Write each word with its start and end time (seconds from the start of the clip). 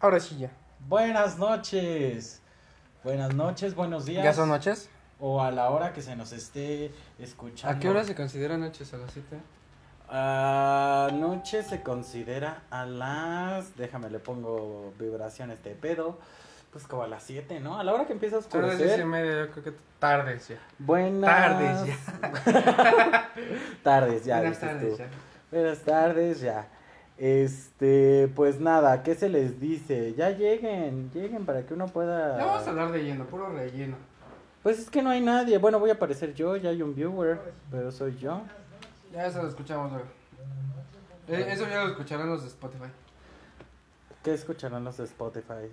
Ahora 0.00 0.20
sí 0.20 0.38
ya. 0.38 0.50
Buenas 0.88 1.38
noches. 1.38 2.40
Buenas 3.04 3.34
noches, 3.34 3.74
buenos 3.74 4.06
días. 4.06 4.24
¿Ya 4.24 4.32
son 4.32 4.48
noches? 4.48 4.88
O 5.18 5.42
a 5.42 5.50
la 5.50 5.70
hora 5.70 5.92
que 5.92 6.00
se 6.02 6.16
nos 6.16 6.32
esté 6.32 6.90
escuchando. 7.18 7.76
¿A 7.76 7.78
qué 7.80 7.88
hora 7.88 8.04
se 8.04 8.14
considera 8.14 8.56
noches? 8.56 8.92
¿A 8.94 8.96
las 8.98 9.12
7? 9.12 9.36
Ah, 10.08 11.08
noche 11.12 11.62
se 11.62 11.82
considera 11.82 12.62
a 12.70 12.86
las. 12.86 13.76
Déjame, 13.76 14.10
le 14.10 14.18
pongo 14.18 14.92
vibración 14.98 15.50
a 15.50 15.54
este 15.54 15.70
pedo. 15.74 16.18
Pues 16.72 16.86
como 16.86 17.02
a 17.02 17.08
las 17.08 17.22
7, 17.24 17.60
¿no? 17.60 17.78
A 17.78 17.84
la 17.84 17.92
hora 17.92 18.06
que 18.06 18.12
empieza 18.12 18.38
a 18.38 18.42
Son 18.42 18.62
las 18.62 18.78
10 18.78 18.80
y 18.80 18.84
oscurecer. 19.02 19.06
media, 19.06 19.46
yo 19.46 19.50
creo 19.50 19.64
que 19.64 19.72
tardes 19.98 20.48
ya. 20.48 20.56
Buenas 20.78 21.30
Tardes 21.30 21.86
ya. 21.86 23.30
tardes 23.82 24.24
ya. 24.24 24.38
Buenas 24.38 24.58
tardes 24.60 24.92
tú. 24.92 24.98
ya. 24.98 25.08
Buenas 25.50 25.78
tardes 25.80 26.40
ya. 26.40 26.68
Este, 27.24 28.32
pues 28.34 28.60
nada, 28.60 29.02
¿qué 29.02 29.14
se 29.14 29.28
les 29.28 29.60
dice? 29.60 30.14
Ya 30.14 30.30
lleguen, 30.30 31.10
lleguen 31.12 31.44
para 31.44 31.66
que 31.66 31.74
uno 31.74 31.86
pueda. 31.86 32.38
Ya 32.38 32.46
vamos 32.46 32.66
a 32.66 32.70
hablar 32.70 32.92
de 32.92 33.02
lleno, 33.04 33.26
puro 33.26 33.50
relleno. 33.50 33.94
Pues 34.62 34.78
es 34.78 34.88
que 34.88 35.02
no 35.02 35.10
hay 35.10 35.20
nadie. 35.20 35.58
Bueno, 35.58 35.78
voy 35.78 35.90
a 35.90 35.92
aparecer 35.92 36.32
yo, 36.32 36.56
ya 36.56 36.70
hay 36.70 36.80
un 36.80 36.94
viewer, 36.94 37.52
pero 37.70 37.92
soy 37.92 38.16
yo. 38.16 38.40
Ya 39.12 39.26
eso 39.26 39.42
lo 39.42 39.48
escuchamos 39.48 39.92
luego. 39.92 40.06
Eh, 41.28 41.46
eso 41.52 41.68
ya 41.68 41.84
lo 41.84 41.90
escucharán 41.90 42.30
los 42.30 42.40
de 42.40 42.48
Spotify. 42.48 42.88
¿Qué 44.24 44.32
escucharán 44.32 44.82
los 44.84 44.96
de 44.96 45.04
Spotify? 45.04 45.68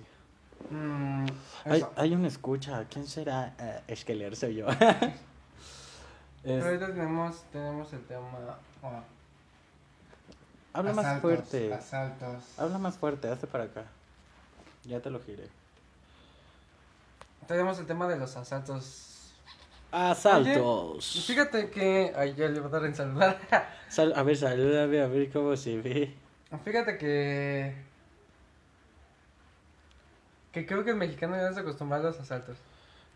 Mm, 0.69 1.27
Hay, 1.63 1.85
hay 1.95 2.13
un 2.13 2.25
escucha, 2.25 2.83
¿quién 2.91 3.07
será? 3.07 3.53
Eh, 3.57 3.81
Esqueler 3.87 4.35
soy 4.35 4.55
yo. 4.55 4.65
Pero 6.43 6.57
Es- 6.59 6.65
ahorita 6.65 6.87
tenemos, 6.87 7.41
tenemos 7.53 7.93
el 7.93 8.01
tema. 8.03 8.27
oh, 8.83 8.99
habla 10.77 10.93
más 10.93 11.21
fuerte. 11.21 11.73
Asaltos. 11.73 12.43
Habla 12.57 12.77
más 12.77 12.97
fuerte, 12.97 13.29
hazte 13.29 13.47
para 13.47 13.65
acá. 13.65 13.83
Ya 14.85 14.99
te 14.99 15.09
lo 15.09 15.19
giré. 15.19 15.47
Tenemos 17.47 17.79
el 17.79 17.85
tema 17.85 18.07
de 18.07 18.17
los 18.17 18.35
asaltos. 18.37 19.31
Asaltos. 19.91 21.25
Fíjate 21.25 21.69
que. 21.69 22.13
Ay, 22.15 22.35
ya 22.35 22.47
le 22.49 22.59
voy 22.59 22.67
a 22.69 22.71
dar 22.71 22.85
en 22.85 22.95
saludar. 22.95 23.39
Sal- 23.89 24.13
a 24.15 24.23
ver, 24.23 24.37
salúdame, 24.37 25.01
a 25.01 25.07
ver 25.07 25.31
cómo 25.31 25.55
se 25.55 25.77
ve. 25.77 26.13
Fíjate 26.65 26.97
que. 26.97 27.75
Que 30.51 30.65
creo 30.65 30.83
que 30.83 30.91
el 30.91 30.97
mexicano 30.97 31.35
ya 31.37 31.53
se 31.53 31.59
acostumbra 31.61 31.97
a 31.97 32.01
los 32.01 32.19
asaltos. 32.19 32.57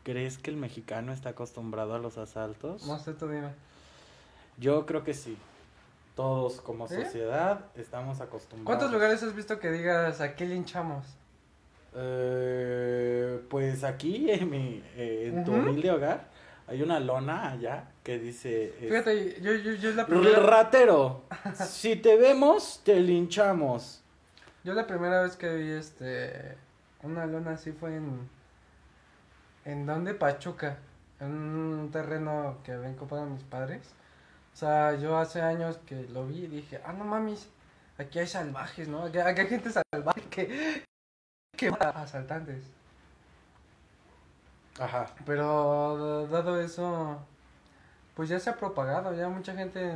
¿Crees 0.03 0.37
que 0.37 0.49
el 0.49 0.57
mexicano 0.57 1.11
está 1.13 1.29
acostumbrado 1.29 1.93
a 1.93 1.99
los 1.99 2.17
asaltos? 2.17 2.85
No 2.85 2.97
sé, 2.99 3.13
tú 3.13 3.27
dime. 3.27 3.49
Yo 4.57 4.85
creo 4.85 5.03
que 5.03 5.13
sí. 5.13 5.37
Todos 6.15 6.59
como 6.61 6.87
¿Sí? 6.87 6.95
sociedad 6.95 7.65
estamos 7.75 8.19
acostumbrados. 8.21 8.65
¿Cuántos 8.65 8.91
lugares 8.91 9.23
has 9.23 9.33
visto 9.35 9.59
que 9.59 9.71
digas 9.71 10.19
aquí 10.21 10.45
linchamos? 10.45 11.05
Eh, 11.93 13.41
pues 13.49 13.83
aquí 13.83 14.29
en 14.31 14.49
mi 14.49 14.83
eh, 14.95 15.31
en 15.33 15.43
tu 15.43 15.53
humilde 15.53 15.91
hogar 15.91 16.29
hay 16.67 16.81
una 16.81 16.99
lona 16.99 17.51
allá 17.51 17.89
que 18.03 18.17
dice 18.17 18.69
es- 18.79 18.89
Fíjate, 18.89 19.41
yo, 19.41 19.53
yo, 19.53 19.73
yo 19.73 19.89
es 19.89 19.95
la 19.95 20.05
primera. 20.05 20.39
ratero 20.39 21.23
si 21.53 21.95
te 21.97 22.15
vemos 22.17 22.81
te 22.85 22.99
linchamos 22.99 24.01
Yo 24.63 24.73
la 24.73 24.85
primera 24.87 25.21
vez 25.23 25.35
que 25.35 25.53
vi 25.55 25.69
este. 25.71 26.55
Una 27.03 27.25
lona 27.25 27.51
así 27.53 27.71
fue 27.71 27.95
en. 27.95 28.29
¿En 29.65 29.85
dónde? 29.87 30.13
Pachuca. 30.13 30.77
En 31.19 31.31
un 31.31 31.89
terreno 31.91 32.59
que 32.63 32.71
habían 32.73 32.93
comprado 32.95 33.25
mis 33.25 33.41
padres. 33.43 33.81
O 34.53 34.57
sea, 34.57 34.95
yo 34.95 35.17
hace 35.17 35.41
años 35.41 35.79
que 35.85 36.03
lo 36.09 36.27
vi 36.27 36.43
y 36.43 36.47
dije, 36.47 36.81
ah, 36.85 36.93
no 36.93 37.03
mames, 37.03 37.47
aquí 37.97 38.19
hay 38.19 38.27
salvajes, 38.27 38.87
¿no? 38.87 39.03
Aquí, 39.05 39.17
aquí 39.19 39.41
hay 39.41 39.47
gente 39.47 39.69
salvaje 39.71 40.21
que. 40.29 40.83
que 41.57 41.71
mata 41.71 41.89
a 41.89 42.03
asaltantes. 42.03 42.63
ajá 44.79 45.07
Pero 45.25 46.27
dado 46.27 46.59
eso, 46.61 47.19
pues 48.15 48.29
ya 48.29 48.39
se 48.39 48.49
ha 48.49 48.55
propagado, 48.57 49.13
ya 49.15 49.29
mucha 49.29 49.53
gente. 49.55 49.95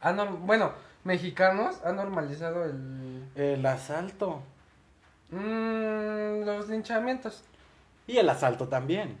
Ha 0.00 0.12
nor- 0.12 0.38
bueno, 0.40 0.72
mexicanos 1.04 1.80
han 1.84 1.96
normalizado 1.96 2.64
el. 2.64 3.24
el 3.34 3.64
asalto 3.66 4.42
Mm, 5.32 6.42
los 6.44 6.68
linchamientos. 6.68 7.44
y 8.08 8.16
el 8.18 8.28
asalto 8.28 8.66
también 8.66 9.16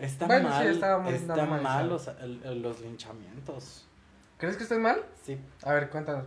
está 0.00 0.26
Bueno, 0.26 0.48
sí, 0.48 0.54
mal 0.54 0.66
está 0.66 0.98
muy 0.98 1.12
está 1.14 1.44
mal 1.46 1.88
los, 1.88 2.08
el- 2.08 2.40
el- 2.44 2.62
los 2.62 2.80
linchamientos 2.80 3.86
¿Crees 4.38 4.56
que 4.56 4.62
estén 4.64 4.80
mal? 4.82 5.04
sí 5.24 5.38
A 5.62 5.72
ver, 5.74 5.90
cuéntanos. 5.90 6.24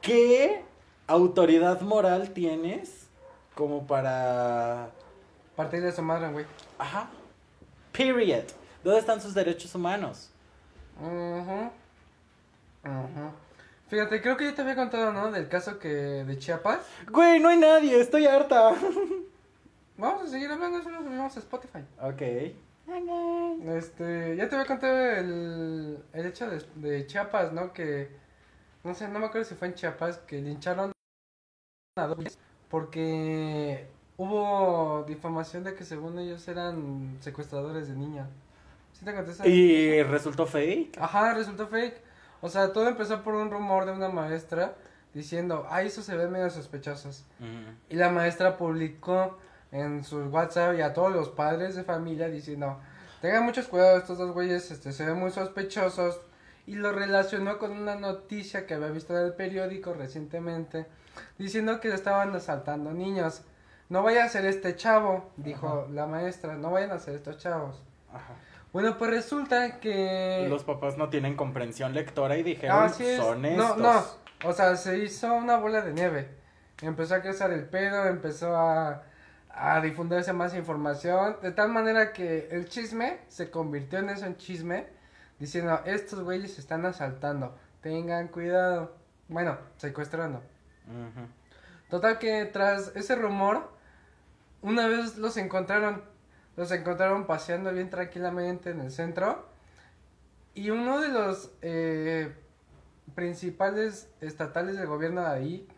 qué 0.00 0.62
autoridad 1.06 1.80
moral 1.80 2.30
tienes 2.30 3.08
como 3.54 3.86
para 3.86 4.90
Partir 5.56 5.80
de 5.82 5.92
su 5.92 6.02
madre, 6.02 6.30
güey. 6.32 6.44
ajá 6.78 7.08
period 7.92 8.44
dónde 8.84 9.00
están 9.00 9.20
sus 9.20 9.34
derechos 9.34 9.74
humanos 9.74 10.30
Ujú. 11.00 11.70
Ujú. 12.84 13.30
Fíjate, 13.88 14.20
creo 14.20 14.36
que 14.36 14.44
yo 14.46 14.54
te 14.54 14.62
había 14.62 14.74
contado, 14.74 15.12
¿no? 15.12 15.30
Del 15.30 15.48
caso 15.48 15.78
que 15.78 15.88
de 15.88 16.38
Chiapas. 16.38 16.80
Güey, 17.10 17.38
no 17.38 17.50
hay 17.50 17.56
nadie, 17.58 18.00
estoy 18.00 18.26
harta. 18.26 18.72
Vamos 19.98 20.24
a 20.24 20.26
seguir 20.26 20.50
hablando, 20.50 20.78
eso 20.78 20.90
lo 20.90 21.02
subimos 21.02 21.36
a 21.36 21.40
Spotify. 21.40 21.84
Ok. 22.00 22.22
Este, 23.66 24.36
ya 24.36 24.48
te 24.48 24.54
había 24.54 24.66
contado 24.66 24.96
el, 24.96 25.98
el 26.12 26.26
hecho 26.26 26.48
de, 26.48 26.62
de 26.76 27.06
Chiapas, 27.06 27.52
¿no? 27.52 27.72
Que, 27.72 28.10
no 28.84 28.94
sé, 28.94 29.08
no 29.08 29.18
me 29.18 29.26
acuerdo 29.26 29.48
si 29.48 29.54
fue 29.54 29.68
en 29.68 29.74
Chiapas, 29.74 30.18
que 30.18 30.40
lincharon 30.40 30.92
a 31.96 32.06
dos 32.06 32.38
porque 32.68 33.86
hubo 34.16 35.04
difamación 35.06 35.64
de 35.64 35.74
que 35.74 35.84
según 35.84 36.18
ellos 36.18 36.46
eran 36.48 37.16
secuestradores 37.20 37.88
de 37.88 37.94
niñas. 37.94 38.28
¿Sí 38.92 39.04
te 39.04 39.14
conté 39.14 39.30
esa? 39.32 39.46
¿Y 39.46 40.02
resultó 40.02 40.46
fake? 40.46 40.98
Ajá, 40.98 41.34
resultó 41.34 41.66
fake. 41.66 42.00
O 42.40 42.48
sea, 42.48 42.72
todo 42.72 42.88
empezó 42.88 43.22
por 43.22 43.34
un 43.34 43.50
rumor 43.50 43.86
de 43.86 43.92
una 43.92 44.08
maestra 44.08 44.74
diciendo, 45.14 45.66
ah, 45.70 45.82
eso 45.82 46.02
se 46.02 46.16
ve 46.16 46.28
medio 46.28 46.50
sospechosos. 46.50 47.24
Y 47.88 47.96
la 47.96 48.10
maestra 48.10 48.56
publicó 48.56 49.38
en 49.76 50.04
su 50.04 50.18
WhatsApp 50.26 50.76
y 50.78 50.82
a 50.82 50.92
todos 50.92 51.12
los 51.12 51.28
padres 51.28 51.74
de 51.76 51.84
familia 51.84 52.28
diciendo, 52.28 52.78
tengan 53.20 53.44
muchos 53.44 53.66
cuidados, 53.66 54.02
estos 54.02 54.18
dos 54.18 54.32
güeyes 54.32 54.70
este, 54.70 54.92
se 54.92 55.04
ven 55.06 55.18
muy 55.18 55.30
sospechosos. 55.30 56.20
Y 56.66 56.74
lo 56.74 56.90
relacionó 56.90 57.58
con 57.58 57.70
una 57.70 57.94
noticia 57.94 58.66
que 58.66 58.74
había 58.74 58.88
visto 58.88 59.16
en 59.16 59.24
el 59.24 59.34
periódico 59.34 59.94
recientemente, 59.94 60.86
diciendo 61.38 61.78
que 61.78 61.94
estaban 61.94 62.34
asaltando 62.34 62.92
niños. 62.92 63.42
No 63.88 64.02
vaya 64.02 64.24
a 64.24 64.28
ser 64.28 64.46
este 64.46 64.74
chavo, 64.74 65.30
dijo 65.36 65.86
la 65.92 66.06
maestra, 66.06 66.56
no 66.56 66.72
vayan 66.72 66.90
a 66.90 66.98
ser 66.98 67.14
estos 67.14 67.38
chavos. 67.38 67.80
Ajá. 68.12 68.34
Bueno, 68.72 68.98
pues 68.98 69.10
resulta 69.10 69.78
que... 69.78 70.46
Los 70.50 70.64
papás 70.64 70.98
no 70.98 71.08
tienen 71.08 71.36
comprensión 71.36 71.94
lectora 71.94 72.36
y 72.36 72.42
dijeron, 72.42 72.86
es. 72.86 73.16
son 73.16 73.42
No, 73.42 73.48
estos. 73.48 73.78
no. 73.78 74.04
O 74.44 74.52
sea, 74.52 74.76
se 74.76 74.98
hizo 74.98 75.32
una 75.32 75.56
bola 75.56 75.82
de 75.82 75.92
nieve. 75.92 76.28
Empezó 76.82 77.14
a 77.14 77.22
crecer 77.22 77.52
el 77.52 77.64
pedo, 77.64 78.06
empezó 78.06 78.54
a, 78.56 79.04
a 79.56 79.80
difundirse 79.80 80.32
más 80.32 80.54
información. 80.54 81.36
De 81.42 81.50
tal 81.50 81.70
manera 81.70 82.12
que 82.12 82.48
el 82.50 82.68
chisme 82.68 83.20
se 83.28 83.50
convirtió 83.50 83.98
en 83.98 84.10
eso, 84.10 84.26
en 84.26 84.36
chisme. 84.36 84.86
Diciendo, 85.38 85.80
estos 85.84 86.22
güeyes 86.22 86.54
se 86.54 86.60
están 86.60 86.84
asaltando. 86.86 87.56
Tengan 87.80 88.28
cuidado. 88.28 88.94
Bueno, 89.28 89.56
secuestrando. 89.76 90.42
Total 91.88 92.18
que 92.18 92.44
tras 92.46 92.94
ese 92.94 93.16
rumor, 93.16 93.70
una 94.62 94.86
vez 94.86 95.16
los 95.16 95.36
encontraron. 95.36 96.04
Los 96.56 96.70
encontraron 96.70 97.26
paseando 97.26 97.72
bien 97.72 97.90
tranquilamente 97.90 98.70
en 98.70 98.80
el 98.80 98.90
centro. 98.90 99.46
Y 100.54 100.70
uno 100.70 101.00
de 101.00 101.08
los 101.08 101.50
eh, 101.60 102.34
principales 103.14 104.10
estatales 104.20 104.76
del 104.76 104.86
gobierno 104.86 105.22
de 105.22 105.28
ahí 105.28 105.68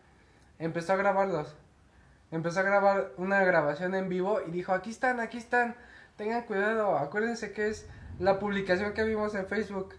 empezó 0.57 0.93
a 0.93 0.97
grabarlos. 0.97 1.55
Empezó 2.31 2.59
a 2.59 2.63
grabar 2.63 3.11
una 3.17 3.43
grabación 3.43 3.95
en 3.95 4.07
vivo 4.07 4.39
y 4.45 4.51
dijo, 4.51 4.73
aquí 4.73 4.91
están, 4.91 5.19
aquí 5.19 5.37
están, 5.37 5.75
tengan 6.15 6.43
cuidado, 6.43 6.97
acuérdense 6.97 7.53
que 7.53 7.69
es 7.69 7.87
la 8.19 8.37
publicación 8.37 8.93
que 8.93 9.03
vimos 9.03 9.33
en 9.33 9.47
Facebook. 9.47 9.95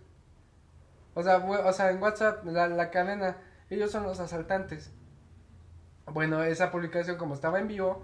O 1.14 1.22
sea, 1.22 1.38
o 1.38 1.72
sea 1.72 1.90
en 1.90 2.00
WhatsApp, 2.00 2.44
la, 2.44 2.68
la 2.68 2.90
cadena, 2.90 3.36
ellos 3.68 3.90
son 3.90 4.04
los 4.04 4.20
asaltantes. 4.20 4.92
Bueno, 6.06 6.42
esa 6.42 6.70
publicación 6.70 7.16
como 7.16 7.34
estaba 7.34 7.58
en 7.58 7.68
vivo, 7.68 8.02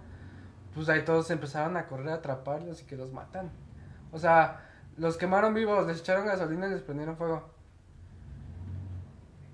pues 0.74 0.88
ahí 0.88 1.04
todos 1.04 1.30
empezaron 1.30 1.76
a 1.76 1.86
correr 1.86 2.08
a 2.08 2.14
atraparlos 2.14 2.82
y 2.82 2.84
que 2.84 2.96
los 2.96 3.12
matan. 3.12 3.50
O 4.12 4.18
sea, 4.18 4.68
los 4.96 5.16
quemaron 5.16 5.54
vivos, 5.54 5.86
les 5.86 6.00
echaron 6.00 6.26
gasolina 6.26 6.66
y 6.66 6.70
les 6.70 6.82
prendieron 6.82 7.16
fuego. 7.16 7.48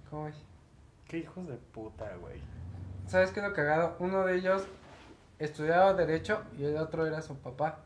¿Cómo 0.09 0.25
ves? 0.25 0.37
Qué 1.07 1.19
hijos 1.19 1.47
de 1.47 1.57
puta, 1.57 2.17
güey. 2.17 2.41
¿Sabes 3.07 3.31
qué 3.31 3.41
es 3.41 3.47
lo 3.47 3.53
cagado? 3.53 3.97
Uno 3.99 4.25
de 4.25 4.37
ellos 4.37 4.67
estudiaba 5.39 5.95
Derecho 5.95 6.43
y 6.59 6.65
el 6.65 6.77
otro 6.77 7.07
era 7.07 7.23
su 7.23 7.37
papá. 7.39 7.81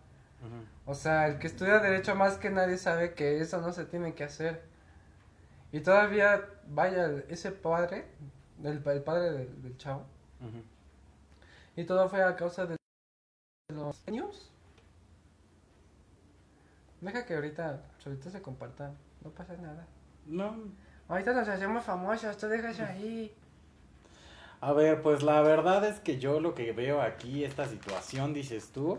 O 0.84 0.94
sea, 0.94 1.26
el 1.26 1.38
que 1.38 1.48
estudia 1.48 1.80
Derecho 1.80 2.14
más 2.14 2.38
que 2.38 2.50
nadie 2.50 2.78
sabe 2.78 3.14
que 3.14 3.40
eso 3.40 3.60
no 3.60 3.72
se 3.72 3.84
tiene 3.84 4.14
que 4.14 4.24
hacer. 4.24 4.62
Y 5.72 5.80
todavía, 5.80 6.48
vaya, 6.68 7.08
ese 7.28 7.50
padre, 7.50 8.06
el, 8.62 8.82
el 8.86 9.02
padre 9.02 9.32
del, 9.32 9.62
del 9.62 9.76
chavo. 9.78 10.04
Y 11.74 11.84
todo 11.84 12.08
fue 12.08 12.22
a 12.22 12.36
causa 12.36 12.66
de 12.66 12.76
los 13.74 14.06
niños. 14.06 14.50
Deja 17.00 17.26
que 17.26 17.34
ahorita, 17.34 17.82
ahorita 18.04 18.30
se 18.30 18.42
compartan, 18.42 18.96
no 19.22 19.30
pasa 19.30 19.56
nada. 19.56 19.86
No. 20.24 20.56
Ahorita 21.08 21.32
nos 21.34 21.48
hacemos 21.48 21.84
famosos, 21.84 22.36
tú 22.36 22.46
dejas 22.46 22.80
ahí. 22.80 23.34
A 24.66 24.72
ver, 24.72 25.00
pues 25.00 25.22
la 25.22 25.42
verdad 25.42 25.84
es 25.84 26.00
que 26.00 26.18
yo 26.18 26.40
lo 26.40 26.56
que 26.56 26.72
veo 26.72 27.00
aquí, 27.00 27.44
esta 27.44 27.68
situación, 27.68 28.34
dices 28.34 28.70
tú, 28.74 28.98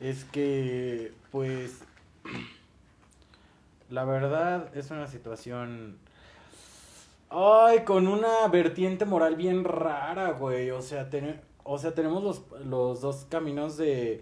es 0.00 0.24
que, 0.24 1.12
pues, 1.30 1.82
la 3.90 4.04
verdad 4.04 4.76
es 4.76 4.90
una 4.90 5.06
situación, 5.06 5.98
ay, 7.30 7.84
con 7.84 8.08
una 8.08 8.48
vertiente 8.50 9.04
moral 9.04 9.36
bien 9.36 9.62
rara, 9.62 10.32
güey. 10.32 10.72
O 10.72 10.82
sea, 10.82 11.08
o 11.62 11.78
sea 11.78 11.94
tenemos 11.94 12.24
los, 12.24 12.42
los 12.66 13.00
dos 13.00 13.24
caminos 13.30 13.76
de... 13.76 14.20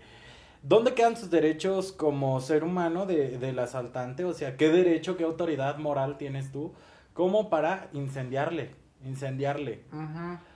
¿Dónde 0.62 0.92
quedan 0.92 1.16
sus 1.16 1.30
derechos 1.30 1.92
como 1.92 2.38
ser 2.42 2.64
humano 2.64 3.06
de, 3.06 3.38
del 3.38 3.58
asaltante? 3.60 4.26
O 4.26 4.34
sea, 4.34 4.58
¿qué 4.58 4.68
derecho, 4.68 5.16
qué 5.16 5.24
autoridad 5.24 5.78
moral 5.78 6.18
tienes 6.18 6.52
tú 6.52 6.74
como 7.14 7.48
para 7.48 7.88
incendiarle? 7.94 8.74
Incendiarle. 9.02 9.84
Ujú. 9.90 10.51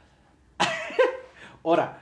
Ahora, 1.67 1.99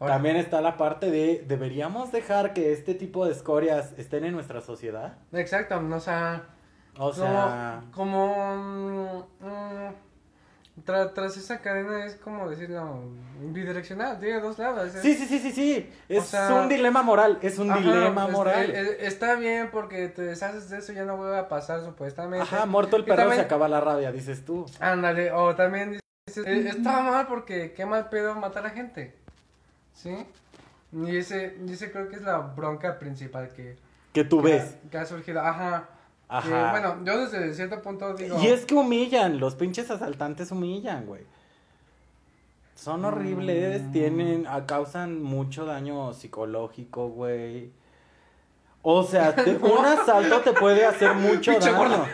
Ahora. 0.00 0.14
también 0.14 0.36
está 0.36 0.60
la 0.62 0.78
parte 0.78 1.10
de, 1.10 1.44
¿deberíamos 1.46 2.10
dejar 2.12 2.54
que 2.54 2.72
este 2.72 2.94
tipo 2.94 3.26
de 3.26 3.32
escorias 3.32 3.92
estén 3.98 4.24
en 4.24 4.32
nuestra 4.32 4.62
sociedad? 4.62 5.18
Exacto, 5.32 5.78
o 5.78 6.00
sea, 6.00 6.46
O 6.98 7.12
sea, 7.12 7.82
como, 7.92 8.26
como 8.32 8.56
mm, 8.56 9.18
mm, 9.40 10.82
tra- 10.86 11.12
tras 11.12 11.36
esa 11.36 11.60
cadena 11.60 12.06
es 12.06 12.16
como 12.16 12.48
decirlo 12.48 13.02
bidireccional, 13.40 14.18
tiene 14.18 14.40
dos 14.40 14.58
lados. 14.58 14.94
es- 14.94 15.02
sí, 15.02 15.14
sí, 15.14 15.26
sí, 15.26 15.38
sí, 15.40 15.52
sí, 15.52 15.90
es 16.08 16.24
sea, 16.24 16.54
un 16.54 16.68
dilema 16.70 17.02
moral, 17.02 17.38
es 17.42 17.58
un 17.58 17.70
Ajá, 17.70 17.80
dilema 17.80 18.28
moral. 18.28 18.70
eh, 18.70 18.96
está 19.00 19.34
bien 19.36 19.68
porque 19.70 20.08
te 20.08 20.22
deshaces 20.22 20.70
de 20.70 20.78
eso, 20.78 20.92
ya 20.94 21.04
no 21.04 21.18
vuelve 21.18 21.36
a 21.38 21.48
pasar 21.48 21.84
supuestamente. 21.84 22.42
Ajá, 22.42 22.64
muerto 22.64 22.96
el 22.96 23.04
perro 23.04 23.16
también- 23.16 23.40
se 23.40 23.44
acaba 23.44 23.68
la 23.68 23.80
rabia, 23.82 24.10
dices 24.10 24.42
tú. 24.44 24.64
Ándale, 24.80 25.30
o 25.32 25.54
también 25.54 25.90
dices, 25.90 25.98
eh, 25.98 26.01
está 26.40 27.02
mal 27.02 27.26
porque 27.26 27.72
qué 27.72 27.84
mal 27.86 28.08
pedo 28.08 28.34
matar 28.34 28.66
a 28.66 28.70
gente. 28.70 29.14
¿Sí? 29.94 30.16
Y 30.92 31.16
ese, 31.16 31.56
y 31.66 31.72
ese 31.72 31.90
creo 31.90 32.08
que 32.08 32.16
es 32.16 32.22
la 32.22 32.38
bronca 32.38 32.98
principal 32.98 33.48
que, 33.54 33.76
Que 34.12 34.24
tú 34.24 34.42
que 34.42 34.52
ves. 34.52 34.76
ha, 34.86 34.90
que 34.90 34.98
ha 34.98 35.06
surgido. 35.06 35.40
Ajá. 35.40 35.88
Que, 36.28 36.34
Ajá. 36.36 36.70
bueno, 36.70 36.96
yo 37.04 37.18
desde 37.26 37.52
cierto 37.54 37.80
punto 37.82 38.14
digo. 38.14 38.38
Y 38.42 38.46
es 38.46 38.64
que 38.64 38.74
humillan, 38.74 39.38
los 39.38 39.54
pinches 39.54 39.90
asaltantes 39.90 40.50
humillan, 40.50 41.04
güey. 41.06 41.22
Son 42.74 43.04
horribles, 43.04 43.82
Mm. 43.82 43.92
tienen, 43.92 44.46
a- 44.46 44.66
causan 44.66 45.22
mucho 45.22 45.64
daño 45.66 46.12
psicológico, 46.14 47.08
güey. 47.10 47.70
O 48.82 49.04
sea, 49.04 49.34
te- 49.34 49.56
un 49.56 49.84
asalto 49.84 50.40
te 50.40 50.52
puede 50.52 50.84
hacer 50.84 51.14
mucho 51.14 51.52
daño. 51.58 52.06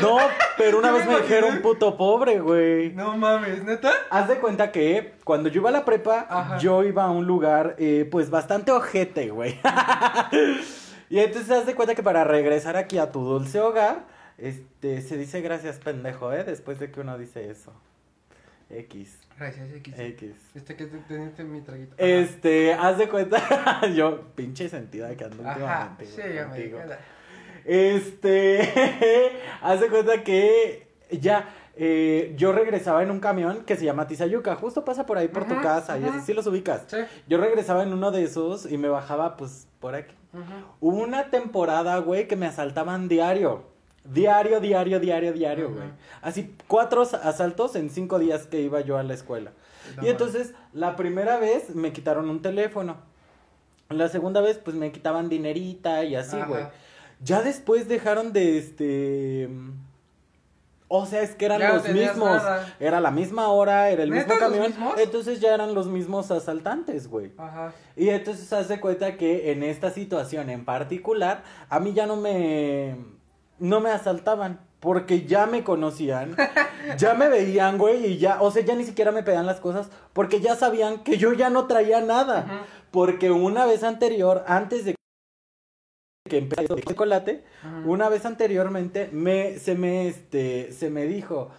No, 0.00 0.18
pero 0.56 0.78
una 0.78 0.90
vez 0.90 1.06
me 1.06 1.14
me 1.14 1.20
dijeron 1.20 1.62
puto 1.62 1.96
pobre, 1.96 2.40
güey. 2.40 2.92
No 2.92 3.16
mames, 3.16 3.64
neta. 3.64 3.92
Haz 4.10 4.28
de 4.28 4.38
cuenta 4.38 4.72
que 4.72 5.14
cuando 5.24 5.48
yo 5.48 5.60
iba 5.60 5.70
a 5.70 5.72
la 5.72 5.84
prepa, 5.84 6.26
Ajá. 6.28 6.58
yo 6.58 6.84
iba 6.84 7.04
a 7.04 7.10
un 7.10 7.26
lugar, 7.26 7.76
eh, 7.78 8.08
pues 8.10 8.30
bastante 8.30 8.72
ojete, 8.72 9.30
güey. 9.30 9.58
y 11.10 11.18
entonces 11.18 11.50
haz 11.50 11.66
de 11.66 11.74
cuenta 11.74 11.94
que 11.94 12.02
para 12.02 12.24
regresar 12.24 12.76
aquí 12.76 12.98
a 12.98 13.12
tu 13.12 13.24
dulce 13.24 13.60
hogar, 13.60 14.06
este, 14.38 15.02
se 15.02 15.16
dice 15.16 15.40
gracias 15.40 15.78
pendejo, 15.78 16.32
¿eh? 16.32 16.44
Después 16.44 16.78
de 16.78 16.90
que 16.90 17.00
uno 17.00 17.18
dice 17.18 17.50
eso. 17.50 17.72
X, 18.70 19.18
Gracias, 19.36 19.72
X. 19.72 19.98
X. 19.98 20.32
Este 20.54 20.76
que 20.76 20.86
te 20.86 20.98
teniste 20.98 21.42
mi 21.44 21.60
traguito. 21.62 21.94
Este, 21.96 22.74
haz 22.74 22.98
de 22.98 23.08
cuenta, 23.08 23.40
yo, 23.94 24.26
pinche 24.34 24.68
sentida 24.68 25.16
que 25.16 25.24
ando 25.24 25.42
Ajá, 25.42 25.96
últimamente, 25.98 26.06
sí, 26.06 26.34
ya 26.34 26.46
me. 26.46 27.19
Este, 27.64 29.32
haz 29.62 29.80
de 29.80 29.88
cuenta 29.88 30.22
que 30.24 30.86
ya, 31.10 31.48
eh, 31.76 32.34
yo 32.36 32.52
regresaba 32.52 33.02
en 33.02 33.10
un 33.10 33.20
camión 33.20 33.64
que 33.64 33.76
se 33.76 33.84
llama 33.84 34.06
Tizayuca, 34.06 34.54
justo 34.56 34.84
pasa 34.84 35.06
por 35.06 35.18
ahí 35.18 35.28
por 35.28 35.46
tu 35.46 35.60
casa, 35.60 35.98
y 35.98 36.04
así 36.04 36.20
sí 36.20 36.34
los 36.34 36.46
ubicas. 36.46 36.82
Sí. 36.88 36.98
Yo 37.28 37.38
regresaba 37.38 37.82
en 37.82 37.92
uno 37.92 38.10
de 38.10 38.22
esos 38.24 38.70
y 38.70 38.78
me 38.78 38.88
bajaba 38.88 39.36
pues 39.36 39.66
por 39.80 39.94
aquí. 39.94 40.14
Hubo 40.80 40.96
una 41.02 41.30
temporada, 41.30 41.98
güey, 41.98 42.28
que 42.28 42.36
me 42.36 42.46
asaltaban 42.46 43.08
diario. 43.08 43.64
Diario, 44.04 44.60
diario, 44.60 44.98
diario, 45.00 45.32
diario, 45.32 45.70
güey. 45.70 45.88
Así, 46.22 46.54
cuatro 46.68 47.02
as- 47.02 47.14
asaltos 47.14 47.76
en 47.76 47.90
cinco 47.90 48.18
días 48.18 48.46
que 48.46 48.60
iba 48.60 48.80
yo 48.80 48.96
a 48.96 49.02
la 49.02 49.12
escuela. 49.14 49.52
No 49.96 50.04
Y 50.04 50.08
entonces, 50.08 50.54
la 50.72 50.96
primera 50.96 51.38
vez 51.38 51.74
me 51.74 51.92
quitaron 51.92 52.30
un 52.30 52.40
teléfono. 52.42 52.96
La 53.88 54.08
segunda 54.08 54.40
vez, 54.40 54.56
pues 54.58 54.76
me 54.76 54.92
quitaban 54.92 55.28
dinerita 55.28 56.04
y 56.04 56.14
así, 56.14 56.36
güey. 56.46 56.64
Ya 57.22 57.42
después 57.42 57.88
dejaron 57.88 58.32
de 58.32 58.58
este. 58.58 59.48
O 60.88 61.06
sea, 61.06 61.22
es 61.22 61.36
que 61.36 61.44
eran 61.44 61.60
Ya 61.60 61.74
los 61.74 61.88
mismos. 61.88 62.42
nada. 62.42 62.74
Era 62.80 63.00
la 63.00 63.10
misma 63.12 63.48
hora, 63.48 63.90
era 63.90 64.02
el 64.02 64.10
¿Neta, 64.10 64.34
mismo 64.34 64.40
camión. 64.40 64.74
Entonces 64.98 65.38
ya 65.40 65.54
eran 65.54 65.72
los 65.74 65.86
mismos 65.86 66.30
asaltantes, 66.32 67.08
güey. 67.08 67.30
Ajá. 67.38 67.72
Y 67.94 68.08
entonces 68.08 68.52
hace 68.52 68.80
cuenta 68.80 69.16
que 69.16 69.52
en 69.52 69.62
esta 69.62 69.90
situación 69.90 70.50
en 70.50 70.64
particular, 70.64 71.44
a 71.68 71.78
mí 71.78 71.92
ya 71.92 72.06
no 72.06 72.16
me. 72.16 72.96
No 73.58 73.80
me 73.80 73.90
asaltaban. 73.90 74.60
Porque 74.80 75.26
ya 75.26 75.44
me 75.44 75.62
conocían, 75.62 76.34
ya 76.96 77.12
me 77.12 77.28
veían, 77.28 77.76
güey, 77.76 78.06
y 78.06 78.16
ya, 78.16 78.40
o 78.40 78.50
sea, 78.50 78.64
ya 78.64 78.74
ni 78.74 78.84
siquiera 78.84 79.12
me 79.12 79.22
pedían 79.22 79.44
las 79.44 79.60
cosas, 79.60 79.90
porque 80.14 80.40
ya 80.40 80.56
sabían 80.56 81.04
que 81.04 81.18
yo 81.18 81.34
ya 81.34 81.50
no 81.50 81.66
traía 81.66 82.00
nada. 82.00 82.64
Porque 82.90 83.30
una 83.30 83.66
vez 83.66 83.84
anterior, 83.84 84.42
antes 84.46 84.86
de 84.86 84.94
que 86.28 86.38
empezara 86.38 86.74
el 86.74 86.84
chocolate, 86.84 87.44
Ujú. 87.64 87.92
una 87.92 88.08
vez 88.08 88.26
anteriormente 88.26 89.08
me 89.12 89.58
se 89.58 89.74
me 89.74 90.06
este 90.06 90.70
se 90.72 90.90
me 90.90 91.06
dijo, 91.06 91.50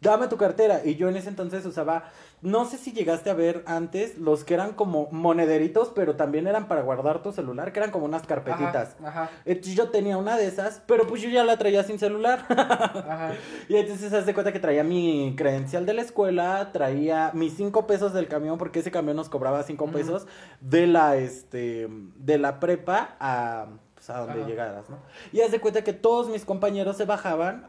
"Dame 0.00 0.28
tu 0.28 0.36
cartera." 0.36 0.82
Y 0.84 0.94
yo 0.94 1.08
en 1.08 1.16
ese 1.16 1.28
entonces 1.28 1.66
usaba 1.66 2.04
no 2.40 2.66
sé 2.66 2.76
si 2.76 2.92
llegaste 2.92 3.30
a 3.30 3.34
ver 3.34 3.62
antes 3.66 4.18
los 4.18 4.44
que 4.44 4.52
eran 4.52 4.74
como 4.74 5.08
monederitos, 5.10 5.90
pero 5.94 6.14
también 6.14 6.46
eran 6.46 6.68
para 6.68 6.82
guardar 6.82 7.22
tu 7.22 7.32
celular, 7.32 7.72
que 7.72 7.78
eran 7.78 7.90
como 7.90 8.04
unas 8.04 8.26
carpetitas. 8.26 8.96
Ajá. 9.00 9.08
Ajá. 9.08 9.30
Entonces 9.46 9.74
yo 9.74 9.88
tenía 9.88 10.18
una 10.18 10.36
de 10.36 10.46
esas, 10.46 10.82
pero 10.86 11.06
pues 11.06 11.22
yo 11.22 11.30
ya 11.30 11.42
la 11.42 11.56
traía 11.56 11.82
sin 11.84 11.98
celular. 11.98 12.44
Ajá. 12.50 13.32
Y 13.68 13.76
entonces 13.76 14.12
haz 14.12 14.26
de 14.26 14.34
cuenta 14.34 14.52
que 14.52 14.60
traía 14.60 14.84
mi 14.84 15.34
credencial 15.36 15.86
de 15.86 15.94
la 15.94 16.02
escuela, 16.02 16.70
traía 16.72 17.30
mis 17.32 17.54
cinco 17.54 17.86
pesos 17.86 18.12
del 18.12 18.28
camión, 18.28 18.58
porque 18.58 18.80
ese 18.80 18.90
camión 18.90 19.16
nos 19.16 19.30
cobraba 19.30 19.62
cinco 19.62 19.86
pesos 19.90 20.26
de 20.60 20.86
la 20.86 21.16
este 21.16 21.88
de 22.16 22.36
la 22.38 22.60
prepa 22.60 23.16
a, 23.20 23.68
pues, 24.06 24.10
a 24.18 24.20
donde 24.26 24.44
llegaras, 24.44 24.88
¿no? 24.90 24.98
Y 25.32 25.40
haz 25.40 25.50
de 25.50 25.60
cuenta 25.60 25.82
que 25.84 25.92
todos 25.92 26.28
mis 26.28 26.44
compañeros 26.44 26.96
se 26.96 27.04
bajaban 27.04 27.66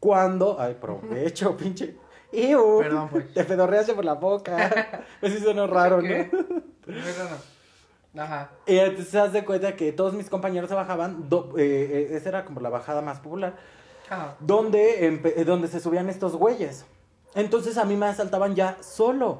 cuando. 0.00 0.56
Ay, 0.60 0.76
provecho, 0.80 1.56
pinche. 1.58 1.96
¡Iu! 2.32 2.78
Perdón, 2.80 3.08
pues. 3.10 3.32
Te 3.32 3.44
pedorreaste 3.44 3.94
por 3.94 4.04
la 4.04 4.14
boca. 4.14 5.02
Pues 5.20 5.32
sí 5.34 5.40
sonó 5.40 5.66
raro. 5.66 6.00
¿no? 6.02 6.08
No. 6.86 8.22
Ajá. 8.22 8.50
Y 8.66 8.78
entonces 8.78 9.14
haz 9.14 9.32
de 9.34 9.44
cuenta 9.44 9.76
que 9.76 9.92
todos 9.92 10.14
mis 10.14 10.30
compañeros 10.30 10.70
se 10.70 10.74
bajaban. 10.74 11.28
do- 11.28 11.52
eh, 11.58 12.08
eh, 12.12 12.16
esa 12.16 12.30
era 12.30 12.44
como 12.46 12.60
la 12.60 12.70
bajada 12.70 13.02
más 13.02 13.20
popular. 13.20 13.54
Ajá. 14.08 14.36
donde, 14.38 15.06
eh, 15.06 15.44
donde 15.44 15.66
se 15.68 15.80
subían 15.80 16.08
estos 16.08 16.36
güeyes. 16.36 16.86
Entonces 17.34 17.76
a 17.76 17.84
mí 17.84 17.96
me 17.96 18.06
asaltaban 18.06 18.54
ya 18.54 18.76
solo, 18.80 19.38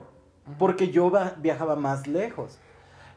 porque 0.59 0.89
yo 0.91 1.11
viajaba 1.39 1.77
más 1.77 2.07
lejos. 2.09 2.59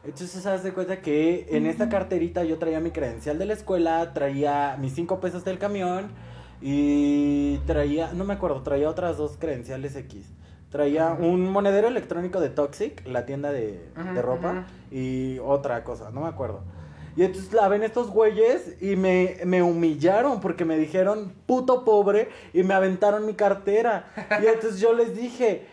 Entonces 0.02 0.46
haz 0.46 0.62
de 0.62 0.72
cuenta 0.72 1.00
que 1.00 1.46
en 1.50 1.66
esta 1.66 1.88
carterita 1.88 2.42
yo 2.44 2.58
traía 2.58 2.80
mi 2.80 2.90
credencial 2.90 3.38
de 3.38 3.44
la 3.44 3.52
escuela, 3.52 4.14
traía 4.14 4.76
mis 4.80 4.94
cinco 4.94 5.20
pesos 5.20 5.44
del 5.44 5.58
camión 5.58 6.08
y 6.62 7.58
traía, 7.66 8.12
no 8.14 8.24
me 8.24 8.34
acuerdo, 8.34 8.62
traía 8.62 8.88
otras 8.88 9.18
dos 9.18 9.36
credenciales 9.38 9.96
X. 9.96 10.26
Traía 10.70 11.12
un 11.12 11.50
monedero 11.50 11.88
electrónico 11.88 12.40
de 12.40 12.48
Toxic, 12.48 13.04
la 13.06 13.26
tienda 13.26 13.50
de, 13.50 13.88
de 14.14 14.22
ropa, 14.22 14.66
y 14.90 15.38
otra 15.40 15.82
cosa, 15.82 16.10
no 16.10 16.22
me 16.22 16.28
acuerdo. 16.28 16.62
Y 17.16 17.24
entonces 17.24 17.52
la 17.52 17.66
ven 17.68 17.82
estos 17.82 18.08
güeyes 18.08 18.80
y 18.80 18.94
me, 18.94 19.38
me 19.44 19.62
humillaron 19.62 20.40
porque 20.40 20.64
me 20.64 20.78
dijeron 20.78 21.34
puto 21.44 21.84
pobre 21.84 22.28
y 22.52 22.62
me 22.62 22.72
aventaron 22.72 23.26
mi 23.26 23.34
cartera. 23.34 24.06
Y 24.40 24.46
entonces 24.46 24.80
yo 24.80 24.94
les 24.94 25.16
dije, 25.16 25.66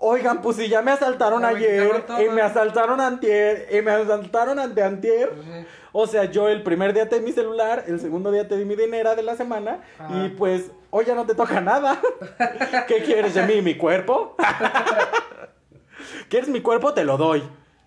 oigan, 0.00 0.42
pues 0.42 0.56
si 0.56 0.68
ya 0.68 0.82
me 0.82 0.90
asaltaron 0.90 1.44
ayer 1.44 1.82
quitaron 1.82 2.06
todo". 2.06 2.22
y 2.22 2.28
me 2.30 2.42
asaltaron 2.42 3.00
antier 3.00 3.68
y 3.70 3.82
me 3.82 3.92
asaltaron 3.92 4.58
ante 4.58 4.82
antier. 4.82 5.32
Sí. 5.42 5.66
O 5.92 6.06
sea, 6.06 6.24
yo 6.24 6.48
el 6.48 6.62
primer 6.62 6.92
día 6.92 7.08
te 7.08 7.18
di 7.18 7.24
mi 7.24 7.32
celular, 7.32 7.84
el 7.86 8.00
segundo 8.00 8.30
día 8.30 8.46
te 8.48 8.56
di 8.56 8.64
mi 8.64 8.76
dinero 8.76 9.14
de 9.14 9.22
la 9.22 9.36
semana 9.36 9.80
Ajá. 9.98 10.24
y 10.24 10.28
pues 10.30 10.70
hoy 10.90 11.04
ya 11.04 11.14
no 11.14 11.26
te 11.26 11.34
toca 11.34 11.60
nada. 11.60 12.00
¿Qué 12.88 13.02
quieres 13.02 13.34
de 13.34 13.42
mí? 13.42 13.60
¿Mi 13.60 13.76
cuerpo? 13.76 14.36
¿Quieres 16.28 16.48
mi 16.48 16.60
cuerpo? 16.60 16.94
Te 16.94 17.04
lo 17.04 17.16
doy. 17.16 17.42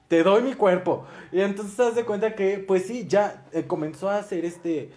Te 0.09 0.21
doy 0.21 0.43
mi 0.43 0.53
cuerpo. 0.53 1.05
Y 1.31 1.41
entonces 1.41 1.75
te 1.75 1.83
das 1.83 1.95
de 1.95 2.03
cuenta 2.03 2.35
que, 2.35 2.59
pues 2.59 2.85
sí, 2.85 3.07
ya 3.07 3.45
eh, 3.51 3.65
comenzó 3.65 4.09
a 4.09 4.17
hacer 4.17 4.45
este... 4.45 4.91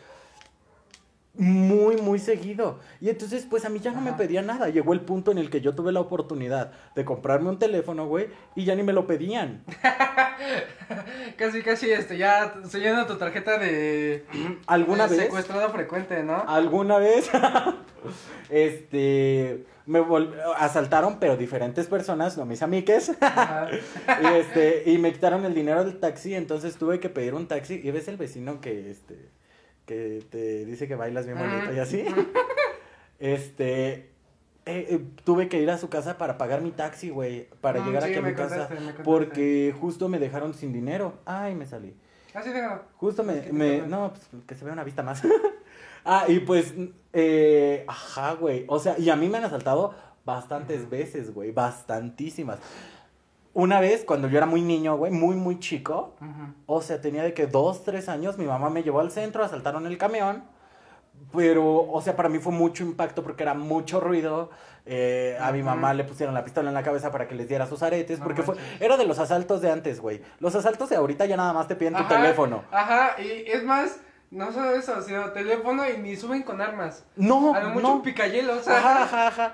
muy, 1.39 1.97
muy 1.97 2.19
seguido. 2.19 2.79
Y 3.01 3.09
entonces, 3.11 3.47
pues 3.49 3.65
a 3.65 3.69
mí 3.69 3.81
ya 3.81 3.93
no 3.93 4.01
me 4.01 4.11
Ajá. 4.11 4.19
pedían 4.19 4.47
nada. 4.47 4.69
Llegó 4.69 4.93
el 4.93 5.01
punto 5.01 5.31
en 5.33 5.39
el 5.39 5.51
que 5.51 5.61
yo 5.61 5.75
tuve 5.75 5.93
la 5.93 6.01
oportunidad 6.01 6.73
de 6.95 7.05
comprarme 7.05 7.49
un 7.51 7.59
teléfono, 7.59 8.07
güey, 8.07 8.29
y 8.55 8.65
ya 8.65 8.75
ni 8.75 8.83
me 8.83 8.93
lo 8.93 9.07
pedían. 9.07 9.63
Casi, 11.37 11.63
casi, 11.63 11.91
este, 11.91 12.17
ya 12.19 12.55
sellando 12.69 13.07
tu 13.07 13.17
tarjeta 13.19 13.59
de... 13.59 14.25
¿Alguna 14.67 15.07
de 15.09 15.17
vez? 15.17 15.25
Secuestrado 15.27 15.71
frecuente, 15.71 16.23
¿no? 16.23 16.45
¿Alguna 16.47 16.99
vez? 16.99 17.29
este, 18.51 19.65
me 19.87 20.01
vol- 20.01 20.35
asaltaron, 20.57 21.19
pero 21.19 21.37
diferentes 21.37 21.87
personas, 21.87 22.37
no 22.37 22.45
mis 22.47 22.63
amigues. 22.63 23.13
Ajá. 23.21 23.69
y 24.23 24.27
este, 24.39 24.83
y 24.87 24.99
me 24.99 25.13
quitaron 25.13 25.45
el 25.45 25.55
dinero 25.55 25.85
del 25.85 25.99
taxi, 25.99 26.35
entonces 26.35 26.77
tuve 26.77 27.01
que 27.01 27.09
pedir 27.09 27.35
un 27.35 27.49
taxi. 27.49 27.81
Y 27.83 27.91
ves 27.91 28.09
el 28.09 28.17
vecino 28.17 28.61
que, 28.61 28.91
este, 28.91 29.29
que 29.87 30.25
te 30.31 30.67
dice 30.67 30.87
que 30.87 30.95
bailas 30.95 31.27
bien 31.27 31.39
bonito 31.39 31.73
y 31.73 31.79
así. 31.79 32.05
Este, 33.19 34.11
eh, 34.67 34.89
eh, 34.91 35.01
tuve 35.25 35.49
que 35.49 35.59
ir 35.59 35.71
a 35.71 35.79
su 35.79 35.89
casa 35.89 36.19
para 36.19 36.37
pagar 36.37 36.61
mi 36.61 36.71
taxi, 36.71 37.09
güey, 37.09 37.49
para 37.63 37.83
llegar 37.83 38.03
sí, 38.03 38.11
aquí 38.11 38.19
a 38.19 38.23
mi 38.23 38.35
casa. 38.35 38.69
contaste. 38.69 39.03
Porque 39.05 39.75
justo 39.81 40.11
me 40.11 40.19
dejaron 40.19 40.53
sin 40.53 40.73
dinero. 40.73 41.15
Ay, 41.25 41.55
me 41.55 41.65
salí. 41.65 41.97
Así 42.35 42.51
déjalo. 42.51 42.83
Justo 42.97 43.23
me, 43.23 43.41
me 43.53 43.81
no, 43.87 44.13
pues 44.13 44.43
que 44.47 44.55
se 44.55 44.65
vea 44.65 44.75
una 44.75 44.85
vista 44.85 45.03
más. 45.03 45.23
ah, 46.05 46.25
y 46.29 46.41
pues, 46.41 46.75
eh, 47.15 47.85
ajá, 47.89 48.35
güey. 48.35 48.65
O 48.69 48.79
sea, 48.79 48.99
y 48.99 49.09
a 49.09 49.17
mí 49.17 49.29
me 49.29 49.39
han 49.39 49.45
asaltado 49.45 49.95
bastantes 50.27 50.91
veces, 50.91 51.33
güey, 51.33 51.53
bastantísimas. 51.53 52.59
Una 53.59 53.81
vez, 53.81 54.05
cuando 54.05 54.29
yo 54.29 54.37
era 54.37 54.45
muy 54.45 54.61
niño, 54.61 54.99
güey, 54.99 55.11
muy, 55.11 55.35
muy 55.35 55.59
chico, 55.59 56.15
o 56.67 56.83
sea, 56.83 57.01
tenía 57.01 57.23
de 57.23 57.33
que 57.33 57.47
dos, 57.47 57.85
tres 57.85 58.07
años, 58.11 58.37
mi 58.37 58.45
mamá 58.45 58.69
me 58.69 58.83
llevó 58.83 59.01
al 59.01 59.11
centro, 59.11 59.43
asaltaron 59.43 59.87
el 59.87 59.97
camión. 59.97 60.45
Pero, 61.35 61.91
o 61.91 62.03
sea, 62.03 62.15
para 62.17 62.29
mí 62.29 62.39
fue 62.39 62.53
mucho 62.53 62.85
impacto 62.85 63.23
porque 63.23 63.43
era 63.45 63.55
mucho 63.55 63.99
ruido. 63.99 64.51
eh, 64.85 65.39
a 65.41 65.53
mi 65.53 65.63
mamá 65.63 65.95
le 65.95 66.05
pusieron 66.05 66.35
la 66.35 66.45
pistola 66.45 66.69
en 66.69 66.75
la 66.75 66.83
cabeza 66.83 67.11
para 67.11 67.27
que 67.27 67.35
les 67.35 67.49
diera 67.49 67.67
sus 67.67 67.83
aretes. 67.83 68.19
No 68.19 68.27
porque 68.27 68.43
fue, 68.43 68.57
era 68.79 68.99
de 68.99 69.07
los 69.07 69.19
asaltos 69.19 69.63
de 69.63 69.71
antes, 69.71 70.01
güey. 70.03 70.21
Los 70.39 70.55
asaltos 70.55 70.91
de 70.91 70.97
ahorita 70.97 71.25
ya 71.25 71.39
nada 71.39 71.55
más 71.55 71.67
te 71.67 71.77
piden 71.77 71.95
tu 71.95 72.05
teléfono. 72.05 72.63
Ajá, 72.71 73.19
y 73.19 73.51
es 73.51 73.65
más, 73.65 73.97
no 74.31 74.53
solo 74.53 74.73
eso, 74.73 75.01
sino 75.01 75.33
teléfono 75.33 75.89
y 75.89 75.97
ni 75.97 76.15
suben 76.15 76.43
con 76.43 76.61
armas. 76.61 77.07
No, 77.17 77.55
A 77.55 77.61
lo 77.61 77.71
mucho 77.71 77.87
no. 77.89 77.95
un 77.95 78.03
picayelo, 78.03 78.57
o 78.57 78.61
sea. 78.61 78.77
Ajá, 78.77 79.03
ajá, 79.05 79.27
ajá. 79.29 79.53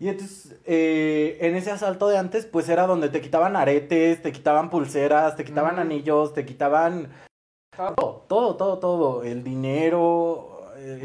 Y 0.00 0.08
entonces, 0.08 0.56
eh, 0.66 1.38
en 1.40 1.54
ese 1.54 1.70
asalto 1.70 2.08
de 2.08 2.18
antes, 2.18 2.46
pues 2.46 2.68
era 2.68 2.86
donde 2.86 3.08
te 3.08 3.20
quitaban 3.20 3.56
aretes, 3.56 4.20
te 4.22 4.32
quitaban 4.32 4.70
pulseras, 4.70 5.36
te 5.36 5.44
quitaban 5.44 5.78
anillos, 5.78 6.34
te 6.34 6.44
quitaban 6.44 7.08
todo, 7.96 8.24
todo, 8.28 8.56
todo, 8.56 8.78
todo. 8.78 9.22
El 9.22 9.44
dinero, 9.44 10.68
eh, 10.76 10.98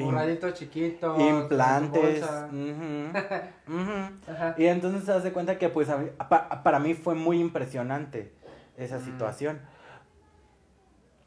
chiquitos. 0.54 1.20
implantes. 1.22 2.24
Ajá. 4.28 4.56
Y 4.58 4.66
entonces 4.66 5.04
se 5.06 5.12
hace 5.12 5.32
cuenta 5.32 5.58
que, 5.58 5.70
pues, 5.70 5.90
a 5.90 5.98
mí- 5.98 6.10
pa- 6.30 6.64
para 6.64 6.80
mí 6.80 6.94
fue 6.96 7.16
muy 7.16 7.40
impresionante 7.40 8.34
esa 8.78 8.98
Mm. 8.98 9.06
situación. 9.06 9.60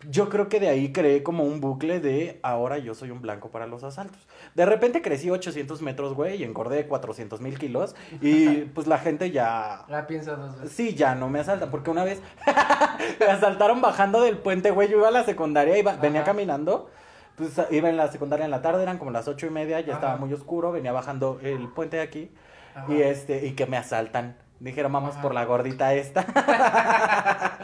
Yo 0.08 0.28
creo 0.28 0.48
que 0.48 0.60
de 0.60 0.68
ahí 0.68 0.92
creé 0.92 1.22
como 1.22 1.44
un 1.44 1.60
bucle 1.60 2.00
de 2.00 2.40
ahora 2.42 2.78
yo 2.78 2.94
soy 2.94 3.10
un 3.10 3.22
blanco 3.22 3.50
para 3.50 3.66
los 3.66 3.84
asaltos. 3.84 4.20
De 4.54 4.66
repente 4.66 5.02
crecí 5.02 5.30
800 5.30 5.80
metros, 5.82 6.14
güey, 6.14 6.40
y 6.40 6.44
engordé 6.44 6.86
400 6.86 7.40
mil 7.40 7.58
kilos. 7.58 7.94
Y 8.20 8.48
pues 8.74 8.86
la 8.86 8.98
gente 8.98 9.30
ya... 9.30 9.84
La 9.88 10.06
pienso 10.06 10.36
dos 10.36 10.56
veces. 10.56 10.72
Sí, 10.72 10.94
ya 10.94 11.14
no 11.14 11.28
me 11.28 11.40
asaltan, 11.40 11.70
porque 11.70 11.90
una 11.90 12.04
vez 12.04 12.20
me 13.20 13.26
asaltaron 13.26 13.80
bajando 13.80 14.20
del 14.22 14.38
puente, 14.38 14.70
güey. 14.70 14.88
Yo 14.88 14.98
iba 14.98 15.08
a 15.08 15.12
la 15.12 15.24
secundaria, 15.24 15.78
iba, 15.78 15.96
venía 15.96 16.24
caminando. 16.24 16.90
Pues 17.36 17.60
iba 17.70 17.88
en 17.88 17.96
la 17.96 18.08
secundaria 18.08 18.44
en 18.44 18.50
la 18.50 18.60
tarde, 18.60 18.82
eran 18.82 18.98
como 18.98 19.10
las 19.10 19.26
ocho 19.26 19.46
y 19.46 19.50
media, 19.50 19.80
ya 19.80 19.94
estaba 19.94 20.16
muy 20.16 20.32
oscuro, 20.34 20.70
venía 20.70 20.92
bajando 20.92 21.40
el 21.42 21.68
puente 21.68 21.96
de 21.96 22.02
aquí. 22.02 22.30
Ajá. 22.74 22.92
Y 22.92 23.02
este, 23.02 23.46
y 23.46 23.52
que 23.52 23.66
me 23.66 23.76
asaltan. 23.76 24.36
Dijeron, 24.62 24.92
vamos 24.92 25.16
por 25.16 25.34
la 25.34 25.44
gordita 25.44 25.92
esta. 25.94 26.24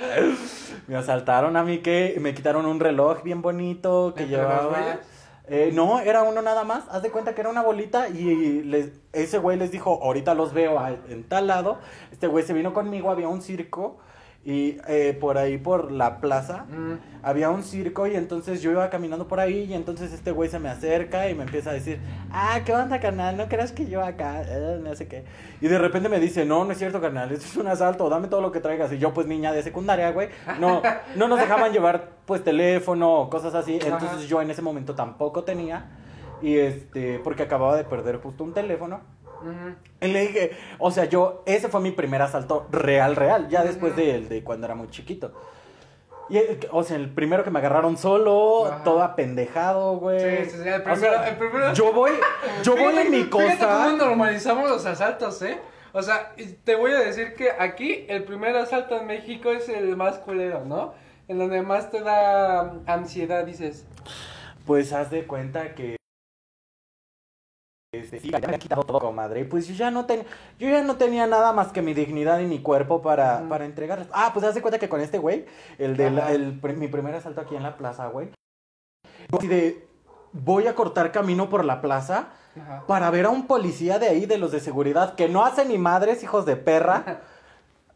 me 0.88 0.96
asaltaron 0.96 1.56
a 1.56 1.62
mí 1.62 1.78
que 1.78 2.16
me 2.20 2.34
quitaron 2.34 2.66
un 2.66 2.80
reloj 2.80 3.22
bien 3.22 3.40
bonito 3.40 4.14
que 4.16 4.24
¿Entre 4.24 4.36
los 4.36 4.46
llevaba. 4.48 4.98
Eh, 5.46 5.70
no, 5.72 6.00
era 6.00 6.24
uno 6.24 6.42
nada 6.42 6.64
más. 6.64 6.84
Haz 6.90 7.02
de 7.02 7.10
cuenta 7.10 7.34
que 7.36 7.40
era 7.42 7.50
una 7.50 7.62
bolita 7.62 8.08
y 8.08 8.62
les, 8.64 8.90
ese 9.12 9.38
güey 9.38 9.56
les 9.56 9.70
dijo, 9.70 10.00
ahorita 10.02 10.34
los 10.34 10.52
veo 10.52 10.78
a- 10.80 10.90
en 10.90 11.22
tal 11.22 11.46
lado. 11.46 11.78
Este 12.10 12.26
güey 12.26 12.44
se 12.44 12.52
vino 12.52 12.74
conmigo, 12.74 13.10
había 13.12 13.28
un 13.28 13.42
circo 13.42 13.98
y 14.44 14.78
eh, 14.88 15.16
por 15.20 15.36
ahí 15.36 15.58
por 15.58 15.90
la 15.92 16.20
plaza 16.20 16.64
Mm. 16.70 16.92
había 17.22 17.50
un 17.50 17.62
circo 17.62 18.06
y 18.06 18.14
entonces 18.14 18.62
yo 18.62 18.70
iba 18.70 18.88
caminando 18.88 19.26
por 19.28 19.40
ahí 19.40 19.64
y 19.64 19.74
entonces 19.74 20.12
este 20.12 20.30
güey 20.30 20.48
se 20.48 20.58
me 20.58 20.68
acerca 20.70 21.28
y 21.28 21.34
me 21.34 21.42
empieza 21.42 21.70
a 21.70 21.72
decir, 21.74 22.00
ah, 22.32 22.60
¿qué 22.64 22.72
onda, 22.72 23.00
carnal? 23.00 23.36
¿No 23.36 23.48
creas 23.48 23.72
que 23.72 23.86
yo 23.86 24.02
acá? 24.02 24.42
Eh, 24.46 24.80
no 24.82 24.94
sé 24.94 25.06
qué. 25.08 25.24
Y 25.60 25.66
de 25.68 25.76
repente 25.78 26.08
me 26.08 26.20
dice, 26.20 26.44
no, 26.46 26.64
no 26.64 26.72
es 26.72 26.78
cierto, 26.78 27.00
carnal, 27.00 27.30
esto 27.32 27.44
es 27.46 27.56
un 27.56 27.66
asalto, 27.66 28.08
dame 28.08 28.28
todo 28.28 28.40
lo 28.40 28.52
que 28.52 28.60
traigas. 28.60 28.92
Y 28.92 28.98
yo, 28.98 29.12
pues, 29.12 29.26
niña 29.26 29.52
de 29.52 29.62
secundaria, 29.62 30.10
güey, 30.12 30.28
no, 30.60 30.80
no 31.16 31.28
nos 31.28 31.40
dejaban 31.40 31.72
llevar, 31.72 32.10
pues, 32.24 32.42
teléfono 32.42 33.12
o 33.14 33.28
cosas 33.30 33.54
así. 33.54 33.74
Entonces 33.74 34.08
Ajá. 34.10 34.20
yo 34.22 34.40
en 34.40 34.50
ese 34.50 34.62
momento 34.62 34.94
tampoco 34.94 35.44
tenía. 35.44 35.90
Y 36.40 36.56
este, 36.56 37.18
porque 37.18 37.42
acababa 37.42 37.76
de 37.76 37.82
perder 37.84 38.18
justo 38.18 38.44
un 38.44 38.54
teléfono. 38.54 39.00
Y 40.00 40.06
le 40.08 40.20
dije, 40.22 40.50
o 40.78 40.90
sea, 40.90 41.04
yo, 41.06 41.42
ese 41.46 41.68
fue 41.68 41.80
mi 41.80 41.90
primer 41.90 42.22
asalto 42.22 42.66
real, 42.70 43.16
real, 43.16 43.48
ya 43.48 43.64
después 43.64 43.92
Ujú. 43.92 44.00
de, 44.00 44.20
de 44.22 44.44
cuando 44.44 44.66
era 44.66 44.74
muy 44.74 44.88
chiquito. 44.90 45.32
Y, 46.30 46.38
o 46.72 46.82
sea, 46.82 46.96
el 46.96 47.08
primero 47.08 47.42
que 47.42 47.50
me 47.50 47.58
agarraron 47.58 47.96
solo, 47.96 48.66
Ajá. 48.66 48.84
todo 48.84 49.02
apendejado, 49.02 49.96
güey. 49.96 50.44
Sí, 50.44 50.50
sí, 50.50 50.56
sí, 50.62 50.68
el 50.68 50.80
O 50.80 50.84
primero, 50.84 51.00
sea, 51.00 51.28
el 51.28 51.36
primero. 51.36 51.72
Yo 51.72 51.92
voy, 51.92 52.10
yo 52.62 52.76
voy 52.76 52.96
en 52.98 53.10
mi 53.10 53.16
Fíjate 53.24 53.30
cómo 53.30 53.48
cosa. 53.48 53.92
normalizamos 53.96 54.68
los 54.68 54.84
asaltos, 54.84 55.40
¿eh? 55.42 55.58
O 55.92 56.02
sea, 56.02 56.34
te 56.64 56.76
voy 56.76 56.92
a 56.92 56.98
decir 57.00 57.34
que 57.34 57.50
aquí 57.58 58.04
el 58.10 58.24
primer 58.24 58.54
asalto 58.56 59.00
en 59.00 59.06
México 59.06 59.50
es 59.50 59.70
el 59.70 59.96
más 59.96 60.18
culero, 60.18 60.64
¿no? 60.66 60.92
En 61.28 61.38
donde 61.38 61.62
más 61.62 61.90
te 61.90 62.00
da 62.02 62.74
ansiedad, 62.86 63.44
dices. 63.46 63.86
Pues 64.66 64.92
haz 64.92 65.10
de 65.10 65.26
cuenta 65.26 65.74
que. 65.74 65.96
Este, 67.90 68.20
sí, 68.20 68.30
ya 68.30 68.38
me 68.40 68.52
han 68.52 68.60
quitado 68.60 68.82
todo, 68.82 68.98
comadre. 69.00 69.46
Pues 69.46 69.66
yo 69.66 69.74
ya 69.74 69.90
no 69.90 70.04
ten, 70.04 70.24
yo 70.58 70.68
ya 70.68 70.82
no 70.82 70.96
tenía 70.96 71.26
nada 71.26 71.52
más 71.54 71.72
que 71.72 71.80
mi 71.80 71.94
dignidad 71.94 72.38
y 72.40 72.44
mi 72.44 72.60
cuerpo 72.60 73.00
para, 73.00 73.48
para 73.48 73.64
entregarles. 73.64 74.08
Ah, 74.12 74.30
pues 74.34 74.54
de 74.54 74.60
cuenta 74.60 74.78
que 74.78 74.90
con 74.90 75.00
este 75.00 75.16
güey, 75.16 75.46
el 75.78 75.96
de 75.96 76.10
la- 76.10 76.32
el, 76.32 76.60
mi 76.76 76.88
primer 76.88 77.14
asalto 77.14 77.40
aquí 77.40 77.56
en 77.56 77.62
la 77.62 77.78
plaza, 77.78 78.08
güey. 78.08 78.28
Así 79.32 79.48
de, 79.48 79.86
voy 80.32 80.66
a 80.66 80.74
cortar 80.74 81.12
camino 81.12 81.48
por 81.48 81.64
la 81.64 81.80
plaza 81.80 82.28
Ajá. 82.60 82.84
para 82.86 83.10
ver 83.10 83.24
a 83.24 83.30
un 83.30 83.46
policía 83.46 83.98
de 83.98 84.08
ahí, 84.08 84.26
de 84.26 84.36
los 84.36 84.52
de 84.52 84.60
seguridad, 84.60 85.14
que 85.14 85.30
no 85.30 85.46
hace 85.46 85.64
ni 85.64 85.78
madres, 85.78 86.22
hijos 86.22 86.44
de 86.46 86.56
perra. 86.56 87.22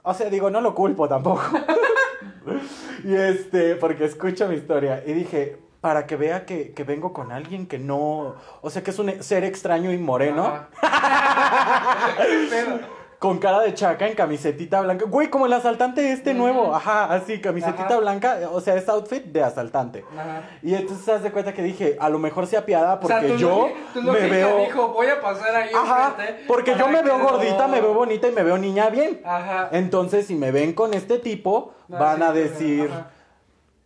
O 0.04 0.14
sea, 0.14 0.28
digo, 0.30 0.50
no 0.50 0.60
lo 0.60 0.74
culpo 0.74 1.08
tampoco. 1.08 1.42
y 3.04 3.14
este, 3.14 3.76
porque 3.76 4.04
escucho 4.06 4.48
mi 4.48 4.56
historia. 4.56 5.00
Y 5.06 5.12
dije, 5.12 5.61
para 5.82 6.06
que 6.06 6.16
vea 6.16 6.46
que, 6.46 6.72
que 6.72 6.84
vengo 6.84 7.12
con 7.12 7.32
alguien 7.32 7.66
que 7.66 7.78
no. 7.78 8.36
O 8.62 8.70
sea, 8.70 8.82
que 8.82 8.92
es 8.92 8.98
un 8.98 9.22
ser 9.22 9.44
extraño 9.44 9.92
y 9.92 9.98
moreno. 9.98 10.66
Con 13.18 13.38
cara 13.38 13.60
de 13.60 13.72
chaca 13.72 14.08
en 14.08 14.16
camisetita 14.16 14.80
blanca. 14.80 15.04
Güey, 15.08 15.30
como 15.30 15.46
el 15.46 15.52
asaltante 15.52 16.10
este 16.12 16.34
nuevo. 16.34 16.74
Ajá, 16.74 17.04
así, 17.14 17.40
camisetita 17.40 17.84
Ajá. 17.84 17.98
blanca. 18.00 18.40
O 18.50 18.60
sea, 18.60 18.74
es 18.74 18.88
outfit 18.88 19.22
de 19.26 19.44
asaltante. 19.44 20.04
ajá. 20.12 20.42
Y 20.60 20.74
entonces 20.74 21.04
te 21.04 21.12
das 21.12 21.22
de 21.22 21.30
cuenta 21.30 21.54
que 21.54 21.62
dije, 21.62 21.96
a 22.00 22.08
lo 22.08 22.18
mejor 22.18 22.48
se 22.48 22.56
apiada 22.56 22.98
porque 22.98 23.14
o 23.14 23.20
sea, 23.20 23.36
yo 23.36 23.68
tu 23.94 24.02
me 24.02 24.28
veo. 24.28 24.58
dijo, 24.64 24.88
voy 24.88 25.06
a 25.06 25.20
pasar 25.20 25.54
ahí 25.54 25.70
Ajá, 25.72 26.16
porque 26.48 26.74
yo 26.76 26.88
me 26.88 27.00
veo 27.02 27.20
gordita, 27.20 27.68
me 27.68 27.80
veo 27.80 27.94
bonita 27.94 28.26
y 28.26 28.32
me 28.32 28.42
veo 28.42 28.58
niña 28.58 28.90
bien. 28.90 29.20
Ajá. 29.24 29.68
Entonces, 29.70 30.26
si 30.26 30.34
me 30.34 30.50
ven 30.50 30.72
con 30.72 30.92
este 30.92 31.20
tipo, 31.20 31.74
No, 31.86 31.98
van 32.00 32.16
sí, 32.16 32.22
a 32.24 32.32
decir, 32.32 32.90
ajá. 32.90 33.06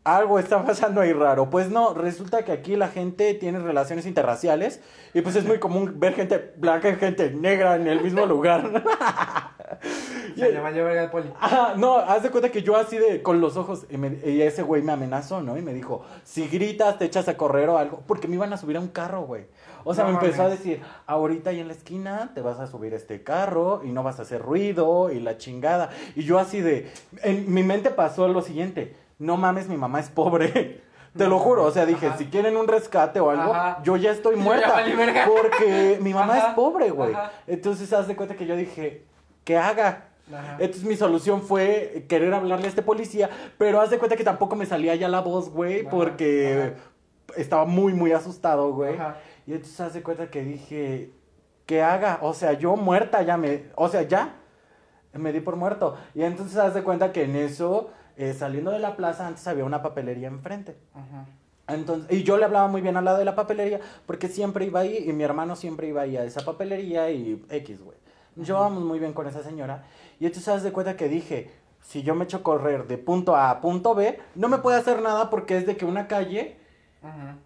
Algo 0.06 0.38
está 0.38 0.64
pasando 0.64 1.00
ahí 1.00 1.12
raro. 1.12 1.50
Pues 1.50 1.68
no, 1.68 1.92
resulta 1.92 2.44
que 2.44 2.52
aquí 2.52 2.76
la 2.76 2.88
gente 2.88 3.34
tiene 3.34 3.58
relaciones 3.58 4.06
interraciales 4.06 4.80
y 5.12 5.20
pues 5.20 5.34
es 5.36 5.44
muy 5.44 5.58
común 5.58 5.94
ver 5.98 6.14
gente 6.14 6.54
blanca 6.56 6.88
y 6.88 6.94
gente 6.94 7.30
negra 7.32 7.74
en 7.76 7.86
el 7.88 8.00
mismo 8.02 8.24
lugar. 8.24 8.84
Se 10.36 10.52
le 10.52 10.60
va 10.60 10.68
a 10.68 10.70
llevar 10.70 10.96
al 10.96 11.10
poli. 11.10 11.30
No, 11.76 11.96
haz 11.96 12.22
de 12.22 12.30
cuenta 12.30 12.50
que 12.50 12.62
yo 12.62 12.76
así 12.76 12.98
de 12.98 13.22
con 13.22 13.40
los 13.40 13.56
ojos 13.56 13.86
y, 13.90 13.96
me- 13.96 14.18
y 14.24 14.42
ese 14.42 14.62
güey 14.62 14.82
me 14.82 14.92
amenazó, 14.92 15.40
¿no? 15.42 15.56
Y 15.58 15.62
me 15.62 15.72
dijo, 15.74 16.04
si 16.24 16.46
gritas, 16.46 16.98
te 16.98 17.04
echas 17.06 17.26
a 17.28 17.36
correr 17.36 17.68
o 17.70 17.78
algo, 17.78 18.02
porque 18.06 18.28
me 18.28 18.34
iban 18.34 18.52
a 18.52 18.56
subir 18.58 18.76
a 18.76 18.80
un 18.80 18.88
carro, 18.88 19.22
güey. 19.22 19.46
O 19.84 19.94
sea, 19.94 20.04
No 20.04 20.10
me 20.10 20.16
empezó 20.18 20.42
a 20.42 20.48
decir, 20.48 20.82
ahorita 21.06 21.50
ahí 21.50 21.60
en 21.60 21.68
la 21.68 21.74
esquina 21.74 22.32
te 22.34 22.42
vas 22.42 22.58
a 22.60 22.66
subir 22.66 22.92
a 22.92 22.96
este 22.96 23.22
carro 23.22 23.80
y 23.84 23.90
no 23.92 24.02
vas 24.02 24.18
a 24.18 24.22
hacer 24.22 24.42
ruido 24.42 25.10
y 25.10 25.20
la 25.20 25.36
chingada. 25.38 25.90
Y 26.14 26.22
yo 26.24 26.38
así 26.38 26.60
de, 26.60 26.90
en 27.22 27.52
mi 27.52 27.62
mente 27.62 27.90
pasó 27.90 28.28
lo 28.28 28.42
siguiente, 28.42 28.94
no 29.18 29.36
mames, 29.36 29.68
mi 29.68 29.76
mamá 29.76 30.00
es 30.00 30.08
pobre. 30.08 30.82
Te 31.16 31.26
lo 31.26 31.38
juro, 31.38 31.64
o 31.64 31.70
sea, 31.70 31.86
dije, 31.86 32.08
Ajá. 32.08 32.18
si 32.18 32.26
quieren 32.26 32.58
un 32.58 32.68
rescate 32.68 33.20
o 33.20 33.30
algo, 33.30 33.54
Ajá. 33.54 33.82
yo 33.82 33.96
ya 33.96 34.10
estoy 34.10 34.36
muerta. 34.36 34.84
Porque 35.26 35.98
mi 36.02 36.12
mamá 36.12 36.34
Ajá, 36.36 36.48
es 36.48 36.54
pobre, 36.54 36.90
güey. 36.90 37.14
Entonces, 37.46 37.90
haz 37.94 38.06
de 38.06 38.16
cuenta 38.16 38.34
que 38.36 38.44
yo 38.46 38.54
dije, 38.54 39.04
¿qué 39.44 39.56
haga? 39.56 40.08
Entonces 40.58 40.82
mi 40.82 40.96
solución 40.96 41.40
fue 41.40 42.04
querer 42.08 42.34
hablarle 42.34 42.66
a 42.66 42.68
este 42.68 42.82
policía, 42.82 43.30
pero 43.58 43.80
haz 43.80 43.90
de 43.90 43.98
cuenta 43.98 44.16
que 44.16 44.24
tampoco 44.24 44.56
me 44.56 44.66
salía 44.66 44.94
ya 44.96 45.08
la 45.08 45.20
voz, 45.20 45.50
güey, 45.50 45.88
porque 45.88 46.74
estaba 47.36 47.64
muy, 47.64 47.92
muy 47.94 48.12
asustado, 48.12 48.72
güey. 48.72 48.96
Y 49.46 49.52
entonces 49.52 49.80
hace 49.80 50.02
cuenta 50.02 50.28
que 50.28 50.42
dije, 50.42 51.12
¿qué 51.64 51.80
haga? 51.82 52.18
O 52.22 52.34
sea, 52.34 52.54
yo 52.54 52.74
muerta 52.74 53.22
ya 53.22 53.36
me, 53.36 53.66
o 53.76 53.88
sea, 53.88 54.02
ya 54.02 54.34
me 55.12 55.32
di 55.32 55.38
por 55.40 55.54
muerto. 55.54 55.96
Y 56.14 56.24
entonces 56.24 56.56
hace 56.58 56.82
cuenta 56.82 57.12
que 57.12 57.22
en 57.22 57.36
eso, 57.36 57.90
eh, 58.16 58.34
saliendo 58.34 58.70
de 58.70 58.78
la 58.78 58.96
plaza, 58.96 59.26
antes 59.26 59.46
había 59.46 59.64
una 59.64 59.82
papelería 59.82 60.28
enfrente. 60.28 60.76
Ajá. 60.94 61.26
Entonces, 61.68 62.10
y 62.12 62.22
yo 62.22 62.36
le 62.36 62.44
hablaba 62.44 62.68
muy 62.68 62.80
bien 62.80 62.96
al 62.96 63.04
lado 63.04 63.18
de 63.18 63.24
la 63.24 63.34
papelería, 63.34 63.80
porque 64.06 64.28
siempre 64.28 64.64
iba 64.66 64.80
ahí, 64.80 65.04
y 65.08 65.12
mi 65.12 65.24
hermano 65.24 65.56
siempre 65.56 65.88
iba 65.88 66.02
ahí 66.02 66.16
a 66.16 66.24
esa 66.24 66.44
papelería 66.44 67.10
y 67.10 67.44
X, 67.50 67.82
güey. 67.82 67.98
Llevábamos 68.36 68.84
muy 68.84 68.98
bien 68.98 69.12
con 69.12 69.26
esa 69.26 69.42
señora. 69.42 69.84
Y 70.20 70.26
entonces 70.26 70.48
haz 70.48 70.62
de 70.62 70.70
cuenta 70.72 70.96
que 70.96 71.08
dije, 71.08 71.50
si 71.80 72.02
yo 72.02 72.14
me 72.14 72.24
echo 72.24 72.38
a 72.38 72.42
correr 72.42 72.86
de 72.86 72.98
punto 72.98 73.34
A 73.34 73.50
a 73.50 73.60
punto 73.60 73.94
B, 73.94 74.18
no 74.34 74.48
me 74.48 74.58
puede 74.58 74.76
hacer 74.78 75.02
nada 75.02 75.30
porque 75.30 75.56
es 75.56 75.66
de 75.66 75.76
que 75.76 75.84
una 75.84 76.06
calle, 76.06 76.56
Ajá. 77.02 77.36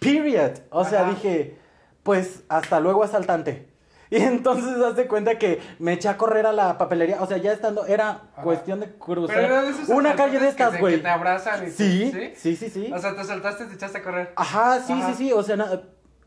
period. 0.00 0.58
O 0.70 0.84
sea, 0.84 1.02
Ajá. 1.02 1.10
dije, 1.10 1.56
pues 2.02 2.44
hasta 2.48 2.80
luego 2.80 3.02
asaltante. 3.02 3.67
Y 4.10 4.16
entonces 4.16 4.76
haz 4.82 4.96
de 4.96 5.06
cuenta 5.06 5.38
que 5.38 5.60
me 5.78 5.92
eché 5.92 6.08
a 6.08 6.16
correr 6.16 6.46
a 6.46 6.52
la 6.52 6.78
papelería, 6.78 7.20
o 7.22 7.26
sea, 7.26 7.36
ya 7.36 7.52
estando, 7.52 7.84
era 7.86 8.08
Ajá. 8.32 8.42
cuestión 8.42 8.80
de 8.80 8.92
cruzar 8.94 9.50
una 9.88 10.16
calle 10.16 10.38
de 10.38 10.48
estas, 10.48 10.78
güey. 10.80 10.96
Que 10.96 11.02
te 11.02 11.08
abrazan 11.08 11.66
y 11.66 11.70
Sí, 11.70 12.10
¿sí? 12.12 12.32
sí, 12.36 12.56
sí, 12.56 12.70
sí. 12.70 12.92
O 12.92 12.98
sea, 12.98 13.14
te 13.14 13.24
saltaste 13.24 13.64
y 13.64 13.66
te 13.68 13.74
echaste 13.74 13.98
a 13.98 14.02
correr. 14.02 14.32
Ajá, 14.36 14.80
sí, 14.80 14.92
Ajá. 14.94 15.08
sí, 15.12 15.14
sí, 15.26 15.32
o 15.32 15.42
sea, 15.42 15.56
na- 15.56 15.82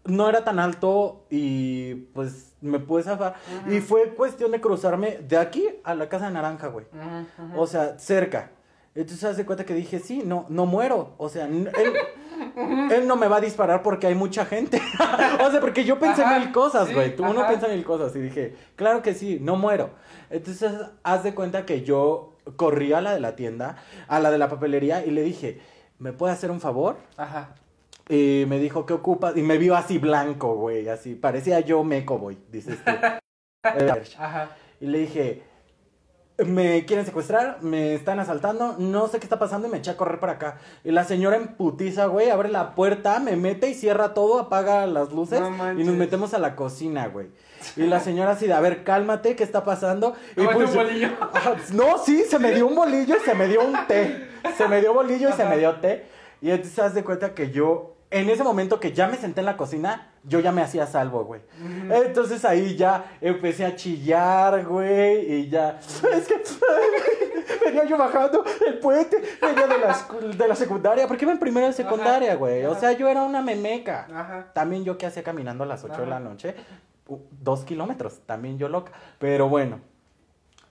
no 0.06 0.28
era 0.30 0.44
tan 0.44 0.60
alto 0.60 1.26
y 1.30 1.94
pues 2.14 2.54
me 2.62 2.80
pude 2.80 3.04
zafar. 3.04 3.36
Y 3.70 3.80
fue 3.82 4.14
cuestión 4.16 4.52
de 4.52 4.60
cruzarme 4.62 5.18
de 5.28 5.38
aquí 5.38 5.68
a 5.84 5.94
la 5.96 6.10
Casa 6.10 6.26
de 6.28 6.32
Naranja, 6.34 6.68
güey. 6.68 6.86
O 7.56 7.66
sea, 7.68 7.98
cerca. 8.00 8.52
Entonces 8.94 9.24
hace 9.24 9.46
cuenta 9.46 9.64
que 9.66 9.74
dije, 9.74 10.00
sí, 10.00 10.22
no, 10.26 10.46
no 10.50 10.66
muero. 10.66 11.14
O 11.18 11.30
sea, 11.30 11.46
n- 11.46 11.72
él, 12.56 12.92
él 12.92 13.08
no 13.08 13.16
me 13.16 13.28
va 13.28 13.38
a 13.38 13.42
disparar 13.42 13.82
porque 13.82 14.08
hay 14.08 14.16
mucha 14.16 14.46
gente. 14.46 14.82
o 15.46 15.52
sea, 15.52 15.60
porque 15.60 15.84
yo 15.84 16.00
pensé 16.00 16.24
Ajá, 16.24 16.40
mil 16.40 16.52
cosas, 16.52 16.88
sí, 16.88 16.94
güey. 16.94 17.16
Tú 17.16 17.24
uno 17.26 17.48
piensa 17.48 17.68
mil 17.68 17.84
cosas. 17.84 18.16
Y 18.16 18.20
dije, 18.20 18.56
claro 18.76 19.02
que 19.02 19.14
sí, 19.14 19.40
no 19.42 19.56
muero. 19.56 19.92
Entonces, 20.30 20.72
haz 21.04 21.24
de 21.24 21.34
cuenta 21.34 21.66
que 21.66 21.84
yo 21.84 22.36
corrí 22.56 22.94
a 22.94 23.02
la 23.02 23.14
de 23.14 23.20
la 23.20 23.36
tienda, 23.36 23.78
a 24.08 24.20
la 24.20 24.32
de 24.32 24.38
la 24.38 24.50
papelería, 24.50 25.06
y 25.06 25.12
le 25.12 25.22
dije, 25.24 25.60
¿me 26.00 26.14
puede 26.14 26.34
hacer 26.34 26.52
un 26.52 26.60
favor? 26.60 26.98
Ajá. 27.18 27.56
Y 28.10 28.46
me 28.48 28.60
dijo, 28.60 28.86
¿qué 28.86 28.94
ocupas? 28.94 29.38
Y 29.38 29.42
me 29.42 29.58
vio 29.58 29.76
así 29.76 29.98
blanco, 29.98 30.56
güey, 30.56 30.90
así. 30.90 31.16
Parecía 31.16 31.60
yo 31.62 31.84
meco, 31.84 32.18
güey, 32.18 32.38
dices 32.52 32.80
tú. 32.84 32.92
Ajá. 34.18 34.50
y 34.80 34.88
le 34.88 34.98
dije, 35.00 35.44
me 36.46 36.86
quieren 36.86 37.06
secuestrar, 37.06 37.58
me 37.62 37.94
están 37.96 38.20
asaltando, 38.20 38.76
no 38.78 39.08
sé 39.08 39.20
qué 39.20 39.26
está 39.26 39.40
pasando 39.40 39.68
y 39.68 39.72
me 39.72 39.78
eché 39.78 39.92
a 39.92 39.98
correr 39.98 40.20
para 40.20 40.34
acá. 40.34 40.58
Y 40.84 40.92
la 40.92 41.04
señora 41.04 41.38
en 41.38 41.56
putiza, 41.56 42.06
güey, 42.08 42.30
abre 42.30 42.50
la 42.50 42.76
puerta, 42.76 43.20
me 43.20 43.36
mete 43.36 43.70
y 43.70 43.74
cierra 43.74 44.14
todo, 44.14 44.40
apaga 44.40 44.86
las 44.88 45.12
luces 45.12 45.40
No 45.40 45.80
y 45.80 45.84
nos 45.84 45.96
metemos 45.96 46.34
a 46.34 46.40
la 46.40 46.56
cocina, 46.56 47.08
güey. 47.08 47.28
Y 47.76 47.84
la 47.84 48.00
señora 48.00 48.32
así 48.32 48.48
de, 48.48 48.54
a 48.54 48.60
ver, 48.60 48.84
cálmate, 48.84 49.36
¿qué 49.36 49.44
está 49.44 49.64
pasando? 49.64 50.16
Y 50.36 50.42
un 50.42 50.54
pues- 50.54 50.74
bolillo. 50.74 51.10
No, 51.74 51.98
sí, 51.98 52.24
se 52.28 52.40
me 52.40 52.52
dio 52.52 52.68
un 52.68 52.76
bolillo 52.76 53.16
y 53.18 53.20
se 53.20 53.36
me 53.36 53.48
dio 53.48 53.64
un 53.64 53.76
té. 53.88 54.28
Se 54.58 54.68
me 54.68 54.82
dio 54.82 54.94
bolillo 54.94 55.30
y 55.30 55.34
se 55.34 55.46
me 55.46 55.58
dio 55.58 55.76
té. 55.76 56.06
Y 56.42 56.50
entonces 56.50 56.80
haz 56.80 56.96
de 56.96 57.04
cuenta 57.04 57.36
que 57.36 57.52
yo, 57.52 57.96
en 58.12 58.30
ese 58.30 58.44
momento 58.44 58.80
que 58.80 58.92
ya 58.92 59.08
me 59.08 59.16
senté 59.16 59.40
en 59.40 59.46
la 59.46 59.56
cocina, 59.56 60.10
yo 60.26 60.42
ya 60.42 60.52
me 60.52 60.62
hacía 60.62 60.86
salvo, 60.86 61.24
güey. 61.24 61.42
Entonces 61.90 62.44
ahí 62.44 62.76
ya 62.76 63.06
empecé 63.22 63.66
a 63.66 63.76
chillar, 63.76 64.66
güey, 64.66 65.34
y 65.34 65.50
ya. 65.50 65.80
Es 65.80 66.28
que 66.28 66.42
venía 67.66 67.86
yo 67.86 67.98
bajando 67.98 68.44
el 68.68 68.80
puente, 68.80 69.22
venía 69.42 69.66
de 69.66 69.78
la, 69.78 70.36
de 70.38 70.48
la 70.48 70.56
secundaria, 70.56 71.08
porque 71.08 71.24
iba 71.24 71.32
en 71.32 71.40
primera 71.40 71.68
de 71.68 71.74
secundaria, 71.74 72.36
güey. 72.36 72.66
O 72.66 72.76
sea, 72.76 72.92
yo 72.92 73.08
era 73.08 73.24
una 73.24 73.42
memeca. 73.42 74.08
Ajá. 74.14 74.52
También 74.54 74.84
yo 74.84 74.98
que 74.98 75.06
hacía 75.06 75.24
caminando 75.24 75.64
a 75.64 75.68
las 75.68 75.84
8 75.86 76.02
de 76.02 76.08
la 76.08 76.20
noche, 76.20 76.56
dos 77.42 77.64
kilómetros, 77.64 78.20
también 78.26 78.58
yo 78.58 78.68
loca. 78.68 78.92
Pero 79.20 79.48
bueno, 79.48 79.80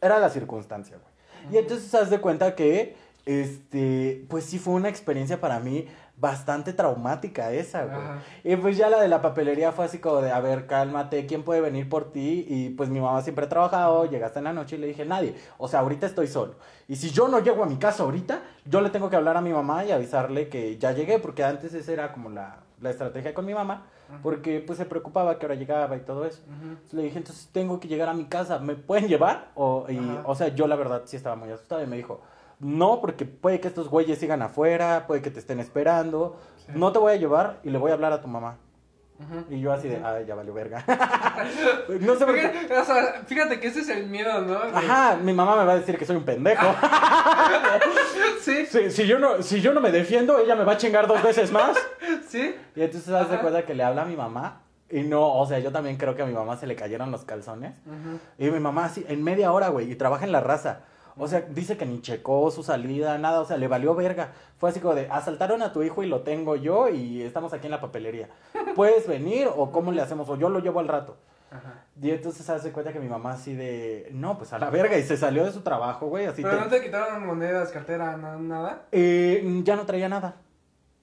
era 0.02 0.18
la 0.18 0.28
circunstancia, 0.28 0.99
güey. 0.99 1.54
Y 1.54 1.56
entonces 1.56 1.94
haz 1.94 2.11
de 2.11 2.20
cuenta 2.20 2.54
que, 2.54 2.97
este, 3.25 4.26
pues 4.28 4.44
sí 4.44 4.59
fue 4.59 4.74
una 4.74 4.90
experiencia 4.90 5.40
para 5.40 5.59
mí 5.59 5.88
bastante 6.20 6.72
traumática 6.72 7.50
esa, 7.52 7.85
güey. 7.85 7.96
Ajá. 7.96 8.18
Y 8.44 8.56
pues 8.56 8.76
ya 8.76 8.90
la 8.90 9.00
de 9.00 9.09
la 9.09 9.22
papelería 9.22 9.72
fue 9.72 9.87
así 9.87 9.98
como 9.98 10.20
de, 10.20 10.30
a 10.30 10.40
ver, 10.40 10.66
cálmate, 10.66 11.26
¿quién 11.26 11.42
puede 11.42 11.61
venir 11.61 11.88
por 11.88 12.12
ti? 12.12 12.44
Y 12.48 12.70
pues 12.70 12.90
mi 12.90 13.00
mamá 13.00 13.22
siempre 13.22 13.46
ha 13.46 13.48
trabajado, 13.48 14.04
llegaste 14.04 14.38
en 14.38 14.44
la 14.44 14.52
noche 14.52 14.76
y 14.76 14.78
le 14.78 14.87
dije, 14.88 15.04
nadie. 15.04 15.35
O 15.59 15.66
sea, 15.68 15.80
ahorita 15.80 16.06
estoy 16.06 16.26
solo. 16.26 16.54
Y 16.88 16.96
si 16.96 17.11
yo 17.11 17.28
no 17.28 17.38
llego 17.40 17.62
a 17.62 17.66
mi 17.66 17.76
casa 17.76 18.02
ahorita, 18.02 18.42
yo 18.66 18.80
le 18.80 18.90
tengo 18.90 19.09
que 19.09 19.16
hablar 19.16 19.37
a 19.37 19.40
mi 19.40 19.52
mamá 19.52 19.85
y 19.85 19.92
avisarle 19.92 20.48
que 20.48 20.76
ya 20.78 20.92
llegué, 20.92 21.18
porque 21.18 21.42
antes 21.42 21.72
esa 21.72 21.92
era 21.92 22.12
como 22.12 22.28
la, 22.30 22.59
la 22.80 22.90
estrategia 22.90 23.33
con 23.33 23.46
mi 23.46 23.54
mamá, 23.54 23.87
Ajá. 24.09 24.18
porque 24.22 24.61
pues 24.61 24.78
se 24.78 24.85
preocupaba 24.85 25.38
que 25.38 25.46
ahora 25.46 25.54
llegaba 25.54 25.96
y 25.96 26.00
todo 26.00 26.26
eso. 26.26 26.42
Entonces 26.48 26.92
le 26.92 27.02
dije, 27.02 27.18
entonces 27.18 27.48
tengo 27.52 27.80
que 27.80 27.88
llegar 27.88 28.09
a 28.09 28.14
mi 28.14 28.24
casa, 28.24 28.59
¿me 28.59 28.74
pueden 28.74 29.09
llevar? 29.09 29.50
O, 29.54 29.87
y, 29.88 29.98
o 30.24 30.35
sea, 30.35 30.48
yo 30.48 30.66
la 30.66 30.76
verdad 30.76 31.02
sí 31.04 31.16
estaba 31.16 31.37
muy 31.37 31.50
asustada 31.50 31.83
y 31.83 31.87
me 31.87 31.96
dijo, 31.96 32.20
no, 32.61 33.01
porque 33.01 33.25
puede 33.25 33.59
que 33.61 33.68
estos 33.68 33.88
güeyes 33.88 34.18
sigan 34.18 34.42
afuera, 34.42 35.05
puede 35.07 35.23
que 35.23 35.31
te 35.31 35.38
estén 35.40 35.59
esperando, 35.61 36.38
Sí. 36.66 36.73
no 36.75 36.92
te 36.92 36.99
voy 36.99 37.12
a 37.12 37.16
llevar 37.16 37.59
y 37.64 37.70
le 37.70 37.79
voy 37.79 37.90
a 37.90 37.94
hablar 37.94 38.12
a 38.12 38.20
tu 38.20 38.29
mamá. 38.29 38.59
Y 39.51 39.61
yo 39.61 39.70
así 39.70 39.87
de, 39.87 40.01
ay, 40.03 40.25
ya 40.27 40.35
valió 40.35 40.55
verga. 40.55 40.83
no 42.01 42.14
sé 42.16 42.25
por 42.25 42.35
qué. 42.35 42.49
Fíjate, 42.49 42.79
o 42.79 42.85
sea, 42.87 43.23
fíjate 43.27 43.61
que 43.61 43.66
ese 43.68 43.81
es 43.81 43.88
el 43.90 44.07
miedo, 44.07 44.40
¿no? 44.40 44.55
De- 44.61 44.70
Ajá, 44.75 45.16
mi 45.23 45.35
mamá 45.35 45.57
me 45.57 45.64
va 45.66 45.73
a 45.73 45.77
decir 45.79 45.99
que 45.99 46.07
soy 46.07 46.16
un 46.16 46.25
pendejo. 46.25 46.66
Sí, 48.40 48.64
si, 48.66 48.90
si 48.90 49.07
yo 49.07 49.18
no, 49.18 49.42
si 49.42 49.61
yo 49.61 49.75
no 49.75 49.81
me 49.83 49.92
defiendo, 49.92 50.38
ella 50.38 50.57
me 50.57 50.64
va 50.64 50.73
a 50.73 50.77
chingar 50.79 51.07
dos 51.07 51.23
veces 51.23 51.53
más. 51.53 51.77
sí. 52.29 52.55
Y 52.75 52.81
entonces 52.83 53.07
de 53.09 53.18
Ajá. 53.18 53.40
cuenta 53.40 53.66
que 53.66 53.75
le 53.75 53.83
habla 53.85 54.03
a 54.03 54.05
mi 54.07 54.16
mamá. 54.16 54.62
Y 54.88 55.03
no, 55.03 55.35
o 55.35 55.46
sea, 55.46 55.59
yo 55.59 55.70
también 55.70 55.96
creo 55.99 56.16
que 56.16 56.23
a 56.23 56.27
mi 56.27 56.33
mamá 56.33 56.57
se 56.57 56.66
le 56.66 56.75
cayeron 56.75 57.11
los 57.12 57.25
calzones. 57.25 57.75
Y 58.38 58.51
mi 58.51 58.59
mamá 58.59 58.87
así, 58.87 59.05
en 59.09 59.23
media 59.23 59.53
hora, 59.53 59.68
güey, 59.68 59.90
y 59.92 59.94
trabaja 59.94 60.25
en 60.25 60.33
la 60.33 60.40
raza. 60.40 60.81
O 61.16 61.29
sea, 61.29 61.40
dice 61.42 61.77
que 61.77 61.87
ni 61.87 62.01
checó 62.01 62.51
su 62.51 62.62
salida, 62.62 63.18
nada, 63.18 63.40
o 63.40 63.44
sea, 63.44 63.57
le 63.57 63.68
valió 63.68 63.94
verga. 63.94 64.33
Fue 64.59 64.70
así 64.70 64.81
como 64.81 64.94
de, 64.94 65.09
asaltaron 65.11 65.62
a 65.62 65.73
tu 65.73 65.83
hijo 65.83 66.03
y 66.03 66.07
lo 66.07 66.20
tengo 66.23 66.57
yo 66.57 66.88
y 66.88 67.23
estamos 67.23 67.53
aquí 67.53 67.66
en 67.66 67.73
la 67.73 67.81
papelería. 67.81 68.29
¿Puedes 68.77 69.07
venir 69.07 69.49
o 69.55 69.70
cómo 69.73 69.92
le 69.92 70.01
hacemos? 70.03 70.29
O 70.29 70.37
yo 70.37 70.49
lo 70.49 70.61
llevo 70.61 70.81
al 70.81 70.88
rato. 70.88 71.16
Ajá. 71.51 71.85
Y 72.01 72.11
entonces 72.12 72.46
se 72.46 72.53
hace 72.53 72.70
cuenta 72.70 72.92
que 72.92 73.01
mi 73.01 73.09
mamá 73.09 73.33
así 73.33 73.55
de, 73.57 74.09
no, 74.12 74.38
pues 74.38 74.53
a 74.53 74.59
la 74.59 74.70
verga, 74.70 74.96
y 74.96 75.03
se 75.03 75.16
salió 75.16 75.44
de 75.44 75.53
su 75.53 75.62
trabajo, 75.62 76.07
güey, 76.07 76.27
así 76.27 76.42
Pero 76.42 76.57
te- 76.57 76.61
no 76.64 76.68
te 76.70 76.81
quitaron 76.81 77.27
monedas, 77.27 77.70
cartera, 77.70 78.16
na- 78.16 78.37
nada. 78.38 78.83
Eh, 78.92 79.61
ya 79.64 79.75
no 79.77 79.85
traía 79.85 80.09
nada. 80.09 80.37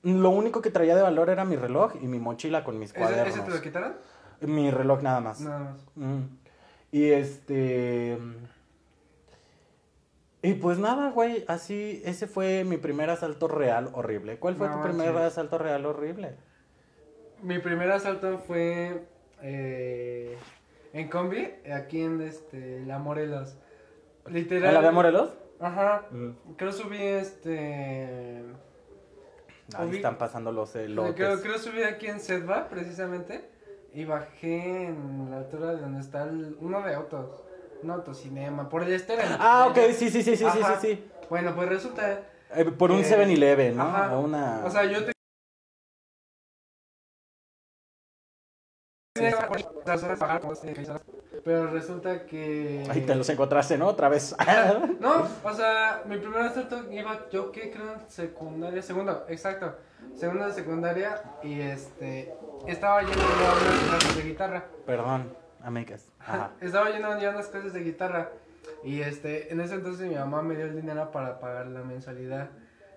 Lo 0.04 0.30
único 0.30 0.62
que 0.62 0.72
traía 0.72 0.96
de 0.96 1.02
valor 1.02 1.30
era 1.30 1.44
mi 1.44 1.58
reloj 1.58 1.94
y 2.02 2.08
mi 2.08 2.18
mochila 2.20 2.64
con 2.64 2.80
mis 2.80 2.92
¿Ese, 2.92 3.00
cuadernos. 3.00 3.36
ese 3.36 3.44
te 3.46 3.52
lo 3.52 3.62
quitaron? 3.62 3.94
Mi 4.40 4.72
reloj 4.72 5.02
nada 5.02 5.20
más. 5.20 5.42
Nada 5.42 5.60
más. 5.60 5.78
Mm. 5.96 6.22
Y 6.94 7.10
este. 7.10 8.18
Y 10.42 10.54
pues 10.54 10.78
nada, 10.78 11.12
güey, 11.12 11.44
así, 11.48 12.02
ese 12.06 12.28
fue 12.28 12.64
mi 12.64 12.78
primer 12.78 13.10
asalto 13.10 13.48
real 13.48 13.90
horrible. 13.94 14.38
¿Cuál 14.38 14.56
fue 14.56 14.68
No 14.70 14.76
tu 14.76 14.82
primer 14.84 15.16
asalto 15.18 15.58
real 15.58 15.86
horrible? 15.86 16.36
Mi 17.42 17.60
primer 17.60 17.92
asalto 17.92 18.38
fue 18.40 19.04
eh, 19.42 20.38
en 20.94 21.10
combi, 21.10 21.50
aquí 21.74 22.02
en 22.02 22.22
este, 22.22 22.82
La 22.86 23.00
Morelos. 23.00 23.58
Literal. 24.28 24.76
¿En 24.76 24.82
la 24.82 24.88
de 24.88 24.92
Morelos? 24.94 25.34
Ajá. 25.60 26.06
Creo 26.58 26.72
subí 26.72 27.02
este. 27.02 28.44
Ahí 29.76 29.90
Ubi- 29.90 29.96
están 29.98 30.18
pasando 30.18 30.52
los 30.52 30.76
elotes. 30.76 31.16
Creo, 31.16 31.42
creo 31.42 31.58
subí 31.58 31.84
aquí 31.84 32.08
en 32.08 32.20
Sedva, 32.20 32.70
precisamente. 32.70 33.50
Y 33.94 34.06
bajé 34.06 34.86
en 34.88 35.30
la 35.32 35.38
altura 35.40 35.74
de 35.76 35.82
donde 35.82 36.02
está 36.02 36.24
el- 36.24 36.58
uno 36.62 36.82
de 36.84 36.94
autos. 36.94 37.44
Un 37.84 37.92
autocinema. 37.92 38.70
Por 38.70 38.84
el 38.84 38.94
estero. 38.94 39.22
Ah, 39.40 39.68
ok, 39.70 39.78
sí, 39.94 40.10
sí, 40.10 40.24
sí, 40.24 40.36
sí, 40.36 40.38
sí, 40.38 40.46
sí, 40.52 40.74
sí. 40.82 41.12
Bueno, 41.30 41.54
pues 41.56 41.70
resulta. 41.70 42.22
Eh, 42.56 42.66
por 42.66 42.92
un 42.92 43.00
Eh, 43.00 43.04
7-Eleven, 43.04 43.76
¿no? 43.76 43.84
ajá. 43.84 44.18
O 44.18 44.22
una... 44.22 44.62
O 44.66 44.70
sea, 44.70 44.86
yo 44.86 45.04
te. 45.06 45.12
Pero 51.44 51.68
resulta 51.68 52.26
que. 52.26 52.86
Ahí 52.90 53.02
te 53.02 53.16
los 53.16 53.30
encontraste, 53.30 53.78
¿no? 53.78 53.88
Otra 53.88 54.10
vez. 54.10 54.36
No, 55.00 55.28
o 55.44 55.54
sea, 55.54 56.02
mi 56.06 56.18
primer 56.18 56.42
asalto 56.42 56.92
iba, 56.92 57.30
yo 57.30 57.52
qué 57.52 57.72
creo, 57.72 57.94
en 57.94 58.10
secundaria, 58.10 58.82
segundo, 58.82 59.26
exacto, 59.30 59.76
segunda 60.16 60.48
de 60.48 60.54
secundaria, 60.54 61.22
y 61.44 61.62
este, 61.62 62.34
estaba 62.68 63.02
yendo 63.02 63.22
a 63.24 63.26
unas 63.26 63.84
clases 63.90 64.16
de 64.18 64.24
guitarra, 64.24 64.66
Perdón, 64.86 65.34
Ajá. 66.20 66.52
estaba 66.62 66.90
yendo 66.92 67.20
ya 67.20 67.32
unas 67.32 67.48
clases 67.48 67.74
de 67.74 67.84
guitarra, 67.84 68.30
y 68.84 69.02
este, 69.02 69.52
en 69.52 69.62
ese 69.62 69.76
entonces 69.76 70.08
mi 70.08 70.16
mamá 70.16 70.42
me 70.42 70.56
dio 70.56 70.66
el 70.66 70.76
dinero 70.76 71.12
para 71.12 71.40
pagar 71.40 71.68
la 71.68 71.84
mensualidad, 71.84 72.50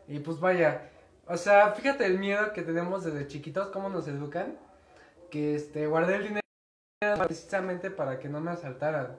y 0.08 0.18
pues 0.20 0.40
vaya, 0.40 0.90
o 1.26 1.36
sea, 1.36 1.72
fíjate 1.72 2.06
el 2.06 2.18
miedo 2.18 2.52
que 2.52 2.62
tenemos 2.62 3.04
desde 3.04 3.26
chiquitos, 3.26 3.68
cómo 3.68 3.88
nos 3.88 4.08
educan, 4.08 4.56
que 5.30 5.54
este, 5.54 5.86
guardé 5.86 6.16
el 6.16 6.22
dinero 6.22 6.40
precisamente 7.18 7.90
para 7.90 8.18
que 8.18 8.28
no 8.28 8.40
me 8.40 8.50
asaltaran. 8.50 9.16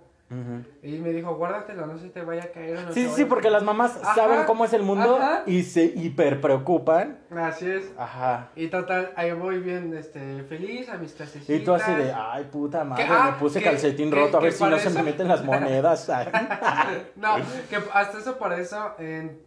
Y 0.81 0.97
me 0.99 1.09
dijo, 1.09 1.35
guárdatelo, 1.35 1.85
no 1.87 1.97
se 1.97 2.07
te 2.09 2.21
vaya 2.21 2.43
a 2.43 2.51
caer. 2.51 2.77
o 2.87 2.91
Sí, 2.93 3.07
sí, 3.09 3.25
porque 3.25 3.43
caer". 3.43 3.53
las 3.53 3.63
mamás 3.63 3.97
Ajá, 4.01 4.15
saben 4.15 4.43
cómo 4.45 4.63
es 4.63 4.71
el 4.71 4.81
mundo 4.83 5.17
ajá. 5.17 5.43
y 5.45 5.63
se 5.63 5.83
hiper 5.83 6.39
preocupan. 6.39 7.19
Así 7.35 7.69
es. 7.69 7.91
Ajá. 7.97 8.49
Y 8.55 8.67
total, 8.69 9.11
ahí 9.17 9.33
voy 9.33 9.59
bien 9.59 9.93
este, 9.95 10.43
feliz 10.43 10.87
a 10.89 10.97
mis 10.97 11.13
clasecitas. 11.13 11.49
Y 11.55 11.63
tú 11.65 11.73
así 11.73 11.91
de, 11.93 12.13
ay, 12.13 12.45
puta 12.51 12.83
madre, 12.85 13.05
ah, 13.09 13.31
me 13.33 13.39
puse 13.39 13.59
que- 13.59 13.65
calcetín 13.65 14.09
que- 14.09 14.15
roto, 14.15 14.37
a 14.37 14.41
ver 14.41 14.53
si 14.53 14.63
no 14.63 14.77
se 14.77 14.89
me 14.91 15.03
meten 15.03 15.27
las 15.27 15.43
monedas. 15.43 16.09
No, 17.15 17.35
que 17.69 17.77
hasta 17.93 18.17
eso 18.19 18.37
por 18.37 18.53
eso, 18.53 18.95
en, 18.99 19.41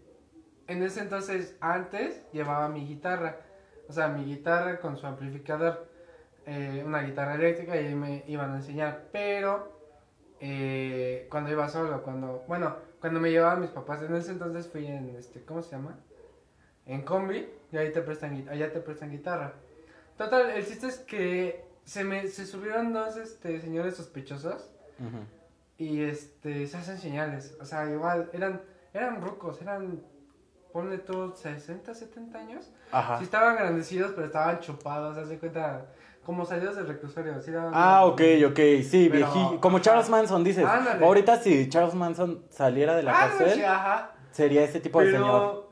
en 0.67 0.83
ese 0.83 1.01
entonces, 1.01 1.57
antes, 1.61 2.23
llevaba 2.33 2.69
mi 2.69 2.87
guitarra. 2.87 3.39
O 3.89 3.93
sea, 3.93 4.09
mi 4.09 4.25
guitarra 4.25 4.81
con 4.81 4.97
su 4.97 5.07
amplificador. 5.07 5.89
eh, 6.47 6.83
una 6.87 7.01
guitarra 7.01 7.37
eléctrica 7.37 7.75
y 7.75 7.87
ahí 7.87 7.95
me 7.95 8.23
iban 8.27 8.53
a 8.53 8.57
enseñar. 8.57 9.05
Pero, 9.13 9.74
eh, 10.47 11.27
cuando 11.31 11.51
iba 11.51 11.67
solo, 11.71 12.03
cuando, 12.03 12.45
bueno, 12.47 12.77
cuando 13.01 13.19
me 13.19 13.31
llevaban 13.31 13.63
mis 13.63 13.71
papás, 13.71 14.03
en 14.03 14.15
ese 14.15 14.33
entonces 14.33 14.69
fui 14.69 14.87
en, 14.87 15.17
este, 15.17 15.43
¿cómo 15.43 15.63
se 15.63 15.71
llama? 15.71 15.99
En 16.85 17.01
combi, 17.01 17.49
y 17.73 17.77
ahí 17.79 17.91
te 17.93 18.03
prestan, 18.03 18.47
allá 18.51 18.71
te 18.71 18.81
prestan 18.81 19.11
guitarra. 19.11 19.55
Total, 20.19 20.51
el 20.51 20.67
chiste 20.67 20.89
es 20.89 20.99
que 20.99 21.65
se 21.85 22.05
me, 22.05 22.29
se 22.29 22.45
subieron 22.45 22.93
dos, 22.93 23.17
este, 23.17 23.59
señores 23.63 23.97
sospechosos. 23.97 24.71
Ujú. 24.99 25.25
Y 25.79 26.03
este, 26.03 26.67
se 26.67 26.77
hacen 26.77 26.99
señales. 26.99 27.57
O 27.59 27.65
sea, 27.65 27.91
igual, 27.91 28.29
eran, 28.35 28.61
eran 28.93 29.23
rucos, 29.23 29.63
eran, 29.63 30.03
ponle 30.75 30.99
tú, 30.99 31.33
60, 31.35 31.95
70 31.95 32.39
años. 32.39 32.71
Ajá. 32.93 33.17
Sí 33.17 33.25
estaban 33.25 33.57
grandecidos, 33.57 34.13
pero 34.15 34.27
estaban 34.27 34.61
chupados, 34.61 35.17
haz 35.17 35.31
de 35.31 35.39
cuenta, 35.39 35.87
como 36.25 36.45
salidos 36.45 36.77
del 36.77 36.87
reclusorio. 36.89 37.41
Sí 37.41 37.51
daban- 37.51 37.73
Ah, 37.75 38.05
ok, 38.07 38.21
ok, 38.49 38.59
sí, 38.83 39.09
Pero, 39.11 39.27
vieji- 39.29 39.61
Como 39.61 39.77
ajá. 39.77 39.85
Charles 39.85 40.09
Manson, 40.09 40.43
dices. 40.45 40.65
Ándale. 40.65 41.05
Ahorita 41.05 41.37
si 41.41 41.69
Charles 41.69 41.95
Manson 41.95 42.45
saliera 42.51 42.97
de 42.97 43.03
la 43.03 43.13
Ah, 43.17 43.29
cárcel, 43.29 43.53
sí, 43.55 43.63
ajá. 43.63 44.13
sería 44.33 44.63
ese 44.65 44.81
tipo 44.81 45.01
de 45.01 45.13
señor. 45.13 45.69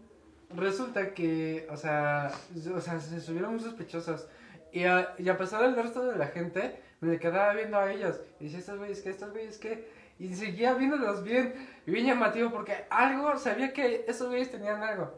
Pero 0.49 0.63
resulta 0.63 1.15
que, 1.15 1.67
o 1.71 1.77
sea, 1.77 2.31
o 2.77 2.81
sea, 2.81 3.01
se 3.01 3.21
subieron 3.21 3.53
muy 3.53 3.61
sospechosos. 3.61 4.29
Y 4.73 4.85
a, 4.85 5.15
y 5.19 5.29
a 5.29 5.37
pesar 5.37 5.63
del 5.63 5.77
resto 5.77 6.03
de 6.05 6.17
la 6.17 6.27
gente, 6.29 6.81
me 7.01 7.19
quedaba 7.19 7.53
viendo 7.55 7.77
a 7.79 7.93
ellos. 7.93 8.21
Y 8.41 8.45
decía, 8.45 8.59
estos 8.61 8.79
güeyes, 8.79 9.01
¿qué? 9.03 9.11
Estos 9.11 9.31
güeyes, 9.33 9.59
¿qué? 9.59 9.91
Y 10.19 10.35
seguía 10.35 10.75
viéndolos 10.75 11.23
bien. 11.25 11.55
Y 11.87 11.91
bien 11.91 12.07
llamativo 12.07 12.51
porque 12.51 12.85
algo, 12.91 13.37
sabía 13.39 13.73
que 13.73 14.05
esos 14.09 14.29
güeyes 14.29 14.51
tenían 14.51 14.83
algo. 14.83 15.13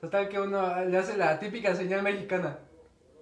Total 0.00 0.28
que 0.28 0.40
uno 0.40 0.84
le 0.84 0.96
hace 0.98 1.16
la 1.16 1.38
típica 1.38 1.74
señal 1.74 2.02
mexicana. 2.02 2.58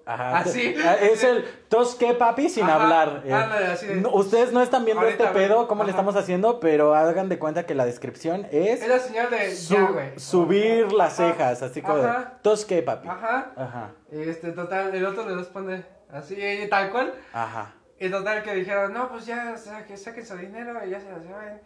Ajá. 0.06 0.38
Así. 0.38 0.74
Ah, 0.84 0.96
Es 1.00 1.24
el 1.24 1.44
tosque 1.68 2.12
papi 2.14 2.48
sin 2.50 2.64
Ajá, 2.64 2.74
hablar. 2.82 3.22
eh. 3.24 3.32
ándale, 3.32 3.66
así 3.68 3.86
de- 3.86 3.96
No, 3.96 4.10
ustedes 4.10 4.52
no 4.52 4.60
están 4.60 4.84
viendo 4.84 5.02
Ahorita, 5.02 5.24
este 5.24 5.34
pedo, 5.38 5.66
cómo 5.66 5.82
le 5.84 5.90
estamos 5.90 6.14
haciendo, 6.16 6.60
pero 6.60 6.94
hagan 6.94 7.28
de 7.30 7.38
cuenta 7.38 7.64
que 7.64 7.74
la 7.74 7.86
descripción 7.86 8.46
es, 8.50 8.82
Es 8.82 8.88
la 8.88 8.98
señal 8.98 9.30
de 9.30 9.54
su- 9.56 9.74
ya, 9.74 9.82
güey. 9.90 10.18
subir 10.18 10.92
las 10.92 11.16
cejas, 11.16 11.62
así 11.62 11.80
como 11.80 11.96
de 11.98 12.08
Ajá. 12.10 12.38
tosque 12.42 12.82
papi. 12.82 13.08
Ajá. 13.08 13.52
Ajá. 13.56 13.90
Y 14.12 14.20
este, 14.28 14.52
total, 14.52 14.94
el 14.94 15.06
otro 15.06 15.26
le 15.28 15.36
responde 15.36 15.84
así, 16.12 16.36
tal 16.68 16.90
cual. 16.90 17.14
Ajá. 17.32 17.72
Y 17.98 18.10
total 18.10 18.42
que 18.42 18.52
dijeron, 18.54 18.92
no, 18.92 19.08
pues 19.08 19.24
ya, 19.24 19.54
que 19.86 19.96
saquen 19.96 20.26
su 20.26 20.36
dinero 20.36 20.74
y 20.84 20.90
ya 20.90 21.00
se 21.00 21.06
la 21.10 21.22
saben. 21.22 21.60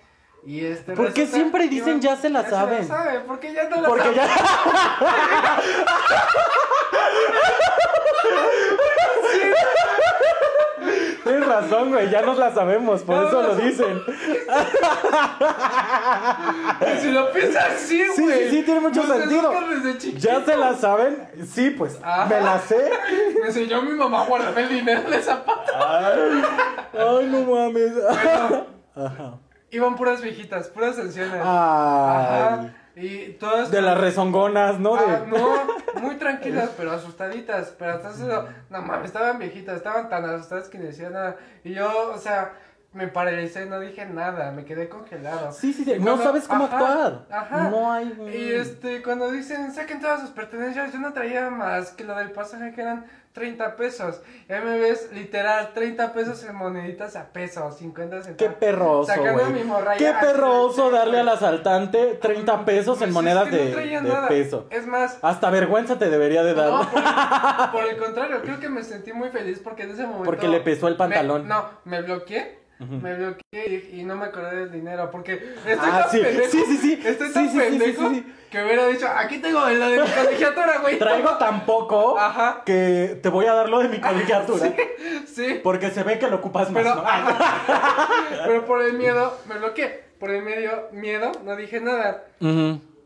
Y 0.46 0.64
este. 0.64 0.92
¿Por 0.94 1.12
qué 1.12 1.26
siempre 1.26 1.68
dicen 1.68 2.00
ya 2.00 2.16
se 2.16 2.30
la 2.30 2.48
saben? 2.48 2.84
Se 2.84 2.88
la 2.88 2.96
saben, 2.98 3.22
porque 3.26 3.52
ya 3.52 3.68
no 3.68 3.80
la 3.82 3.88
Porque 3.88 4.04
saben. 4.04 4.16
ya. 4.16 4.28
Tienes 11.24 11.46
razón, 11.46 11.90
güey, 11.90 12.08
ya 12.08 12.22
nos 12.22 12.38
la 12.38 12.54
sabemos, 12.54 13.02
por 13.02 13.16
No, 13.16 13.28
eso 13.28 13.42
no. 13.42 13.48
lo 13.48 13.56
dicen. 13.56 14.02
Si 17.02 17.10
lo 17.10 17.30
piensas 17.32 17.64
así, 17.74 18.02
Sí, 18.14 18.22
güey. 18.22 18.48
sí, 18.50 18.56
sí, 18.56 18.62
tiene 18.62 18.80
mucho 18.80 19.02
sentido. 19.04 19.52
¿Ya 20.16 20.44
se 20.44 20.56
la 20.56 20.74
saben? 20.74 21.28
Sí, 21.52 21.70
pues, 21.70 21.98
me 22.28 22.40
la 22.40 22.58
sé. 22.60 22.90
Me 23.40 23.46
enseñó 23.48 23.82
mi 23.82 23.92
mamá 23.92 24.22
a 24.22 24.26
guardar 24.26 24.56
el 24.58 24.68
dinero 24.68 25.02
en 25.06 25.12
el 25.14 25.22
zapato. 25.22 25.72
Ay, 25.76 26.42
ay, 26.94 27.26
no 27.30 27.40
mames. 27.42 27.92
Bueno, 27.94 28.66
Ajá. 28.96 29.34
Iban 29.70 29.96
puras 29.96 30.20
viejitas, 30.22 30.68
puras 30.68 30.98
ancianas. 30.98 31.40
Ajá. 31.40 32.74
Y 32.96 33.34
todas. 33.34 33.70
De 33.70 33.80
las 33.80 33.98
rezongonas, 33.98 34.80
¿no? 34.80 34.96
Ah, 34.96 35.24
no, 35.26 35.66
muy 36.00 36.16
tranquilas, 36.16 36.70
pero 36.76 36.92
asustaditas. 36.92 37.74
Pero 37.78 37.96
eso, 37.96 38.46
no 38.70 38.82
mames, 38.82 39.06
estaban 39.06 39.38
viejitas, 39.38 39.76
estaban 39.76 40.08
tan 40.08 40.24
asustadas 40.24 40.68
que 40.68 40.78
ni 40.78 40.86
decían 40.86 41.12
nada. 41.12 41.36
Y 41.62 41.74
yo, 41.74 42.10
o 42.12 42.18
sea, 42.18 42.54
me 42.92 43.06
paralicé, 43.06 43.66
no 43.66 43.78
dije 43.80 44.06
nada, 44.06 44.50
me 44.50 44.64
quedé 44.64 44.88
congelado. 44.88 45.52
Sí, 45.52 45.72
sí, 45.72 45.84
sí. 45.84 45.94
No 46.00 46.16
sabes 46.16 46.48
cómo 46.48 46.64
ajá, 46.64 46.76
actuar. 46.76 47.26
Ajá. 47.30 47.68
No 47.70 47.92
hay. 47.92 48.12
Y 48.34 48.52
este, 48.52 49.02
cuando 49.02 49.30
dicen, 49.30 49.72
saquen 49.72 50.00
todas 50.00 50.20
sus 50.20 50.30
pertenencias, 50.30 50.92
yo 50.92 50.98
no 50.98 51.12
traía 51.12 51.50
más 51.50 51.90
que 51.90 52.04
lo 52.04 52.16
del 52.16 52.30
pasaje 52.32 52.72
que 52.72 52.80
eran 52.80 53.04
30 53.34 53.76
pesos. 53.76 54.20
Y 54.48 54.52
ahí 54.52 54.64
me 54.64 54.78
ves, 54.78 55.10
literal, 55.12 55.72
30 55.74 56.12
pesos 56.14 56.42
en 56.44 56.56
moneditas 56.56 57.14
a 57.14 57.26
peso, 57.26 57.70
50 57.70 58.16
Qué 58.16 58.22
centavos. 58.24 58.54
perroso, 58.54 59.12
Sacando 59.12 59.44
mi 59.50 59.62
morralla 59.64 59.98
Qué 59.98 60.26
perroso 60.26 60.90
darle 60.90 61.20
al 61.20 61.28
asaltante 61.28 62.18
30 62.20 62.64
pesos 62.64 62.96
Pues 62.96 63.02
en 63.02 63.08
es 63.10 63.14
monedas 63.14 63.48
que 63.48 63.56
de, 63.56 64.26
peso. 64.28 64.66
Es 64.70 64.86
más, 64.86 65.18
Hasta 65.22 65.50
vergüenza 65.50 65.98
te 65.98 66.08
debería 66.08 66.42
de 66.42 66.54
dar. 66.54 66.70
No, 66.70 66.90
por 66.90 66.98
el, 67.00 67.04
por 67.72 67.84
el 67.84 67.96
contrario, 67.98 68.40
creo 68.42 68.58
que 68.58 68.68
me 68.70 68.82
sentí 68.82 69.12
muy 69.12 69.28
feliz 69.28 69.60
porque 69.62 69.82
en 69.84 69.90
ese 69.90 70.02
momento. 70.04 70.24
Porque 70.24 70.48
le 70.48 70.60
pesó 70.60 70.88
el 70.88 70.96
pantalón. 70.96 71.42
me- 71.42 71.48
no, 71.48 71.64
me 71.84 72.02
bloqueé. 72.02 72.58
Me 72.80 73.14
bloqueé 73.16 73.90
y, 73.92 74.00
y 74.00 74.04
no 74.04 74.14
me 74.16 74.26
acordé 74.26 74.54
del 74.56 74.70
dinero 74.72 75.10
porque 75.10 75.32
estoy 75.34 75.88
Ah, 75.90 76.02
tan 76.02 76.10
sí, 76.10 76.20
pendejo. 76.20 76.50
sí, 76.50 76.64
sí, 76.68 76.76
sí. 76.76 77.02
Estoy 77.04 77.32
tan 77.32 77.50
sí, 77.50 77.58
pendejo 77.58 78.10
que 78.50 78.64
hubiera 78.64 78.86
dicho, 78.86 79.06
aquí 79.14 79.38
tengo 79.38 79.60
la 79.68 79.88
de 79.88 80.00
mi 80.00 80.08
colegiatura, 80.10 80.78
güey. 80.78 80.98
Traigo 80.98 81.30
tan 81.38 81.66
poco 81.66 82.18
Ajá. 82.18 82.62
que 82.64 83.18
te 83.22 83.28
voy 83.28 83.46
a 83.46 83.52
dar 83.54 83.68
lo 83.68 83.80
de 83.80 83.88
mi 83.88 84.00
colegiatura. 84.00 84.72
Sí, 85.26 85.60
Porque 85.62 85.90
se 85.90 86.02
ve 86.04 86.18
que 86.18 86.28
lo 86.28 86.36
ocupas 86.36 86.70
más. 86.70 86.82
pero, 86.84 87.04
pero 88.46 88.64
por 88.64 88.82
el 88.82 88.94
miedo, 88.94 89.36
me 89.48 89.58
bloqueé. 89.58 90.04
Por 90.18 90.30
el 90.30 90.42
medio 90.42 90.88
miedo, 90.92 91.30
no 91.44 91.56
dije 91.56 91.80
nada. 91.80 92.24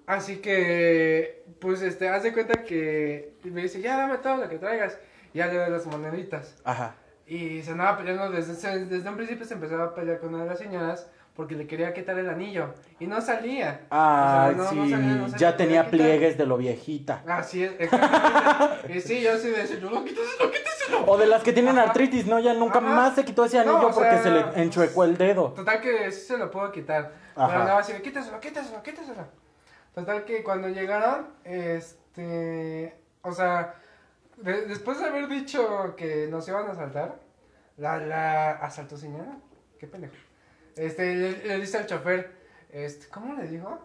Así 0.07 0.37
que, 0.39 1.45
pues, 1.61 1.81
este, 1.83 2.09
haz 2.09 2.23
de 2.23 2.33
cuenta 2.33 2.63
que 2.65 3.35
me 3.45 3.63
dice, 3.63 3.81
ya 3.81 3.97
dame 3.97 4.19
todo 4.19 4.37
lo 4.37 4.49
que 4.49 4.59
traigas. 4.59 4.99
Ya 5.35 5.47
le 5.47 5.55
doy 5.59 5.71
las 5.71 5.87
moneditas. 5.87 6.57
Ajá. 6.65 6.95
Y 7.27 7.63
se 7.63 7.71
andaba 7.73 7.97
peleando 7.99 8.31
desde, 8.31 8.85
desde 8.87 9.09
un 9.09 9.17
principio 9.17 9.45
se 9.47 9.55
empezaba 9.55 9.85
a 9.85 9.95
pelear 9.95 10.19
con 10.21 10.35
una 10.35 10.45
de 10.45 10.51
las 10.51 10.59
señoras 10.59 11.09
porque 11.35 11.55
le 11.55 11.67
quería 11.67 11.95
quitar 11.95 12.19
el 12.19 12.29
anillo 12.29 12.75
y 13.01 13.07
no 13.07 13.21
salía. 13.23 13.81
Ay, 13.89 14.55
O 14.55 14.55
sea, 14.55 14.65
no- 14.65 14.69
sí. 14.71 14.77
no 14.77 14.83
salía, 14.89 14.97
no 15.15 15.25
salía, 15.31 15.37
ya 15.39 15.57
tenía 15.57 15.91
pliegues 15.91 16.37
de 16.37 16.45
lo 16.45 16.59
viejita. 16.59 17.23
Así 17.27 17.65
es, 17.65 17.73
exactamente. 17.79 18.93
y 18.99 19.01
sí, 19.01 19.23
yo 19.23 19.39
sí 19.39 19.49
decía, 19.49 19.79
no, 19.81 19.91
lo 19.91 20.05
quítaselo, 20.05 20.51
quítaselo. 20.51 21.05
O 21.07 21.17
de 21.17 21.27
las 21.27 21.43
que 21.43 21.53
tienen 21.55 21.79
Ajá. 21.79 21.89
artritis, 21.89 22.27
¿no? 22.27 22.39
Ya 22.39 22.53
nunca 22.53 22.81
Ajá. 22.81 22.89
más 22.89 23.15
se 23.15 23.25
quitó 23.25 23.47
ese 23.47 23.59
anillo 23.59 23.91
porque 23.95 24.11
sea, 24.11 24.23
se 24.23 24.31
le 24.31 24.45
enchuecó 24.63 25.05
el 25.05 25.17
dedo. 25.17 25.53
Total 25.53 25.81
que 25.81 26.13
sí 26.13 26.27
se 26.27 26.37
lo 26.37 26.51
puedo 26.51 26.71
quitar. 26.71 27.13
Ajá. 27.35 27.47
Pero 27.49 27.61
andaba 27.61 27.81
así, 27.81 27.95
de, 27.95 28.03
quítaselo, 28.03 28.39
quítaselo, 28.39 28.83
quítaselo. 28.83 29.27
Total 29.95 30.25
que 30.25 30.43
cuando 30.43 30.69
llegaron, 30.69 31.29
este, 31.45 32.95
o 33.23 33.33
sea, 33.33 33.75
de- 34.37 34.67
después 34.67 34.99
de 34.99 35.07
haber 35.07 35.29
dicho 35.29 35.95
que 35.97 36.27
nos 36.29 36.47
iban 36.49 36.67
a 36.69 36.73
asaltar, 36.73 37.21
la, 37.77 37.99
la 37.99 38.51
asaltó 38.53 38.97
señora, 38.97 39.37
qué 39.79 39.87
pendejo. 39.87 40.15
Este, 40.77 41.15
le, 41.15 41.47
le 41.47 41.59
dice 41.61 41.79
al 41.79 41.87
chofer, 41.87 42.31
este, 42.71 43.09
¿cómo 43.09 43.35
le 43.35 43.47
dijo? 43.49 43.79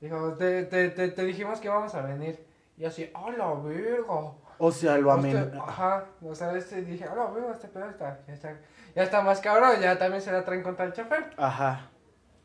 Dijo, 0.00 0.34
te, 0.34 0.64
te, 0.64 0.90
te, 0.90 1.08
te 1.08 1.24
dijimos 1.24 1.60
que 1.60 1.66
íbamos 1.68 1.94
a 1.94 2.02
venir. 2.02 2.46
Y 2.76 2.84
así, 2.84 3.10
¡a 3.14 3.30
la 3.32 3.52
verga! 3.54 4.32
O 4.60 4.70
sea, 4.72 4.96
lo 4.98 5.10
amen. 5.12 5.52
Ajá, 5.60 6.06
o 6.22 6.34
sea, 6.34 6.56
este, 6.56 6.82
dije, 6.82 7.04
¡a 7.04 7.14
la 7.14 7.26
verga! 7.26 7.52
Este 7.52 7.68
pedo 7.68 7.90
está, 7.90 8.20
ya 8.26 8.34
está, 8.34 8.56
ya 8.94 9.02
está 9.02 9.20
más 9.22 9.40
cabrón, 9.40 9.80
ya 9.80 9.98
también 9.98 10.22
se 10.22 10.30
la 10.32 10.44
traen 10.44 10.62
contra 10.62 10.84
el 10.86 10.92
chofer. 10.92 11.30
Ajá. 11.36 11.90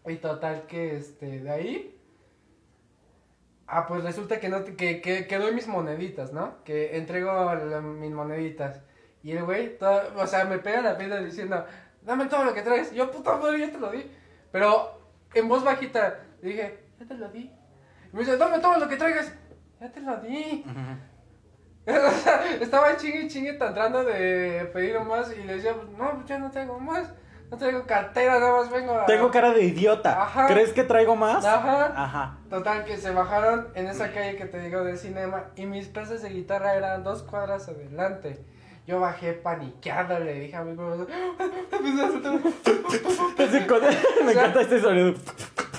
Y 0.06 0.16
total 0.18 0.64
que 0.68 0.98
este 0.98 1.40
de 1.40 1.50
ahí. 1.50 1.93
Ah, 3.68 3.88
pues 3.88 4.04
resulta 4.04 4.40
que 4.40 4.50
no 4.50 4.62
te- 4.64 4.76
que, 4.76 5.02
que, 5.02 5.26
que 5.28 5.38
doy 5.38 5.54
mis 5.54 5.68
moneditas, 5.68 6.34
¿no? 6.34 6.64
Que 6.64 6.98
entrego 6.98 7.32
la- 7.56 7.82
mis 7.82 8.12
moneditas. 8.12 8.82
Y 9.24 9.32
el 9.32 9.44
güey, 9.46 9.78
todo- 9.78 10.02
o 10.18 10.28
sea, 10.28 10.46
me 10.46 10.60
pega 10.60 10.82
la 10.82 10.98
piedra 10.98 11.20
diciendo, 11.22 11.66
dame 12.02 12.26
todo 12.26 12.44
lo 12.44 12.54
que 12.54 12.62
traes. 12.62 12.92
Yo, 12.94 13.10
puta 13.12 13.38
madre, 13.38 13.60
ya 13.60 13.72
te 13.72 13.80
lo 13.80 13.90
di. 13.92 14.10
Pero 14.52 15.00
en 15.34 15.48
voz 15.48 15.64
bajita, 15.64 16.20
dije, 16.42 16.84
ya 17.00 17.06
te 17.08 17.14
lo 17.16 17.30
di. 17.30 17.40
Y 18.12 18.16
me 18.16 18.20
dice, 18.20 18.38
dame 18.38 18.60
todo 18.60 18.78
lo 18.78 18.88
que 18.88 18.98
traigas. 18.98 19.34
Ya 19.80 19.92
te 19.92 20.02
lo 20.02 20.18
di. 20.18 20.64
O 21.86 22.12
sea, 22.12 22.46
estaba 22.62 22.96
chingue 22.96 23.24
y 23.24 23.28
chingue 23.28 23.54
tratando 23.56 24.06
de 24.06 24.70
pedir 24.72 24.98
más 25.02 25.30
y 25.36 25.44
le 25.44 25.56
decía, 25.56 25.76
no, 25.98 26.14
pues 26.16 26.26
ya 26.28 26.40
no 26.40 26.50
traigo 26.50 26.80
más. 26.80 27.14
No 27.54 27.60
traigo 27.60 27.86
cartera, 27.86 28.40
nada 28.40 28.52
más 28.58 28.72
vengo 28.72 28.96
a... 28.96 29.06
Tengo 29.06 29.30
cara 29.30 29.54
de 29.54 29.64
idiota. 29.64 30.24
Ajá. 30.24 30.48
¿Crees 30.48 30.74
que 30.74 30.84
traigo 30.84 31.16
más? 31.16 31.46
Ajá. 31.46 31.94
Ajá. 31.96 32.38
Total, 32.50 32.84
que 32.84 32.98
se 32.98 33.12
bajaron 33.12 33.68
en 33.76 33.86
esa 33.86 34.12
calle 34.12 34.36
que 34.38 34.46
te 34.46 34.60
digo 34.60 34.84
del 34.84 34.98
cinema 34.98 35.52
y 35.56 35.68
mis 35.68 35.88
clases 35.90 36.24
de 36.24 36.30
guitarra 36.30 36.74
eran 36.74 37.04
dos 37.04 37.22
cuadras 37.22 37.70
adelante. 37.70 38.44
Yo 38.88 39.00
bajé 39.00 39.34
paniqueado, 39.34 40.18
le 40.20 40.34
dije 40.34 40.56
a 40.56 40.64
mi 40.64 40.76
profesor. 40.76 41.08
Me 44.26 44.32
encanta 44.32 44.62
este 44.62 44.82
sonido. 44.82 45.14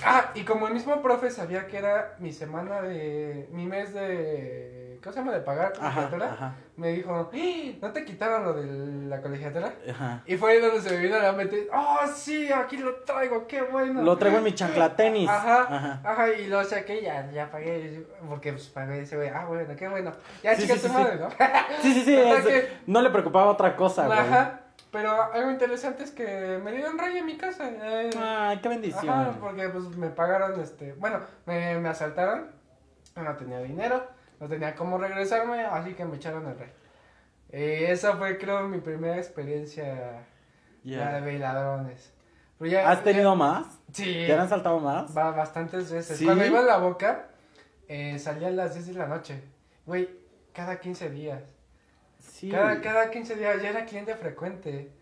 Ah, 0.04 0.30
y 0.36 0.44
como 0.44 0.68
el 0.68 0.74
mismo 0.74 1.02
profe 1.02 1.28
sabía 1.32 1.66
que 1.66 1.78
era 1.78 2.14
mi 2.20 2.32
semana 2.32 2.82
de. 2.82 3.48
mi 3.50 3.66
mes 3.66 3.92
de. 3.92 4.83
¿Cómo 5.02 5.12
se 5.12 5.18
llama? 5.20 5.32
De 5.32 5.40
pagar 5.40 5.72
colegiatura, 5.72 6.32
ajá, 6.32 6.54
me 6.76 6.88
dijo, 6.92 7.14
"¡Ah! 7.32 7.36
¿no 7.82 7.92
te 7.92 8.04
quitaron 8.04 8.44
lo 8.44 8.52
de 8.54 9.06
la 9.08 9.20
colegiatura? 9.20 9.72
ajá. 9.90 10.22
Y 10.26 10.36
fue 10.36 10.52
ahí 10.52 10.60
donde 10.60 10.80
se 10.80 10.90
me 10.90 11.02
vino 11.02 11.16
a 11.16 11.20
la 11.20 11.32
mente, 11.32 11.68
¡oh, 11.72 11.98
sí! 12.14 12.50
Aquí 12.52 12.76
lo 12.76 12.94
traigo, 13.02 13.46
qué 13.46 13.62
bueno. 13.62 14.02
Lo 14.02 14.16
traigo 14.16 14.38
en 14.38 14.44
mi 14.44 14.52
chancla 14.54 14.94
tenis. 14.96 15.28
Ajá, 15.28 15.62
Ajá. 15.62 16.00
ajá, 16.04 16.28
y 16.32 16.46
lo 16.48 16.62
saqué, 16.64 17.02
ya, 17.02 17.30
ya 17.30 17.50
pagué, 17.50 18.04
porque 18.28 18.52
pues 18.52 18.66
pagué 18.68 19.00
ese 19.02 19.16
güey, 19.16 19.28
ah, 19.28 19.44
bueno, 19.46 19.74
qué 19.76 19.88
bueno. 19.88 20.12
Ya, 20.42 20.54
Sí, 20.56 20.62
chica 20.62 20.74
sí, 20.74 20.80
tu 20.80 20.86
sí, 20.88 20.92
madre, 20.92 21.12
sí. 21.16 21.22
¿no? 21.22 21.28
Sí, 21.82 21.92
sí, 21.94 22.02
sí. 22.04 22.16
Total 22.22 22.38
es- 22.38 22.44
que- 22.46 22.78
No 22.86 23.02
le 23.02 23.10
preocupaba 23.10 23.46
otra 23.50 23.76
cosa, 23.76 24.06
güey. 24.06 24.18
Ajá, 24.18 24.60
pero 24.90 25.32
algo 25.32 25.50
interesante 25.50 26.04
es 26.04 26.10
que 26.12 26.60
me 26.62 26.70
dieron 26.72 26.96
raya 26.98 27.18
en 27.18 27.26
mi 27.26 27.36
casa. 27.36 27.68
eh, 27.68 28.10
Ay, 28.16 28.58
qué 28.58 28.68
bendición. 28.68 29.08
Ajá, 29.08 29.32
porque 29.40 29.68
pues 29.68 29.84
me 29.96 30.08
pagaron, 30.08 30.60
este, 30.60 30.92
bueno, 30.94 31.20
me, 31.46 31.78
me 31.80 31.88
asaltaron, 31.88 32.46
no 33.16 33.36
tenía 33.36 33.58
dinero, 33.60 34.04
no 34.44 34.50
tenía 34.50 34.74
cómo 34.74 34.98
regresarme, 34.98 35.64
así 35.64 35.94
que 35.94 36.04
me 36.04 36.16
echaron 36.16 36.46
el 36.46 36.58
rey. 36.58 36.70
Eh, 37.50 37.86
esa 37.90 38.16
fue, 38.16 38.36
creo, 38.36 38.68
mi 38.68 38.78
primera 38.78 39.16
experiencia 39.16 40.26
Ya. 40.82 40.98
ya 41.12 41.20
de 41.22 41.38
ladrones. 41.38 42.12
Pero 42.58 42.70
ya- 42.70 42.90
¿Has 42.90 43.02
tenido 43.02 43.32
ya- 43.32 43.38
más? 43.38 43.66
Sí. 43.92 44.26
¿Ya 44.26 44.42
han 44.42 44.48
saltado 44.50 44.80
más? 44.80 45.14
Bastantes 45.14 45.90
veces. 45.90 46.18
¿Sí? 46.18 46.26
Cuando 46.26 46.44
iba 46.44 46.60
a 46.60 46.64
la 46.64 46.76
boca, 46.76 47.28
eh, 47.88 48.18
salía 48.18 48.48
a 48.48 48.50
las 48.50 48.74
10 48.74 48.88
de 48.88 48.92
la 48.94 49.06
noche. 49.06 49.42
Güey, 49.86 50.10
cada 50.52 50.78
15 50.78 51.08
días. 51.08 51.42
Sí. 52.20 52.50
Cada, 52.50 52.80
cada 52.82 53.10
15 53.10 53.36
días 53.36 53.62
ya 53.62 53.70
era 53.70 53.86
cliente 53.86 54.14
frecuente. 54.14 54.92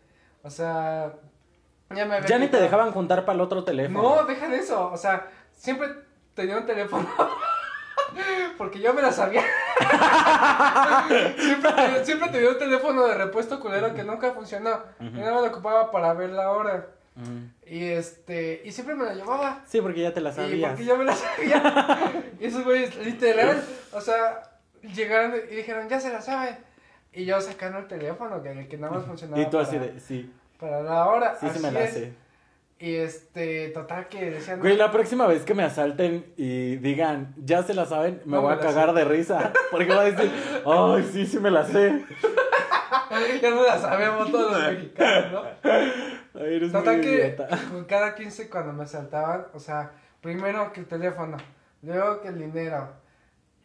O 0.44 0.50
sea, 0.50 1.14
ya 1.90 2.07
me 2.07 2.14
había 2.16 2.28
Ya 2.28 2.38
ni 2.38 2.46
te 2.46 2.61
dejaban 2.61 2.92
juntar 2.92 3.24
para 3.24 3.35
el 3.35 3.40
otro 3.40 3.64
teléfono. 3.64 4.02
No, 4.02 4.24
deja 4.24 4.48
de 4.48 4.59
eso. 4.59 4.88
O 4.92 4.96
sea, 4.96 5.28
siempre 5.52 5.88
tenía 6.35 6.59
un 6.59 6.66
teléfono. 6.66 7.09
Porque 8.59 8.81
yo 8.81 8.92
me 8.94 9.03
la 9.03 9.12
sabía. 9.12 9.42
siempre, 11.38 12.05
siempre 12.05 12.29
tenía 12.31 12.51
un 12.51 12.59
teléfono 12.59 13.07
de 13.07 13.14
repuesto 13.14 13.61
culero 13.61 13.94
que 13.94 14.05
nunca 14.05 14.33
funcionó. 14.33 14.81
Y 15.01 15.09
Ujú. 15.09 15.16
nada 15.18 15.33
más 15.33 15.42
lo 15.42 15.48
ocupaba 15.48 15.90
para 15.90 16.12
ver 16.14 16.31
la 16.31 16.51
hora. 16.51 16.87
Mm. 17.14 17.44
Y 17.66 17.85
este, 17.90 18.62
y 18.64 18.72
siempre 18.72 18.94
me 18.94 19.05
la 19.05 19.14
llevaba. 19.14 19.61
Sí, 19.66 19.81
porque 19.81 20.01
ya 20.01 20.12
te 20.14 20.20
la 20.20 20.31
Y 20.31 20.35
sabías. 20.35 20.70
porque 20.70 20.85
yo 20.85 20.96
me 20.96 21.05
la 21.05 21.14
sabía. 21.14 22.22
y 22.40 22.46
esos 22.46 22.64
güeyes, 22.64 22.96
literal, 23.05 23.62
o 23.92 24.01
sea, 24.01 24.42
llegaron 24.94 25.35
y 25.51 25.55
dijeron, 25.57 25.88
ya 25.88 26.01
se 26.01 26.11
la 26.12 26.20
saben. 26.22 26.57
Y 27.12 27.27
yo 27.27 27.38
sacando 27.40 27.79
el 27.79 27.87
teléfono, 27.88 28.42
que, 28.42 28.66
que 28.68 28.79
nada 28.79 28.94
más 28.94 29.05
funcionaba 29.07 29.42
Y 29.42 29.51
tú 29.51 29.59
así 29.59 29.77
para, 29.77 29.92
de, 29.92 30.01
sí, 30.01 30.33
para 30.59 30.83
la 30.83 31.07
hora. 31.07 31.37
sí, 31.38 31.46
sí 31.53 31.59
me 31.61 31.68
así 31.68 31.75
la 31.75 31.85
es. 31.85 32.09
Y 32.82 32.96
este, 32.96 33.68
total 33.68 34.08
que 34.08 34.28
decían... 34.32 34.58
Güey, 34.58 34.76
la 34.76 34.90
próxima 34.90 35.28
vez 35.28 35.44
que 35.44 35.54
me 35.54 35.62
asalten 35.62 36.32
y 36.36 36.78
digan, 36.78 37.32
ya 37.36 37.62
se 37.62 37.74
la 37.74 37.86
saben, 37.86 38.20
me 38.24 38.32
No 38.34 38.42
voy 38.42 38.56
me 38.56 38.56
a 38.56 38.58
cagar 38.60 38.88
sé. 38.88 38.94
de 38.96 39.04
risa. 39.04 39.52
Porque 39.70 39.94
va 39.94 40.00
a 40.00 40.10
decir, 40.10 40.32
ay, 40.66 41.08
sí, 41.12 41.24
sí 41.24 41.38
me 41.38 41.52
la 41.52 41.64
sé. 41.64 42.04
ya 43.40 43.50
no 43.50 43.62
la 43.62 43.78
sabemos 43.78 44.32
todos 44.32 44.50
los 44.52 44.72
mexicanos, 44.72 45.32
¿no? 45.32 45.42
Ay, 46.34 46.56
eres 46.56 46.72
Total 46.72 46.96
muy 46.96 47.04
que 47.04 47.14
idiota. 47.14 47.48
con 47.70 47.84
cada 47.84 48.16
15 48.16 48.50
cuando 48.50 48.72
me 48.72 48.82
asaltaban, 48.82 49.46
o 49.54 49.60
sea, 49.60 49.92
primero 50.20 50.72
que 50.72 50.80
el 50.80 50.86
teléfono, 50.86 51.36
luego 51.82 52.20
que 52.20 52.28
el 52.28 52.38
dinero. 52.38 52.88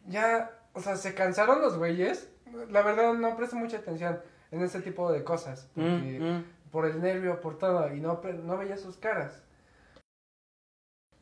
Ya, 0.06 0.50
o 0.74 0.80
sea, 0.80 0.94
se 0.96 1.14
cansaron 1.14 1.60
los 1.60 1.76
güeyes. 1.76 2.30
La 2.70 2.82
verdad 2.82 3.14
no 3.14 3.36
presto 3.36 3.56
mucha 3.56 3.78
atención 3.78 4.20
en 4.52 4.62
ese 4.62 4.80
tipo 4.80 5.10
de 5.10 5.24
cosas. 5.24 5.68
Porque 5.74 6.18
Mm, 6.20 6.24
mm. 6.36 6.44
Por 6.70 6.86
el 6.86 7.00
nervio, 7.00 7.40
por 7.40 7.58
todo, 7.58 7.92
y 7.94 8.00
no, 8.00 8.20
no 8.44 8.56
veía 8.58 8.76
sus 8.76 8.96
caras. 8.96 9.42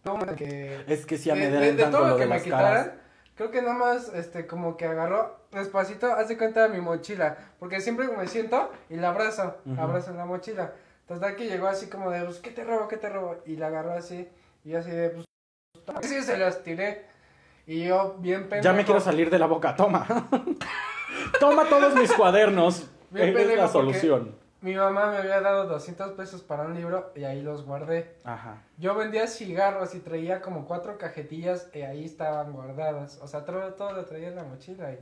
No, 0.05 0.19
que, 0.37 0.85
Es 0.87 1.05
que 1.05 1.19
sí 1.19 1.31
de, 1.31 1.51
de- 1.51 1.73
de 1.73 1.85
todo 1.87 2.03
lo 2.05 2.09
lo 2.11 2.17
que 2.17 2.27
me 2.27 2.41
quitaran, 2.41 3.01
creo 3.35 3.51
que 3.51 3.61
nada 3.61 3.75
más, 3.75 4.09
este, 4.15 4.47
como 4.47 4.77
que 4.77 4.85
agarró 4.87 5.37
despacito, 5.51 6.13
hace 6.13 6.39
cuenta 6.39 6.63
de 6.63 6.69
mi 6.69 6.81
mochila, 6.81 7.37
porque 7.59 7.81
siempre 7.81 8.07
me 8.09 8.29
siento 8.29 8.71
y 8.89 8.97
la 8.97 9.09
abrazo, 9.09 9.57
abrazo 9.79 10.11
en 10.13 10.19
la 10.19 10.25
mochila. 10.25 10.73
Total 11.09 11.35
que 11.37 11.47
llegó 11.47 11.67
así 11.67 11.89
como 11.89 12.11
de, 12.11 12.25
pues, 12.25 12.39
¿qué 12.39 12.51
te 12.51 12.65
robo, 12.65 12.89
qué 12.89 12.97
te 12.97 13.09
robo? 13.09 13.37
Y 13.47 13.57
la 13.57 13.69
agarró 13.69 13.93
así, 13.93 14.29
y 14.65 14.75
así 14.75 14.91
de, 14.91 15.11
pues, 15.11 15.27
sí, 16.07 16.23
se 16.23 16.37
las 16.39 16.63
tiré. 16.63 17.07
Y 17.67 17.85
yo, 17.85 18.15
bien 18.21 18.43
pendejo. 18.49 18.63
Ya 18.63 18.73
me 18.73 18.85
quiero 18.85 19.01
salir 19.01 19.29
de 19.29 19.39
la 19.41 19.47
boca, 19.47 19.75
toma. 19.75 20.07
toma 21.41 21.69
todos 21.69 21.95
mis 21.97 22.13
cuadernos. 22.13 22.89
Bien 23.11 23.35
pendejo 23.35 23.63
la 23.63 23.69
solución. 23.69 24.46
Mi 24.63 24.75
mamá 24.75 25.11
me 25.11 25.19
había 25.19 25.41
dado 25.41 25.67
200 25.67 26.13
pesos 26.13 26.43
para 26.43 26.63
un 26.65 26.75
libro 26.75 27.13
y 27.15 27.25
ahí 27.25 27.43
los 27.43 27.65
guardé. 27.65 28.17
Ajá. 28.25 28.63
Yo 28.79 28.95
vendía 28.95 29.27
cigarros 29.27 29.95
y 29.95 30.01
traía 30.01 30.41
como 30.41 30.67
cuatro 30.67 30.97
cajetillas 30.99 31.69
y 31.75 31.83
ahí 31.83 32.05
estaban 32.05 32.53
guardadas. 32.53 33.19
O 33.23 33.29
sea, 33.29 33.45
todo, 33.45 33.75
todo 33.75 33.93
lo 33.93 34.05
traía 34.07 34.29
en 34.29 34.37
la 34.37 34.45
mochila 34.45 34.93
y 34.93 34.99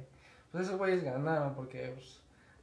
pues 0.50 0.64
esos 0.66 0.76
güeyes 0.78 1.04
ganaron 1.04 1.54
porque 1.54 1.92
pues, 1.94 2.20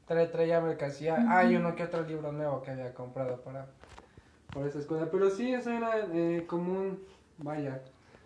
tra- 0.08 0.30
traía 0.32 0.60
mercancía. 0.62 1.26
Ah, 1.30 1.44
y 1.46 1.56
uno 1.56 1.76
que 1.76 1.84
otro 1.84 2.04
libro 2.04 2.32
nuevo 2.32 2.62
que 2.62 2.72
había 2.72 2.94
comprado 2.94 3.42
para, 3.42 3.68
para 4.54 4.68
esa 4.68 4.80
escuela. 4.80 5.08
Pero 5.10 5.30
sí, 5.30 5.54
eso 5.54 5.72
era 5.72 6.06
eh, 6.14 6.46
común, 6.48 7.04
vaya, 7.38 7.82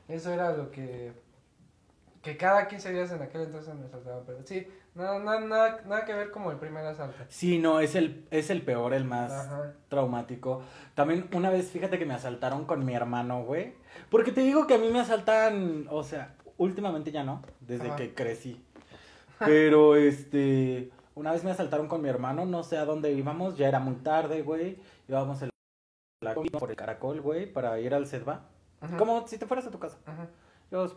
eso 0.08 0.32
era 0.34 0.52
lo 0.52 0.72
que, 0.72 1.14
que 2.24 2.36
cada 2.36 2.68
15 2.68 2.92
días 2.92 3.12
en 3.12 3.22
aquel 3.22 3.42
entonces 3.42 3.74
me 3.76 3.88
saltaban. 3.88 4.24
Pero 4.26 4.40
sí, 4.44 4.68
nada, 4.96 5.20
nada, 5.20 5.40
nada, 5.42 5.82
nada 5.86 6.06
que 6.06 6.14
ver 6.14 6.32
como 6.32 6.52
el 6.52 6.58
primer 6.58 6.86
asalto. 6.86 7.24
Sí, 7.30 7.60
no, 7.60 7.80
es 7.80 7.96
el, 7.96 8.26
es 8.32 8.50
el 8.50 8.62
peor, 8.64 8.94
el 8.94 9.06
más 9.06 9.32
Ajá. 9.32 9.74
traumático. 9.90 10.64
También 10.96 11.28
una 11.34 11.50
vez, 11.50 11.70
fíjate 11.70 12.00
que 12.00 12.06
me 12.06 12.14
asaltaron 12.14 12.66
con 12.66 12.84
mi 12.86 12.96
hermano, 12.96 13.44
güey. 13.44 13.74
Porque 14.10 14.32
te 14.32 14.42
digo 14.42 14.66
que 14.68 14.76
a 14.76 14.78
mí 14.78 14.90
me 14.90 15.00
asaltan, 15.00 15.88
o 15.90 16.04
sea, 16.04 16.36
últimamente 16.58 17.12
ya 17.12 17.24
no, 17.24 17.42
desde 17.60 17.88
Ajá. 17.88 17.96
que 17.98 18.14
crecí. 18.14 18.66
Pero, 19.40 19.96
este, 19.96 20.92
una 21.14 21.32
vez 21.32 21.44
me 21.44 21.52
asaltaron 21.52 21.88
con 21.88 22.02
mi 22.02 22.10
hermano, 22.10 22.46
no 22.46 22.64
sé 22.64 22.78
a 22.78 22.86
dónde 22.86 23.12
íbamos, 23.12 23.58
ya 23.58 23.68
era 23.68 23.80
muy 23.80 23.96
tarde, 23.96 24.42
güey. 24.42 24.80
Íbamos 25.08 25.42
en 25.42 25.50
la 26.22 26.34
por 26.34 26.70
el 26.70 26.76
caracol, 26.76 27.22
güey, 27.22 27.52
para 27.52 27.80
ir 27.80 27.94
al 27.94 28.08
Sedva. 28.08 28.46
Ujú. 28.82 28.98
Como 28.98 29.28
si 29.28 29.38
te 29.38 29.46
fueras 29.46 29.68
a 29.68 29.72
tu 29.72 29.80
casa. 29.80 29.98
Ujú. 30.08 30.28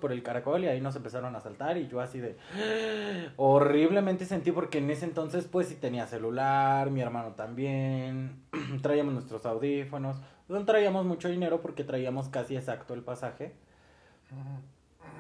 Por 0.01 0.11
el 0.13 0.23
caracol 0.25 0.65
y 0.65 0.67
ahí 0.67 0.81
nos 0.81 0.97
empezaron 0.97 1.35
a 1.37 1.39
asaltar 1.39 1.77
y 1.77 1.87
yo 1.87 2.01
así 2.01 2.19
de 2.19 2.37
horriblemente 3.37 4.25
sentí 4.25 4.51
porque 4.51 4.79
en 4.79 4.91
ese 4.91 5.05
entonces 5.05 5.47
pues 5.47 5.69
sí 5.69 5.77
tenía 5.77 6.07
celular, 6.07 6.91
mi 6.91 7.01
hermano 7.01 7.35
también, 7.35 8.43
traíamos 8.83 9.15
nuestros 9.15 9.47
audífonos, 9.47 10.17
no 10.49 10.65
traíamos 10.65 11.05
mucho 11.07 11.29
dinero 11.29 11.61
porque 11.61 11.85
traíamos 11.85 12.29
casi 12.29 12.57
exacto 12.57 12.95
el 12.95 13.03
pasaje 13.03 13.53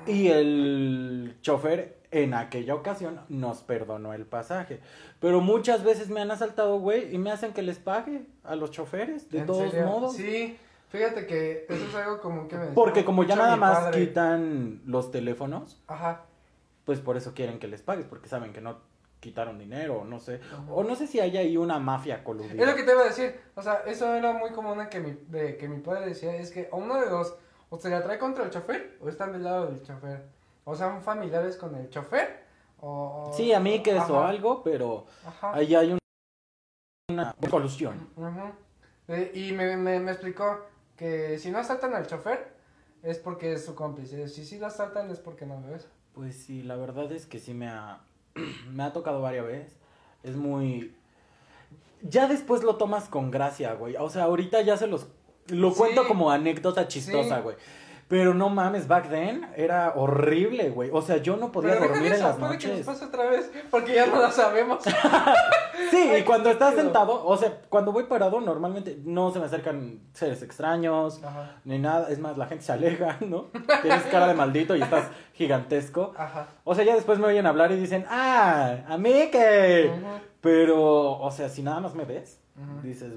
y 0.06 0.28
el 0.28 1.36
chofer 1.42 1.98
en 2.10 2.34
aquella 2.34 2.74
ocasión 2.74 3.20
nos 3.28 3.62
perdonó 3.62 4.14
el 4.14 4.24
pasaje, 4.24 4.80
pero 5.20 5.40
muchas 5.40 5.84
veces 5.84 6.08
me 6.08 6.20
han 6.20 6.30
asaltado, 6.30 6.78
güey, 6.78 7.14
y 7.14 7.18
me 7.18 7.30
hacen 7.30 7.52
que 7.52 7.62
les 7.62 7.78
pague 7.78 8.22
a 8.44 8.56
los 8.56 8.70
choferes 8.70 9.30
de 9.30 9.40
¿En 9.40 9.46
todos 9.46 9.70
serio? 9.70 9.86
modos. 9.86 10.16
Sí, 10.16 10.56
fíjate 10.88 11.26
que 11.26 11.66
eso 11.68 11.86
es 11.86 11.94
algo 11.94 12.20
como 12.20 12.48
que 12.48 12.56
me 12.56 12.66
Porque 12.68 13.04
como 13.04 13.24
ya 13.24 13.36
nada 13.36 13.56
más 13.56 13.78
padre. 13.78 14.06
quitan 14.06 14.82
los 14.86 15.10
teléfonos, 15.10 15.82
Ajá. 15.86 16.22
pues 16.84 17.00
por 17.00 17.16
eso 17.16 17.34
quieren 17.34 17.58
que 17.58 17.68
les 17.68 17.82
pagues, 17.82 18.06
porque 18.06 18.28
saben 18.28 18.52
que 18.52 18.60
no 18.60 18.78
quitaron 19.20 19.58
dinero, 19.58 20.00
o 20.00 20.04
no 20.04 20.20
sé. 20.20 20.40
O 20.70 20.84
no 20.84 20.94
sé 20.94 21.06
si 21.06 21.18
hay 21.20 21.36
ahí 21.36 21.56
una 21.56 21.78
mafia 21.78 22.22
coludida. 22.22 22.62
Es 22.62 22.68
lo 22.68 22.76
que 22.76 22.84
te 22.84 22.92
iba 22.92 23.02
a 23.02 23.06
decir, 23.06 23.40
o 23.56 23.62
sea, 23.62 23.82
eso 23.86 24.14
era 24.14 24.32
muy 24.32 24.50
común 24.50 24.78
que 24.90 25.00
mi, 25.00 25.12
de, 25.28 25.56
que 25.56 25.68
mi 25.68 25.80
padre 25.80 26.06
decía, 26.06 26.36
es 26.36 26.50
que 26.52 26.68
o 26.70 26.76
uno 26.76 27.00
de 27.00 27.08
dos, 27.08 27.34
o 27.70 27.78
se 27.78 27.90
la 27.90 28.02
trae 28.02 28.18
contra 28.18 28.44
el 28.44 28.50
chofer, 28.50 28.96
o 29.00 29.08
están 29.08 29.32
del 29.32 29.44
lado 29.44 29.66
del 29.66 29.82
chofer. 29.82 30.22
O 30.64 30.74
son 30.74 31.02
familiares 31.02 31.56
con 31.56 31.74
el 31.74 31.88
chofer, 31.90 32.44
o... 32.80 33.30
Sí, 33.34 33.52
a 33.52 33.58
mí 33.60 33.82
que 33.82 33.96
eso 33.96 34.22
algo, 34.22 34.62
pero 34.62 35.06
Ajá. 35.26 35.52
ahí 35.54 35.74
hay 35.74 35.92
un- 35.92 35.98
una 37.10 37.34
colusión. 37.50 38.08
Ujú. 38.16 38.52
Eh, 39.08 39.32
y 39.34 39.52
me, 39.52 39.76
me, 39.78 39.98
me 39.98 40.12
explicó 40.12 40.60
que 40.98 41.38
si 41.38 41.50
no 41.50 41.58
asaltan 41.58 41.94
al 41.94 42.06
chofer, 42.06 42.52
es 43.02 43.18
porque 43.18 43.52
es 43.54 43.64
su 43.64 43.74
cómplice. 43.74 44.28
Si 44.28 44.44
sí 44.44 44.58
lo 44.58 44.66
asaltan 44.66 45.10
es 45.10 45.18
porque 45.20 45.46
no 45.46 45.60
lo 45.60 45.74
es. 45.74 45.86
Pues 46.14 46.36
sí, 46.36 46.62
la 46.62 46.76
verdad 46.76 47.10
es 47.12 47.26
que 47.26 47.38
sí 47.38 47.54
me 47.54 47.68
ha, 47.68 48.00
me 48.72 48.82
ha 48.82 48.92
tocado 48.92 49.22
varias 49.22 49.46
veces. 49.46 49.76
Es 50.22 50.34
muy... 50.36 50.94
Ya 52.02 52.26
después 52.28 52.62
lo 52.62 52.76
tomas 52.76 53.08
con 53.08 53.30
gracia, 53.30 53.72
güey. 53.74 53.96
O 53.96 54.10
sea, 54.10 54.24
ahorita 54.24 54.60
ya 54.62 54.76
se 54.76 54.86
los... 54.86 55.06
Lo 55.48 55.70
Sí. 55.70 55.78
cuento 55.78 56.06
como 56.06 56.30
anécdota 56.30 56.86
chistosa, 56.88 57.36
Sí. 57.36 57.42
güey. 57.42 57.56
Pero 58.08 58.32
no 58.32 58.48
mames, 58.48 58.88
back 58.88 59.10
then 59.10 59.46
era 59.54 59.92
horrible, 59.94 60.70
güey. 60.70 60.88
O 60.92 61.02
sea, 61.02 61.18
yo 61.18 61.36
no 61.36 61.52
podía 61.52 61.74
Pero 61.78 61.88
dormir 61.88 62.12
en 62.14 62.22
las 62.22 62.36
puede 62.36 62.56
que 62.56 62.68
nos 62.68 62.76
noches. 62.78 62.86
pase 62.86 63.04
otra 63.04 63.26
vez, 63.26 63.50
porque 63.70 63.94
ya 63.94 64.06
no 64.06 64.18
la 64.20 64.30
sabemos. 64.30 64.82
Sí, 65.90 65.96
Ay, 65.96 66.20
y 66.20 66.24
cuando 66.24 66.50
estás 66.50 66.74
sentado, 66.74 67.24
o 67.24 67.36
sea, 67.36 67.62
cuando 67.70 67.92
voy 67.92 68.04
parado, 68.04 68.40
normalmente 68.40 68.98
no 69.04 69.30
se 69.32 69.38
me 69.38 69.46
acercan 69.46 70.00
seres 70.12 70.42
extraños, 70.42 71.22
Ajá. 71.24 71.60
ni 71.64 71.78
nada. 71.78 72.08
Es 72.10 72.18
más, 72.18 72.36
la 72.36 72.46
gente 72.46 72.64
se 72.64 72.72
aleja, 72.72 73.16
¿no? 73.26 73.46
Tienes 73.80 74.02
cara 74.10 74.26
de 74.26 74.34
maldito 74.34 74.76
y 74.76 74.82
estás 74.82 75.04
gigantesco. 75.32 76.12
Ajá. 76.18 76.48
O 76.64 76.74
sea, 76.74 76.84
ya 76.84 76.94
después 76.94 77.18
me 77.18 77.26
oyen 77.26 77.46
hablar 77.46 77.72
y 77.72 77.76
dicen, 77.76 78.04
ah, 78.10 78.78
a 78.86 78.98
mí 78.98 79.30
que. 79.30 79.90
Pero, 80.40 81.18
o 81.18 81.30
sea, 81.30 81.48
si 81.48 81.62
nada 81.62 81.80
más 81.80 81.94
me 81.94 82.04
ves, 82.04 82.38
dices, 82.82 83.12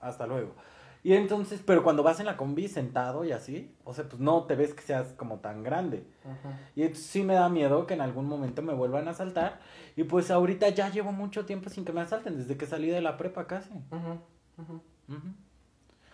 hasta 0.00 0.26
luego. 0.26 0.54
Y 1.02 1.14
entonces, 1.14 1.62
pero 1.64 1.82
cuando 1.82 2.02
vas 2.02 2.20
en 2.20 2.26
la 2.26 2.36
combi 2.36 2.68
sentado 2.68 3.24
y 3.24 3.32
así, 3.32 3.74
o 3.84 3.94
sea, 3.94 4.04
pues 4.04 4.20
no 4.20 4.44
te 4.44 4.54
ves 4.54 4.74
que 4.74 4.82
seas 4.82 5.14
como 5.16 5.38
tan 5.38 5.62
grande. 5.62 6.04
Ujú. 6.24 6.54
Y 6.76 6.94
sí 6.94 7.22
me 7.22 7.34
da 7.34 7.48
miedo 7.48 7.86
que 7.86 7.94
en 7.94 8.02
algún 8.02 8.26
momento 8.26 8.60
me 8.60 8.74
vuelvan 8.74 9.08
a 9.08 9.12
asaltar. 9.12 9.60
Y 9.96 10.04
pues 10.04 10.30
ahorita 10.30 10.68
ya 10.68 10.90
llevo 10.90 11.12
mucho 11.12 11.46
tiempo 11.46 11.70
sin 11.70 11.86
que 11.86 11.92
me 11.92 12.02
asalten, 12.02 12.36
desde 12.36 12.58
que 12.58 12.66
salí 12.66 12.88
de 12.90 13.00
la 13.00 13.16
prepa 13.16 13.46
casi. 13.46 13.70
Ujú. 13.70 14.20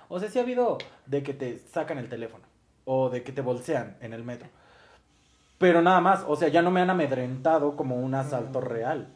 O 0.09 0.21
sea, 0.21 0.31
sí 0.31 0.39
ha 0.39 0.43
habido 0.43 0.79
de 1.07 1.25
que 1.25 1.35
te 1.35 1.59
sacan 1.59 1.99
el 1.99 2.09
teléfono 2.09 2.45
o 2.85 3.11
de 3.11 3.25
que 3.25 3.33
te 3.33 3.43
bolsean 3.43 3.97
en 4.01 4.13
el 4.13 4.23
metro. 4.23 4.49
Pero 5.59 5.83
nada 5.83 6.01
más, 6.01 6.25
o 6.29 6.37
sea, 6.37 6.47
ya 6.49 6.63
no 6.63 6.71
me 6.71 6.81
han 6.81 6.91
amedrentado 6.91 7.77
como 7.77 7.97
un 7.97 8.15
asalto 8.15 8.61
real. 8.61 9.09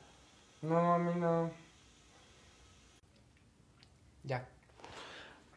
No, 0.63 0.95
a 0.95 0.99
mí 0.99 1.13
no. 1.17 1.51
Ya. 4.25 4.49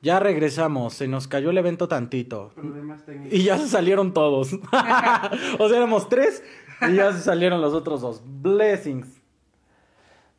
Ya 0.04 0.20
regresamos, 0.20 0.96
se 0.96 1.08
nos 1.08 1.30
cayó 1.30 1.50
el 1.52 1.58
evento 1.58 1.88
tantito. 1.88 2.52
Problemas 2.56 3.06
técnicos. 3.06 3.40
Y 3.40 3.44
ya 3.46 3.58
se 3.58 3.70
salieron 3.70 4.14
todos. 4.14 4.52
o 5.60 5.70
sea, 5.70 5.78
éramos 5.78 6.10
tres 6.10 6.44
y 6.82 6.96
ya 6.96 7.14
se 7.14 7.22
salieron 7.22 7.62
los 7.62 7.74
otros 7.74 8.02
dos. 8.02 8.22
Blessings. 8.26 9.08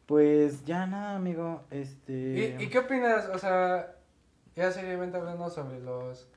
Pues 0.05 0.67
ya 0.67 0.87
nada, 0.87 1.17
amigo. 1.17 1.63
Este. 1.71 2.57
¿Y, 2.59 2.65
y 2.65 2.69
qué 2.69 2.81
opinas? 2.81 3.31
O 3.33 3.39
sea, 3.39 3.97
ya 4.55 4.71
seriamente 4.71 5.17
hablando 5.17 5.49
sobre 5.49 5.81
los 5.81 6.29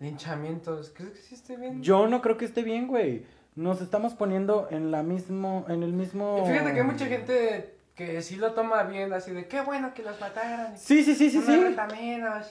linchamientos. 0.00 0.92
¿Crees 0.92 1.12
que 1.12 1.18
sí 1.20 1.34
esté 1.36 1.56
bien? 1.56 1.84
Yo 1.84 2.08
no 2.08 2.20
creo 2.20 2.36
que 2.36 2.46
esté 2.46 2.64
bien, 2.64 2.88
güey. 2.88 3.24
Nos 3.54 3.80
estamos 3.80 4.14
poniendo 4.14 4.66
en 4.72 4.90
la 4.90 5.04
mismo, 5.04 5.64
en 5.68 5.84
el 5.84 5.92
mismo. 5.92 6.42
Y 6.44 6.50
Fíjate 6.50 6.74
que 6.74 6.80
hay 6.80 6.86
mucha 6.86 7.06
gente 7.06 7.75
que 7.96 8.20
sí 8.20 8.36
lo 8.36 8.52
toma 8.52 8.82
bien, 8.82 9.12
así 9.14 9.32
de 9.32 9.48
qué 9.48 9.62
bueno 9.62 9.94
que 9.94 10.02
los 10.02 10.20
mataran. 10.20 10.74
y 10.74 10.78
Sí, 10.78 11.02
sí, 11.02 11.14
sí, 11.14 11.30
sí, 11.30 11.40
sí. 11.40 11.76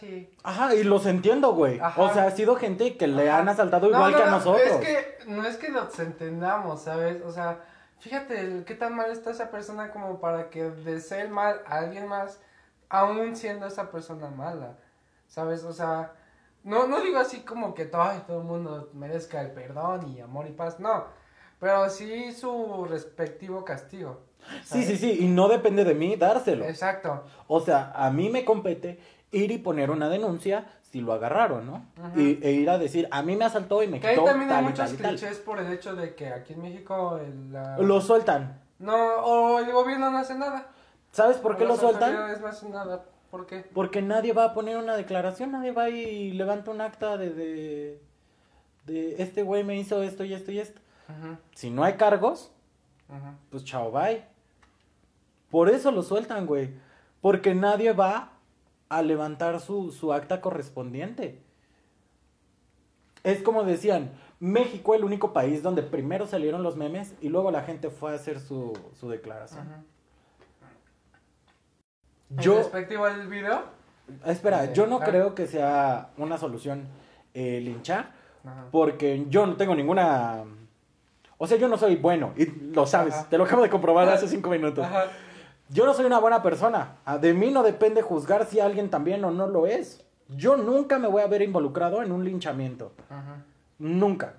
y... 0.02 0.36
Ajá, 0.44 0.74
y 0.74 0.84
los 0.84 1.06
entiendo, 1.06 1.54
güey. 1.54 1.80
O 1.98 2.12
sea, 2.12 2.24
ha 2.26 2.32
sido 2.32 2.56
gente 2.56 2.98
que 2.98 3.06
le 3.06 3.30
Ajá. 3.30 3.40
han 3.42 3.50
asaltado 3.50 3.88
igual 3.88 4.12
no, 4.12 4.18
que 4.18 4.24
a 4.24 4.26
no, 4.26 4.32
nosotros. 4.32 4.68
Es 4.68 4.78
que 4.78 5.18
no 5.28 5.46
es 5.46 5.58
que 5.58 5.70
los 5.70 5.98
entendamos, 6.00 6.82
¿sabes? 6.82 7.22
O 7.24 7.32
sea, 7.32 7.60
fíjate 8.00 8.64
qué 8.66 8.74
tan 8.74 8.96
mal 8.96 9.12
está 9.12 9.30
esa 9.30 9.52
persona 9.52 9.92
como 9.92 10.20
para 10.20 10.50
que 10.50 10.64
desee 10.64 11.22
el 11.22 11.30
mal 11.30 11.62
a 11.68 11.78
alguien 11.78 12.08
más, 12.08 12.40
aún 12.90 13.36
siendo 13.36 13.68
esa 13.68 13.92
persona 13.92 14.30
mala, 14.32 14.80
¿sabes? 15.28 15.64
O 15.64 15.74
sea, 15.74 16.14
no, 16.64 16.88
no 16.88 17.02
digo 17.02 17.20
así 17.20 17.42
como 17.42 17.76
que 17.76 17.86
todo, 17.86 18.12
todo 18.26 18.40
el 18.40 18.46
mundo 18.46 18.90
merezca 18.94 19.42
el 19.42 19.52
perdón 19.52 20.08
y 20.08 20.22
amor 20.22 20.48
y 20.48 20.54
paz, 20.54 20.80
no, 20.80 21.06
pero 21.60 21.88
sí 21.92 22.32
su 22.32 22.86
respectivo 22.90 23.64
castigo. 23.64 24.22
Sí, 24.64 24.84
¿sabes? 24.84 24.88
sí, 24.88 24.98
sí. 24.98 25.18
Y 25.22 25.28
no 25.28 25.48
depende 25.48 25.84
de 25.84 25.94
mí 25.94 26.16
dárselo. 26.16 26.66
Exacto. 26.66 27.24
O 27.48 27.60
sea, 27.62 27.92
a 27.96 28.10
mí 28.12 28.30
me 28.30 28.46
compete 28.46 29.00
ir 29.32 29.52
y 29.52 29.58
poner 29.58 29.92
una 29.92 30.10
denuncia 30.10 30.66
si 30.82 31.02
lo 31.02 31.14
agarraron, 31.14 31.66
¿no? 31.66 31.86
Y, 32.16 32.40
e 32.42 32.52
ir 32.52 32.70
a 32.70 32.78
decir, 32.78 33.08
a 33.12 33.22
mí 33.22 33.36
me 33.36 33.44
asaltó 33.46 33.84
y 33.84 33.88
me 33.88 34.00
Que 34.00 34.08
ahí 34.08 34.16
también 34.16 34.50
hay 34.50 34.56
tal 34.58 34.64
muchos 34.64 34.98
tal 34.98 35.10
clichés 35.10 35.40
por 35.40 35.60
el 35.60 35.72
hecho 35.74 35.94
de 35.96 36.16
que 36.16 36.28
aquí 36.30 36.54
en 36.54 36.62
México 36.62 37.18
el, 37.18 37.52
la- 37.52 37.78
Lo 37.78 38.00
sueltan. 38.00 38.62
No, 38.80 38.96
o 38.96 39.60
el 39.60 39.72
gobierno 39.72 40.10
no 40.12 40.18
hace 40.20 40.36
nada. 40.36 40.68
¿Sabes 41.12 41.38
por 41.38 41.58
qué 41.58 41.66
lo 41.66 41.76
sueltan? 41.76 42.14
no 42.42 42.48
hacen 42.48 42.72
nada. 42.72 43.06
¿Por 43.30 43.46
qué? 43.46 43.66
Porque 43.74 44.02
nadie 44.02 44.32
va 44.32 44.46
a 44.46 44.54
poner 44.54 44.78
una 44.78 44.96
declaración, 44.96 45.52
nadie 45.52 45.72
va 45.72 45.90
y 45.90 46.32
levanta 46.32 46.72
un 46.72 46.80
acta 46.80 47.18
de, 47.18 47.32
de, 47.34 48.02
de 48.86 49.22
este 49.22 49.44
güey 49.44 49.64
me 49.66 49.78
hizo 49.78 50.02
esto 50.02 50.24
y 50.24 50.34
esto 50.34 50.52
y 50.52 50.60
esto. 50.60 50.80
Si 51.54 51.70
no 51.70 51.84
hay 51.84 51.94
cargos, 51.94 52.52
ujú. 53.10 53.36
pues 53.50 53.66
chao, 53.66 53.92
bye. 53.92 54.24
Por 55.56 55.70
eso 55.70 55.90
lo 55.90 56.04
sueltan, 56.04 56.48
güey. 56.48 56.72
Porque 57.22 57.56
nadie 57.56 57.94
va 57.94 58.34
a 58.90 59.02
levantar 59.02 59.62
su, 59.62 59.94
su 59.94 60.12
acta 60.12 60.42
correspondiente. 60.42 61.42
Es 63.24 63.42
como 63.42 63.64
decían, 63.64 64.12
México 64.42 64.96
el 64.96 65.06
único 65.06 65.32
país 65.32 65.64
donde 65.64 65.82
primero 65.82 66.28
salieron 66.28 66.62
los 66.62 66.76
memes 66.76 67.16
y 67.22 67.30
luego 67.30 67.52
la 67.52 67.62
gente 67.62 67.90
fue 67.90 68.12
a 68.12 68.16
hacer 68.16 68.42
su, 68.42 68.78
su 69.00 69.08
declaración. 69.08 69.66
Yo, 72.32 72.58
¿En 72.58 72.58
respectivo 72.58 73.06
al 73.06 73.26
video? 73.30 73.64
espera, 74.26 74.74
yo 74.74 74.88
no 74.88 74.98
ah. 74.98 75.06
creo 75.06 75.36
que 75.36 75.48
sea 75.48 76.10
una 76.18 76.38
solución 76.38 76.86
eh, 77.34 77.62
linchar, 77.62 78.12
porque 78.74 79.26
yo 79.30 79.46
no 79.46 79.56
tengo 79.56 79.74
ninguna... 79.74 80.44
O 81.38 81.48
sea, 81.48 81.58
yo 81.58 81.70
no 81.70 81.78
soy 81.78 81.96
bueno, 81.96 82.34
y 82.36 82.46
lo 82.46 82.86
sabes, 82.86 83.30
te 83.30 83.38
lo 83.38 83.46
acabo 83.46 83.64
de 83.64 83.70
comprobar 83.70 84.10
hace 84.10 84.28
cinco 84.28 84.50
minutos. 84.50 84.86
Yo 85.70 85.86
no 85.86 85.94
soy 85.94 86.06
una 86.06 86.20
buena 86.20 86.44
persona. 86.44 86.96
Ah, 87.06 87.18
De 87.18 87.34
mí 87.34 87.50
no 87.52 87.64
depende 87.64 88.02
juzgar 88.02 88.46
si 88.46 88.60
alguien 88.60 88.90
también 88.90 89.24
o 89.26 89.32
no 89.32 89.48
lo 89.48 89.66
es. 89.68 90.04
Yo 90.30 90.58
nunca 90.58 90.98
me 91.00 91.08
voy 91.08 91.22
a 91.22 91.28
ver 91.28 91.42
involucrado 91.42 92.02
en 92.02 92.12
un 92.12 92.24
linchamiento. 92.24 92.92
Ajá. 93.10 93.38
Nunca. 93.80 94.34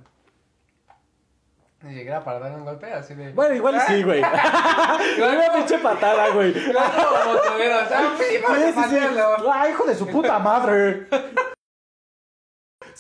Y 1.85 1.95
llegara 1.95 2.25
para 2.25 2.41
darle 2.41 2.57
un 2.59 2.65
golpe 2.65 2.93
así 2.93 3.15
de. 3.15 3.33
Bueno, 3.33 3.55
igual 3.55 3.81
sí, 3.87 4.03
güey. 4.03 4.21
Una 5.19 5.53
pinche 5.55 5.79
patada, 5.79 6.31
güey. 6.31 6.53
Sí, 6.53 6.71
Claro, 6.71 7.09
como 7.25 7.37
tuvieron, 7.41 7.85
o 7.85 7.89
sea, 7.89 8.01
sí, 8.19 8.37
vamos 8.43 8.59
a 8.59 8.63
sí, 8.63 8.73
sí. 8.73 8.81
patearlo. 8.81 9.53
¡Ay, 9.53 9.71
hijo 9.71 9.85
de 9.85 9.95
su 9.95 10.07
puta 10.09 10.39
madre! 10.39 11.07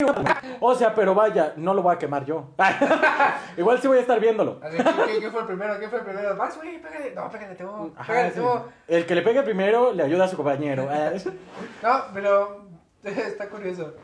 O 0.60 0.74
sea, 0.74 0.94
pero 0.94 1.14
vaya, 1.14 1.52
no 1.56 1.74
lo 1.74 1.82
voy 1.82 1.94
a 1.94 1.98
quemar 1.98 2.24
yo. 2.24 2.50
Igual 3.56 3.80
sí 3.80 3.88
voy 3.88 3.98
a 3.98 4.00
estar 4.00 4.18
viéndolo. 4.18 4.60
Así, 4.62 4.76
¿qué, 5.20 5.30
fue 5.30 5.40
el 5.40 5.46
primero? 5.46 5.78
¿Qué 5.78 5.88
fue 5.88 5.98
el 5.98 6.04
primero? 6.04 6.36
Vas, 6.36 6.56
güey, 6.56 6.80
pégale. 6.80 7.14
No, 7.14 7.30
pégale. 7.30 7.56
Ajá, 7.96 8.12
Pégale 8.12 8.32
sí. 8.32 8.40
El 8.88 9.06
que 9.06 9.14
le 9.14 9.22
pegue 9.22 9.42
primero 9.42 9.92
le 9.92 10.02
ayuda 10.02 10.24
a 10.24 10.28
su 10.28 10.36
compañero. 10.36 10.88
No, 11.82 12.04
pero 12.12 12.66
está 13.04 13.48
curioso. 13.48 13.94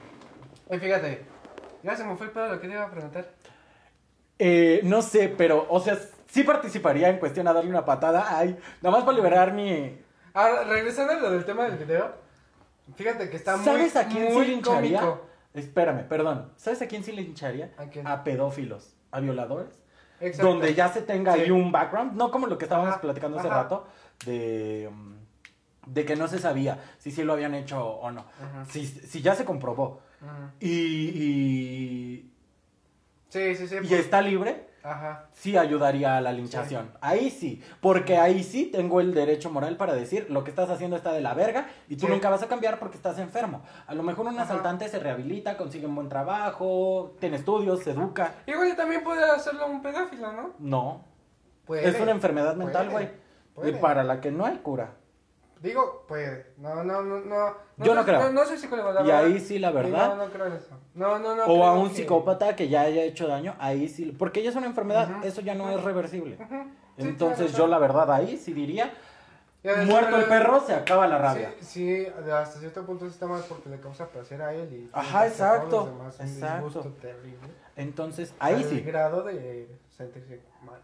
Y 0.71 0.79
fíjate, 0.79 1.27
ya 1.83 1.97
se 1.97 2.05
me 2.05 2.17
fue 2.17 2.27
el 2.27 2.33
pedo 2.33 2.49
lo 2.49 2.61
que 2.61 2.69
te 2.69 2.75
iba 2.75 2.85
a 2.85 2.91
preguntar. 2.91 3.27
Eh, 4.39 4.81
no 4.85 5.03
sé, 5.03 5.29
pero, 5.29 5.67
o 5.69 5.81
sea, 5.81 5.99
sí 6.27 6.43
participaría 6.43 7.09
en 7.09 7.19
cuestión 7.19 7.47
a 7.49 7.53
darle 7.53 7.71
una 7.71 7.85
patada. 7.85 8.39
Ay, 8.39 8.59
nada 8.81 8.97
más 8.97 9.05
para 9.05 9.17
liberar 9.17 9.53
mi. 9.53 10.01
Ahora, 10.35 10.65
regresando 10.65 11.13
a 11.13 11.17
lo 11.17 11.31
del 11.31 11.45
tema 11.45 11.65
del 11.65 11.77
video, 11.77 12.13
fíjate 12.97 13.29
que 13.29 13.37
está 13.37 13.57
muy, 13.57 13.65
¿Sabes 13.65 13.97
a 13.97 14.07
quién 14.07 14.33
muy 14.33 14.61
cómico. 14.61 15.27
Espérame, 15.55 16.09
perdón. 16.09 16.53
¿Sabes 16.57 16.81
a 16.83 16.87
quién 16.89 17.05
sí 17.05 17.13
lincharía? 17.13 17.73
¿A 17.77 17.87
quién? 17.87 18.07
pedófilos, 18.25 18.95
a 19.11 19.21
violadores. 19.21 19.81
Exacto. 20.21 20.51
Donde 20.53 20.75
ya 20.75 20.89
se 20.89 21.03
tenga 21.03 21.33
ahí 21.35 21.51
un 21.51 21.73
background, 21.73 22.15
no 22.15 22.31
como 22.31 22.47
lo 22.47 22.57
que 22.57 22.65
estábamos 22.65 22.93
Ajá, 22.93 23.01
platicando 23.01 23.39
hace 23.39 23.49
rato, 23.49 23.87
de, 24.25 24.89
um, 24.91 25.17
de 25.87 26.05
que 26.05 26.15
no 26.17 26.29
se 26.29 26.39
sabía 26.39 26.79
si 26.99 27.11
sí 27.11 27.25
lo 27.25 27.33
habían 27.33 27.55
hecho 27.55 27.85
o 27.85 28.11
no. 28.13 28.21
Ajá. 28.41 28.65
Si, 28.67 28.87
si 28.87 29.21
ya 29.21 29.35
se 29.35 29.45
comprobó 29.45 30.01
Ajá. 30.23 30.53
y, 30.61 32.27
Sí, 33.29 33.55
sí, 33.57 33.67
sí. 33.67 33.75
y, 33.75 33.79
y 33.79 33.89
pues- 33.89 33.93
está 34.01 34.23
libre, 34.23 34.69
Ajá. 34.85 35.27
sí 35.33 35.57
ayudaría 35.57 36.17
a 36.17 36.21
la 36.21 36.33
linchación. 36.33 36.91
Ahí 37.01 37.31
sí, 37.31 37.63
porque 37.81 38.19
ahí 38.19 38.43
sí 38.43 38.67
tengo 38.67 39.01
el 39.01 39.15
derecho 39.15 39.51
moral 39.51 39.77
para 39.77 39.95
decir 39.95 40.27
lo 40.31 40.43
que 40.45 40.51
estás 40.51 40.71
haciendo 40.71 40.97
está 40.97 41.13
de 41.13 41.21
la 41.21 41.35
verga 41.35 41.67
y 41.89 41.97
tú 41.97 42.07
Sí. 42.07 42.13
nunca 42.13 42.31
vas 42.31 42.43
a 42.43 42.49
cambiar 42.49 42.79
porque 42.79 42.97
estás 42.97 43.19
enfermo. 43.19 43.63
A 43.87 43.95
lo 43.95 44.03
mejor 44.03 44.27
un 44.27 44.35
Ajá. 44.35 44.43
asaltante 44.45 44.89
se 44.89 44.99
rehabilita, 44.99 45.57
consigue 45.57 45.87
un 45.87 45.95
buen 45.95 46.09
trabajo, 46.09 47.17
tiene 47.21 47.37
estudios, 47.37 47.83
se 47.83 47.93
educa. 47.93 48.35
Igual 48.47 48.69
y 48.69 48.77
también 48.77 49.03
puede 49.05 49.23
hacerlo 49.25 49.67
un 49.67 49.83
pedófilo, 49.83 50.33
¿no? 50.33 50.51
No, 50.59 51.05
Puede. 51.65 51.89
es 51.89 52.01
una 52.01 52.11
enfermedad 52.11 52.57
mental, 52.57 52.89
Puede, 52.91 53.07
güey. 53.07 53.17
puede. 53.55 53.71
Y 53.71 53.75
para 53.75 54.03
la 54.05 54.21
que 54.21 54.31
no 54.31 54.45
hay 54.47 54.59
cura. 54.59 54.95
Digo, 55.63 56.05
puede. 56.09 56.47
No, 56.59 56.83
no, 56.83 57.03
no, 57.03 57.21
no. 57.21 57.55
Yo 57.79 57.95
no 57.95 58.03
soy- 58.03 58.05
creo. 58.05 58.21
No, 58.25 58.31
no 58.31 58.45
soy 58.45 58.59
psicólogo, 58.59 58.93
la 58.93 59.03
Y 59.03 59.07
verdad. 59.07 59.25
ahí 59.25 59.39
sí, 59.41 59.59
la 59.61 59.71
verdad. 59.71 60.17
No, 60.17 60.27
no 60.27 60.33
creo 60.33 60.47
eso. 60.49 60.77
No, 60.95 61.19
no, 61.21 61.37
no. 61.37 61.45
O 61.45 61.65
a 61.65 61.75
un 61.75 61.89
que- 61.91 61.97
psicópata 61.97 62.57
que 62.57 62.69
ya 62.69 62.83
haya 62.83 63.03
hecho 63.05 63.29
daño, 63.29 63.55
ahí 63.61 63.89
sí. 63.89 64.15
Porque 64.19 64.43
ya 64.43 64.51
es 64.51 64.57
una 64.57 64.67
enfermedad, 64.67 65.09
Ujú. 65.19 65.27
eso 65.27 65.41
ya 65.41 65.55
no 65.55 65.71
es 65.71 65.83
reversible. 65.83 66.37
Ujú. 66.41 66.65
Sí, 66.97 67.03
Entonces 67.09 67.47
claro, 67.53 67.65
yo 67.65 67.67
la 67.69 67.79
verdad 67.79 68.13
ahí 68.13 68.37
sí 68.37 68.53
diría, 68.53 68.93
Ya 69.63 69.77
muerto 69.85 70.17
el 70.17 70.25
perro, 70.25 70.61
se 70.67 70.75
acaba 70.75 71.07
la 71.07 71.19
rabia. 71.19 71.55
Sí, 71.61 72.05
sí, 72.05 72.07
hasta 72.33 72.59
cierto 72.59 72.85
punto 72.85 73.07
está 73.07 73.27
mal 73.27 73.43
porque 73.49 73.69
le 73.69 73.79
causa 73.79 74.09
placer 74.09 74.43
a 74.43 74.53
él 74.53 74.69
y... 74.73 74.91
Ajá, 74.93 75.29
exacto, 75.29 75.87
demás 75.87 76.19
un 76.19 76.27
exacto. 76.27 76.81
terrible. 77.01 77.39
Entonces 77.77 78.35
ahí 78.41 78.57
Al 78.57 78.65
sí, 78.65 78.81
grado 78.81 79.23
de 79.23 79.69
sentirse 79.97 80.41
mal. 80.65 80.81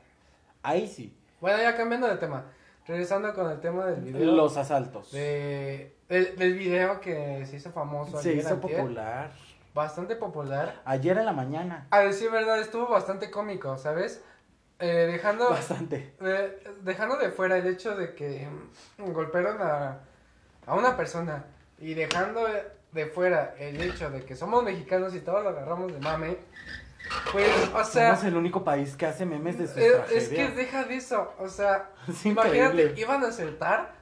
ahí 0.63 0.87
sí. 0.87 1.13
Bueno, 1.41 1.59
ya 1.61 1.77
cambiando 1.77 2.07
de 2.07 2.17
tema. 2.17 2.45
Regresando 2.89 3.35
con 3.35 3.51
el 3.51 3.61
tema 3.61 3.85
del 3.85 4.01
video. 4.01 4.33
Los 4.33 4.57
asaltos. 4.57 5.13
De, 5.13 5.95
del, 6.09 6.37
del 6.37 6.55
video 6.55 7.01
que 7.01 7.45
se 7.45 7.57
hizo 7.57 7.71
famoso. 7.71 8.21
Se 8.21 8.31
ayer, 8.31 8.41
hizo 8.41 8.55
antier, 8.55 8.79
popular. 8.79 9.31
Bastante 9.75 10.17
popular. 10.17 10.81
Ayer 10.87 11.19
en 11.19 11.27
la 11.27 11.35
mañana. 11.35 11.87
A 11.91 12.01
decir 12.01 12.31
verdad, 12.31 12.59
estuvo 12.59 12.89
bastante 12.89 13.31
cómico, 13.31 13.77
¿sabes? 13.77 14.25
Eh, 14.79 15.07
dejando, 15.13 15.51
Bastante. 15.51 16.15
eh, 16.21 16.65
dejando 16.83 17.17
de 17.17 17.31
fuera 17.31 17.59
el 17.59 17.67
hecho 17.67 17.95
de 17.95 18.15
que 18.15 18.49
mm, 18.99 19.13
golpearon 19.13 19.61
a, 19.61 19.99
a 20.67 20.75
una 20.75 20.97
persona 20.97 21.45
y 21.79 21.93
dejando 21.95 22.47
de 22.93 23.07
fuera 23.07 23.55
el 23.59 23.83
hecho 23.83 24.09
de 24.09 24.23
que 24.25 24.35
somos 24.35 24.65
mexicanos 24.65 25.15
y 25.15 25.21
todos 25.21 25.43
lo 25.43 25.51
agarramos 25.51 25.93
de 25.93 25.99
mame, 26.01 26.39
Pues, 27.33 27.49
o 27.75 27.85
sea, 27.85 28.11
Somos 28.17 28.25
el 28.25 28.37
único 28.37 28.65
país 28.65 28.97
que 28.97 29.07
hace 29.07 29.25
memes 29.27 29.59
de 29.59 29.67
sus 29.67 29.77
es, 29.77 29.93
tragedias. 29.95 30.23
es 30.25 30.29
que 30.31 30.49
deja 30.49 30.85
de 30.85 30.97
eso, 30.97 31.33
o 31.39 31.49
sea, 31.49 31.91
Es 32.09 32.25
imagínate, 32.27 32.95
iban 32.97 33.25
a 33.25 33.29
asaltar, 33.29 33.93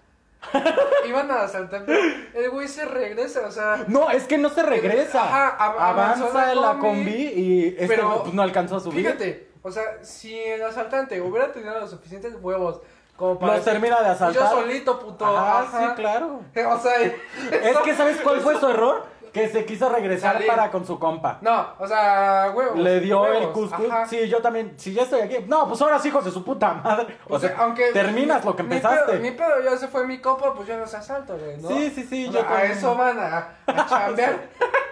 iban 1.09 1.30
a 1.30 1.42
asaltar, 1.42 1.84
el 2.34 2.50
güey 2.50 2.68
se 2.68 2.84
regresa, 2.84 3.46
o 3.46 3.50
sea, 3.50 3.84
No, 3.88 4.11
es 4.11 4.24
que 4.24 4.38
no 4.38 4.48
se 4.48 4.62
regresa. 4.62 5.22
Ajá, 5.24 5.48
av- 5.57 5.78
avanzó 5.80 6.28
Avanza 6.28 6.54
la 6.54 6.72
la 6.74 6.78
combi, 6.78 7.11
y 7.12 7.68
este 7.78 7.86
pero 7.88 8.22
pues, 8.22 8.34
no 8.34 8.42
alcanzó 8.42 8.76
a 8.76 8.80
subir. 8.80 9.04
fíjate, 9.04 9.48
o 9.62 9.70
sea, 9.70 9.82
si 10.02 10.38
el 10.38 10.62
asaltante 10.62 11.20
hubiera 11.20 11.52
tenido 11.52 11.78
los 11.80 11.90
suficientes 11.90 12.34
huevos 12.40 12.80
como 13.16 13.38
para 13.38 13.54
decir, 13.54 13.72
termina 13.72 14.02
de 14.02 14.11
asaltar. 14.11 14.42
yo 14.42 14.61
solito, 14.61 15.00
puto, 15.00 15.24
ajá. 15.24 15.88
sí, 15.88 15.94
claro. 15.96 16.42
o 16.68 16.78
sea, 16.78 17.00
Es 17.02 17.78
que, 17.78 17.94
¿sabes 17.94 18.18
cuál 18.20 18.40
fue 18.40 18.61
su 18.61 18.68
error? 18.68 19.07
Que 19.37 19.49
se 19.51 19.66
quiso 19.66 19.89
regresar 19.91 20.32
Salir. 20.34 20.49
para 20.49 20.70
con 20.70 20.87
su 20.87 20.99
compa. 20.99 21.37
no, 21.43 21.66
o 21.78 21.87
sea, 21.87 22.53
huevos. 22.55 22.78
Le 22.78 23.01
dio 23.01 23.26
el 23.26 23.49
ajá. 23.91 24.07
Sí, 24.07 24.26
yo 24.28 24.41
también. 24.41 24.72
Si 24.78 24.95
ya 24.95 25.03
estoy 25.03 25.20
aquí. 25.20 25.37
No, 25.47 25.68
pues 25.68 25.82
ahora 25.82 25.99
sí, 25.99 26.09
hijos 26.09 26.24
de 26.24 26.30
su 26.30 26.43
puta 26.43 26.72
madre. 26.72 27.18
O, 27.28 27.34
O 27.34 27.39
sea, 27.39 27.51
sea, 27.51 27.59
aunque 27.64 27.93
terminas 27.93 28.43
lo 28.47 28.57
que 28.57 28.62
empezaste. 28.62 29.18
Mi 29.18 29.32
pedo 29.32 29.61
ya 29.62 29.76
se 29.76 29.89
fue 29.89 30.07
mi 30.07 30.20
copa, 30.22 30.55
pues 30.55 30.66
yo 30.66 30.78
los 30.78 30.95
asalto, 30.95 31.37
güey, 31.37 31.59
¿no? 31.59 31.68
Sí, 31.68 31.93
sí, 31.95 32.05
sí. 32.09 32.26
O 32.28 32.32
yo 32.32 32.41
sea, 32.41 32.57
a 32.57 32.64
eso 32.64 32.95
van 32.97 33.18
a, 33.18 33.49
a 33.66 33.87
chambear. 33.89 34.39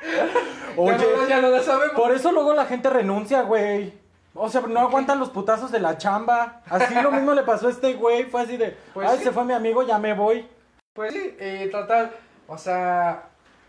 Oye, 0.76 0.98
ya, 0.98 1.16
no, 1.16 1.28
ya 1.28 1.40
no 1.40 1.48
lo 1.48 1.62
sabemos. 1.62 1.94
por 1.96 2.12
eso 2.12 2.30
luego 2.32 2.52
la 2.52 2.66
gente 2.66 2.90
renuncia, 2.90 3.42
güey. 3.42 3.94
O 4.34 4.48
sea, 4.48 4.60
no 4.62 4.80
aguantan 4.80 5.20
los 5.20 5.30
putazos 5.30 5.70
de 5.70 5.78
la 5.80 5.96
chamba. 5.96 6.60
Así 6.68 6.94
lo 7.00 7.12
mismo 7.12 7.32
le 7.34 7.42
pasó 7.44 7.68
a 7.68 7.70
este 7.70 7.94
güey. 7.94 8.24
Fue 8.24 8.42
así 8.42 8.56
de, 8.56 8.76
Pues 8.92 9.08
ay, 9.08 9.18
sí. 9.18 9.24
se 9.24 9.30
fue 9.32 9.44
mi 9.44 9.54
amigo, 9.54 9.82
ya 9.84 9.96
me 9.98 10.12
voy. 10.12 10.46
Pues 10.92 11.12
sí, 11.14 11.36
y 11.40 11.70
total, 11.70 12.10
o 12.46 12.58
sea, 12.58 13.22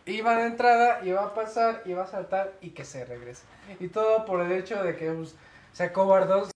iba 0.06 0.36
de 0.36 0.46
entrada, 0.48 1.00
iba 1.04 1.24
a 1.24 1.34
pasar, 1.34 1.82
iba 1.86 2.04
a 2.04 2.08
saltar 2.08 2.54
y 2.62 2.72
que 2.72 2.86
se 2.86 3.06
regrese. 3.06 3.44
Y 3.80 3.88
todo 3.88 4.26
por 4.26 4.42
el 4.42 4.52
hecho 4.52 4.84
de 4.84 4.96
que 4.96 5.12
pues, 5.12 5.36
se 5.74 5.84
acobardó. 5.84 6.48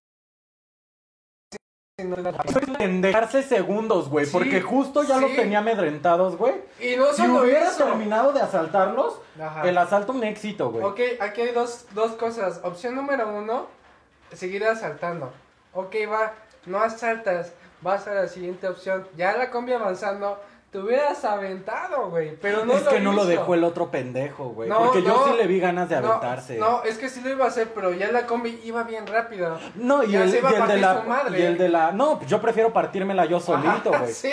En 2.79 3.01
dejarse 3.01 3.43
segundos, 3.43 4.07
güey. 4.09 4.25
Sí, 4.25 4.31
porque 4.31 4.61
justo 4.61 5.03
ya 5.03 5.17
los 5.17 5.35
tenía 5.35 5.59
amedrentados, 5.59 6.37
güey. 6.37 6.53
Y 6.79 6.95
no 6.95 7.11
Si 7.11 7.23
solo 7.23 7.41
hubiera 7.41 7.67
eso. 7.67 7.83
terminado 7.83 8.31
de 8.31 8.39
asaltarlos, 8.41 9.19
Ajá. 9.39 9.67
el 9.67 9.77
asalto 9.77 10.13
un 10.13 10.23
éxito, 10.23 10.71
güey. 10.71 10.85
Ok, 10.85 11.21
aquí 11.21 11.41
hay 11.41 11.51
dos, 11.51 11.87
dos 11.91 12.13
cosas. 12.13 12.61
Opción 12.63 12.95
número 12.95 13.27
uno, 13.27 13.67
seguir 14.31 14.63
asaltando. 14.65 15.33
Ok, 15.73 15.93
va, 16.09 16.33
no 16.65 16.81
asaltas, 16.81 17.51
vas 17.81 18.07
a 18.07 18.13
la 18.13 18.27
siguiente 18.29 18.69
opción. 18.69 19.05
Ya 19.17 19.35
la 19.35 19.49
combi 19.51 19.73
avanzando, 19.73 20.39
te 20.71 20.77
hubieras 20.77 21.25
aventado, 21.25 22.09
güey. 22.11 22.35
Pero 22.39 22.63
no 22.63 22.73
es 22.73 22.85
lo 22.85 22.91
que 22.91 22.99
no 22.99 23.11
lo 23.13 23.25
dejó 23.25 23.55
el 23.55 23.63
otro 23.63 23.89
pendejo, 23.89 24.49
güey. 24.49 24.69
No, 24.69 24.79
porque 24.85 25.01
yo 25.01 25.25
sí 25.27 25.37
le 25.37 25.47
vi 25.47 25.59
ganas 25.59 25.89
de 25.89 25.95
aventarse. 25.95 26.57
No, 26.59 26.83
es 26.83 26.97
que 26.99 27.09
sí 27.09 27.21
lo 27.21 27.29
iba 27.31 27.45
a 27.45 27.47
hacer, 27.47 27.69
pero 27.73 27.91
ya 27.91 28.11
la 28.11 28.27
combi 28.27 28.59
iba 28.63 28.83
bien 28.83 29.07
rápido. 29.07 29.57
No, 29.75 30.03
y 30.03 30.15
el, 30.15 30.29
y 30.29 30.37
el 30.37 30.67
de 30.67 30.77
la. 30.77 31.01
su 31.01 31.09
madre. 31.09 31.39
Y 31.39 31.41
el 31.43 31.57
de 31.57 31.69
la. 31.69 31.91
No, 31.91 32.21
yo 32.27 32.39
prefiero 32.39 32.71
partírmela 32.71 33.25
yo 33.25 33.39
solito, 33.39 33.89
güey. 33.89 34.13
Sí, 34.19 34.31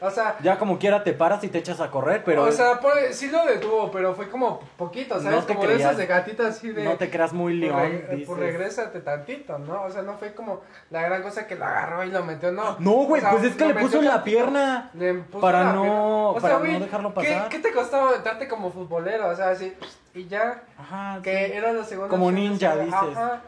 o 0.00 0.10
sea, 0.10 0.36
Ya 0.42 0.58
como 0.58 0.78
quiera 0.78 1.04
te 1.04 1.12
paras 1.12 1.42
y 1.44 1.48
te 1.48 1.58
echas 1.58 1.80
a 1.80 1.90
correr, 1.90 2.22
pero. 2.24 2.44
o 2.44 2.52
sea, 2.52 2.80
ponle- 2.80 3.12
sí 3.12 3.28
lo 3.30 3.44
detuvo, 3.44 3.90
pero 3.90 4.14
fue 4.14 4.30
como 4.30 4.60
poquito, 4.78 5.16
¿sabes? 5.20 5.32
No 5.40 5.44
te 5.44 5.54
como 5.54 5.66
de 5.66 5.74
creías- 5.74 5.80
esas 5.88 5.96
de 5.98 6.06
gatita 6.06 6.46
así 6.48 6.70
de... 6.70 6.84
no 6.84 6.94
te 6.96 7.10
creas 7.10 7.32
muy 7.32 7.54
león. 7.54 7.78
reg- 7.78 8.08
dices. 8.10 8.26
pues 8.26 8.38
regrésate 8.40 9.00
tantito, 9.00 9.58
¿no? 9.58 9.82
O 9.82 9.90
sea, 9.90 10.02
no 10.02 10.14
fue 10.16 10.32
como 10.34 10.62
la 10.90 11.02
gran 11.02 11.22
cosa 11.22 11.46
que 11.46 11.56
lo 11.56 11.64
agarró 11.66 12.04
y 12.04 12.10
lo 12.10 12.24
metió, 12.24 12.52
no. 12.52 12.76
No, 12.78 12.92
güey, 13.04 13.20
O 13.20 13.24
sea, 13.24 13.32
pues 13.32 13.44
es 13.44 13.56
que 13.56 13.66
le 13.66 13.74
puso 13.74 13.98
en 13.98 14.06
la 14.06 14.24
pierna. 14.24 14.90
Le 14.94 15.14
puso 15.14 15.40
para 15.40 15.64
la 15.64 15.73
no-. 15.74 16.30
O 16.30 16.34
para 16.34 16.48
sea, 16.48 16.52
no 16.54 16.58
güey, 16.60 16.80
dejarlo 16.80 17.08
¿qué- 17.10 17.14
pasar. 17.14 17.48
¿qué, 17.48 17.58
te 17.58 17.72
costaba 17.72 18.08
aventarte 18.10 18.48
como 18.48 18.70
futbolero? 18.70 19.28
O 19.28 19.36
sea, 19.36 19.50
así, 19.50 19.74
y 20.14 20.26
ya, 20.26 20.62
Ajá. 20.78 21.20
que 21.22 21.46
sí. 21.46 21.52
era 21.52 21.72
la 21.72 21.84
segunda 21.84 22.08
Como 22.10 22.30
ninja, 22.32 22.76
dices. 22.76 22.94
Ajá, 22.94 23.40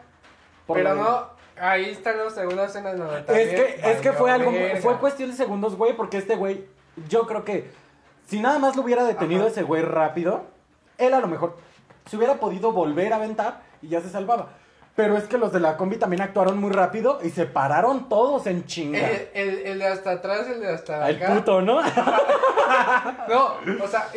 pero 0.71 0.95
no, 0.95 1.27
ahí 1.59 1.89
están 1.91 2.17
las 2.17 2.33
segundas 2.33 2.69
escenas 2.71 2.97
donde 2.97 3.19
Es 3.19 3.25
también 3.25 3.49
que, 3.55 3.91
es 3.91 3.97
que 4.01 4.11
fue 4.13 4.31
algo, 4.31 4.51
verga. 4.51 4.81
fue 4.81 4.97
cuestión 4.97 5.29
de 5.31 5.35
segundos, 5.37 5.75
güey, 5.75 5.95
porque 5.95 6.17
este 6.17 6.35
güey, 6.35 6.65
yo 7.07 7.25
creo 7.25 7.43
que 7.45 7.71
si 8.27 8.39
nada 8.41 8.59
más 8.59 8.75
lo 8.75 8.81
hubiera 8.83 9.03
detenido 9.05 9.41
Ajá. 9.43 9.51
ese 9.51 9.63
güey 9.63 9.81
rápido, 9.81 10.43
él 10.97 11.13
a 11.13 11.19
lo 11.19 11.27
mejor 11.27 11.55
se 12.05 12.17
hubiera 12.17 12.35
podido 12.35 12.71
volver 12.73 13.13
a 13.13 13.17
aventar 13.17 13.61
y 13.81 13.87
ya 13.89 14.01
se 14.01 14.09
salvaba. 14.09 14.49
Pero 14.97 15.15
es 15.15 15.25
que 15.25 15.37
los 15.37 15.53
de 15.53 15.59
la 15.59 15.77
combi 15.77 15.97
también 15.97 16.23
actuaron 16.23 16.57
muy 16.57 16.71
rápido 16.71 17.19
y 17.23 17.29
se 17.29 17.45
pararon 17.45 18.09
todos 18.09 18.47
en 18.47 18.65
chinga. 18.65 18.97
El, 18.97 19.29
el, 19.35 19.59
el 19.67 19.79
de 19.79 19.87
hasta 19.87 20.09
atrás, 20.11 20.47
el 20.47 20.59
de 20.59 20.73
hasta 20.73 21.07
El 21.07 21.17
acá. 21.17 21.35
puto, 21.35 21.61
¿no? 21.61 21.79
No, 23.29 23.53
o 23.83 23.87
sea, 23.87 24.09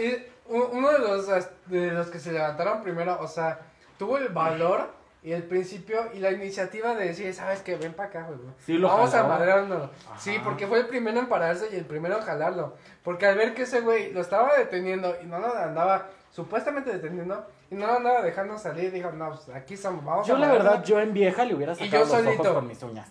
uno 0.48 0.90
de 0.90 0.98
los, 0.98 1.26
de 1.66 1.90
los 1.92 2.08
que 2.08 2.18
se 2.18 2.32
levantaron 2.32 2.82
primero, 2.82 3.18
o 3.20 3.28
sea, 3.28 3.60
tuvo 3.98 4.16
el 4.18 4.28
valor 4.30 4.88
y 5.22 5.32
el 5.32 5.42
principio 5.42 6.10
y 6.14 6.18
la 6.18 6.30
iniciativa 6.30 6.94
de 6.94 7.08
decir, 7.08 7.32
¿sabes 7.34 7.60
qué? 7.62 7.76
Ven 7.76 7.92
para 7.92 8.08
acá, 8.08 8.22
güey. 8.26 8.38
Sí, 8.64 8.74
lo 8.78 8.88
Vamos 8.88 9.10
jaló. 9.10 9.24
a 9.24 9.28
madrearlo. 9.28 9.90
Ajá. 10.08 10.18
Sí, 10.18 10.40
porque 10.42 10.66
fue 10.66 10.78
el 10.80 10.86
primero 10.86 11.18
en 11.20 11.26
pararse 11.28 11.68
y 11.72 11.76
el 11.76 11.84
primero 11.84 12.16
en 12.18 12.22
jalarlo. 12.22 12.74
Porque 13.04 13.26
al 13.26 13.36
ver 13.36 13.52
que 13.54 13.62
ese 13.62 13.80
güey 13.82 14.12
lo 14.12 14.20
estaba 14.22 14.56
deteniendo 14.56 15.14
y 15.22 15.26
no 15.26 15.38
lo 15.38 15.54
andaba 15.54 16.08
supuestamente 16.30 16.90
deteniendo 16.92 17.46
y 17.70 17.74
no 17.74 17.86
lo 17.86 17.96
andaba 17.98 18.22
dejando 18.22 18.56
salir, 18.56 18.90
dijo, 18.92 19.10
no, 19.12 19.30
pues 19.30 19.48
aquí 19.56 19.74
estamos, 19.74 20.04
vamos 20.04 20.26
Yo 20.26 20.36
a 20.36 20.38
la 20.38 20.46
madrearlo". 20.46 20.70
verdad, 20.70 20.84
yo 20.86 21.00
en 21.00 21.12
vieja 21.12 21.44
le 21.44 21.54
hubiera 21.54 21.72
Y 21.72 21.76
sacado 21.76 21.90
yo 21.92 21.98
los 21.98 22.10
ojos 22.12 22.24
solito. 22.36 22.54
con 22.54 22.66
mis 22.68 22.82
uñas. 22.82 23.08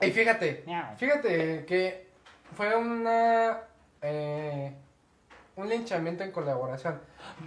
Y 0.00 0.10
fíjate, 0.12 0.64
fíjate 0.96 1.64
que 1.66 2.06
fue 2.56 2.76
una... 2.76 3.58
Eh, 4.00 4.72
un 5.58 5.68
linchamiento 5.68 6.22
en 6.22 6.30
colaboración. 6.30 7.00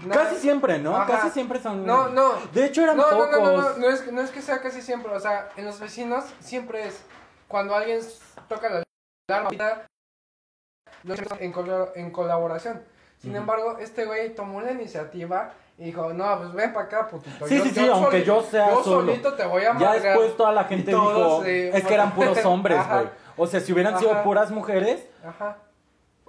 No- 0.05 0.13
Casi 0.13 0.35
siempre, 0.35 0.77
¿no? 0.79 0.95
Ajá. 0.97 1.13
Casi 1.13 1.29
siempre 1.29 1.59
son... 1.61 1.85
No, 1.85 2.09
no. 2.09 2.33
De 2.53 2.65
hecho 2.65 2.83
eran 2.83 2.97
No, 2.97 3.09
no, 3.09 3.17
pocos. 3.17 3.31
no, 3.31 3.39
no, 3.39 3.61
no, 3.61 3.77
no 3.77 3.89
es, 3.89 4.01
que- 4.01 4.11
no 4.11 4.21
es 4.21 4.31
que 4.31 4.41
sea 4.41 4.61
casi 4.61 4.81
siempre, 4.81 5.11
o 5.13 5.19
sea, 5.19 5.47
en 5.55 5.63
los 5.65 5.79
vecinos 5.79 6.25
siempre 6.41 6.85
es 6.87 7.01
cuando 7.47 7.73
alguien 7.73 8.01
toca 8.49 8.69
la 8.69 8.83
alarma, 9.29 9.49
en, 11.39 11.53
colo- 11.53 11.91
en 11.95 12.11
colaboración. 12.11 12.83
Sin 13.21 13.31
Ujú. 13.31 13.39
embargo, 13.39 13.77
este 13.79 14.05
güey 14.05 14.35
tomó 14.35 14.61
la 14.61 14.71
iniciativa 14.73 15.53
y 15.77 15.85
dijo, 15.85 16.13
no, 16.13 16.37
pues 16.39 16.51
ven 16.53 16.73
para 16.73 16.85
acá, 16.87 17.07
putito. 17.07 17.47
Sí, 17.47 17.59
sí, 17.61 17.69
sí, 17.71 17.87
aunque 17.87 18.17
soli- 18.19 18.23
yo 18.25 18.43
sea 18.43 18.69
yo 18.71 18.83
solo. 18.83 19.05
solito 19.07 19.33
te 19.35 19.45
voy 19.45 19.61
a 19.61 19.65
Ya 19.67 19.73
madrear". 19.73 20.01
después 20.01 20.35
toda 20.35 20.51
la 20.51 20.65
gente 20.65 20.91
todos, 20.91 21.43
dijo, 21.43 21.45
eh, 21.45 21.71
es 21.77 21.85
que 21.85 21.93
eran 21.93 22.13
puros 22.13 22.37
hombres, 22.45 22.79
güey. 22.89 23.07
O 23.37 23.47
sea, 23.47 23.61
si 23.61 23.71
hubieran 23.71 23.97
sido 23.97 24.11
Ajá. 24.11 24.23
puras 24.23 24.51
mujeres, 24.51 25.07
Ajá. 25.25 25.57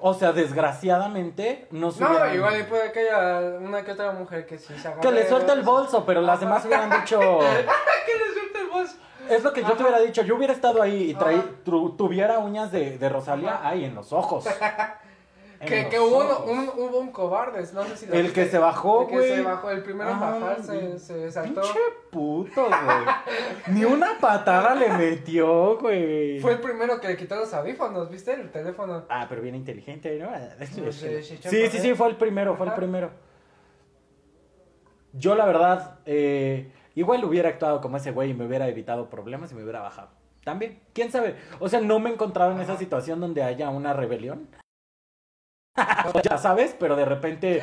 O 0.03 0.15
sea, 0.15 0.33
desgraciadamente, 0.33 1.69
no 1.71 1.91
No, 1.99 2.35
igual 2.35 2.61
y 2.61 2.65
puede 2.65 2.93
que 2.93 3.01
haya 3.01 3.59
una 3.59 3.85
que 3.85 3.93
otra 3.93 4.13
mujer 4.13 4.45
que 4.47 4.59
sí 4.59 4.75
se 4.77 4.89
haga. 4.89 5.01
Que 5.01 5.11
le 5.13 5.29
suelte 5.29 5.53
el 5.53 5.63
bolso, 5.63 6.05
pero 6.05 6.21
las 6.21 6.41
demás 6.41 6.65
hubieran 6.67 6.91
dicho... 6.91 7.19
que 7.21 8.13
le 8.19 8.35
suelte 8.35 8.59
el 8.61 8.69
bolso. 8.69 8.97
Es 9.29 9.43
lo 9.45 9.53
que 9.53 9.63
yo 9.63 9.73
te 9.75 9.83
hubiera 9.83 10.01
dicho. 10.01 10.23
Yo 10.23 10.35
hubiera 10.37 10.53
estado 10.53 10.83
ahí 10.83 11.11
y 11.11 11.15
traí, 11.15 11.41
tu- 11.65 11.97
tuviera 11.97 12.39
uñas 12.41 12.73
de, 12.73 12.99
de 12.99 13.09
Rosalía 13.09 13.61
ahí 13.63 13.85
en 13.85 13.95
los 13.95 14.13
ojos. 14.13 14.45
Que, 15.67 15.89
que 15.89 16.01
hubo, 16.01 16.19
un, 16.45 16.59
un- 16.59 16.69
hubo 16.77 16.99
un 16.99 17.13
cobarde, 17.13 17.61
no 17.73 17.85
sé 17.85 17.97
si 17.97 18.07
lo 18.07 18.15
El 18.15 18.23
viste. 18.25 18.43
que 18.45 18.51
se 18.51 18.59
bajó, 18.59 19.03
El 19.03 19.07
que 19.09 19.15
güey. 19.15 19.35
se 19.37 19.43
bajó, 19.43 19.71
el 19.71 19.83
primero 19.83 20.11
en 20.11 20.17
Ah, 20.17 20.21
bajar 20.39 20.63
se, 20.63 20.99
se 20.99 21.31
saltó. 21.31 21.61
Pinche 21.61 21.79
puto, 22.11 22.65
güey. 22.67 23.77
Ni 23.77 23.85
una 23.85 24.19
patada 24.21 24.75
le 24.75 24.89
metió, 24.91 25.79
güey. 25.79 26.41
Fue 26.41 26.53
el 26.55 26.61
primero 26.61 27.01
que 27.01 27.09
le 27.09 27.17
quitó 27.17 27.37
los 27.37 27.55
audífonos, 27.55 28.11
¿viste? 28.11 28.33
El 28.35 28.51
teléfono. 28.51 29.05
Ah, 29.09 29.27
pero 29.29 29.41
bien 29.41 29.55
inteligente, 29.55 30.19
¿no? 30.19 30.31
sí, 30.67 30.83
sí, 31.23 31.39
Sí, 31.43 31.69
sí, 31.79 31.95
fue 31.95 32.09
el 32.09 32.17
primero, 32.17 32.57
fue 32.57 32.67
el 32.67 32.73
primero. 32.75 33.11
Yo, 35.13 35.35
la 35.35 35.45
verdad, 35.45 35.99
eh, 36.07 36.73
igual 36.95 37.25
hubiera 37.25 37.49
actuado 37.51 37.81
como 37.81 37.99
ese 37.99 38.11
güey 38.11 38.31
y 38.31 38.35
me 38.35 38.47
hubiera 38.47 38.67
evitado 38.69 39.11
problemas 39.11 39.53
y 39.53 39.55
me 39.55 39.63
hubiera 39.63 39.81
bajado. 39.81 40.09
También, 40.43 40.81
quién 40.93 41.13
sabe. 41.13 41.37
O 41.61 41.69
sea, 41.69 41.81
no 41.81 42.01
me 42.01 42.11
he 42.11 42.13
encontrado 42.15 42.51
en 42.53 42.61
esa 42.61 42.77
situación 42.77 43.21
donde 43.21 43.43
haya 43.45 43.71
una 43.71 43.93
rebelión. 43.93 44.49
ya 46.23 46.39
sabes, 46.39 46.77
pero 46.79 46.97
de 46.97 47.05
repente 47.05 47.63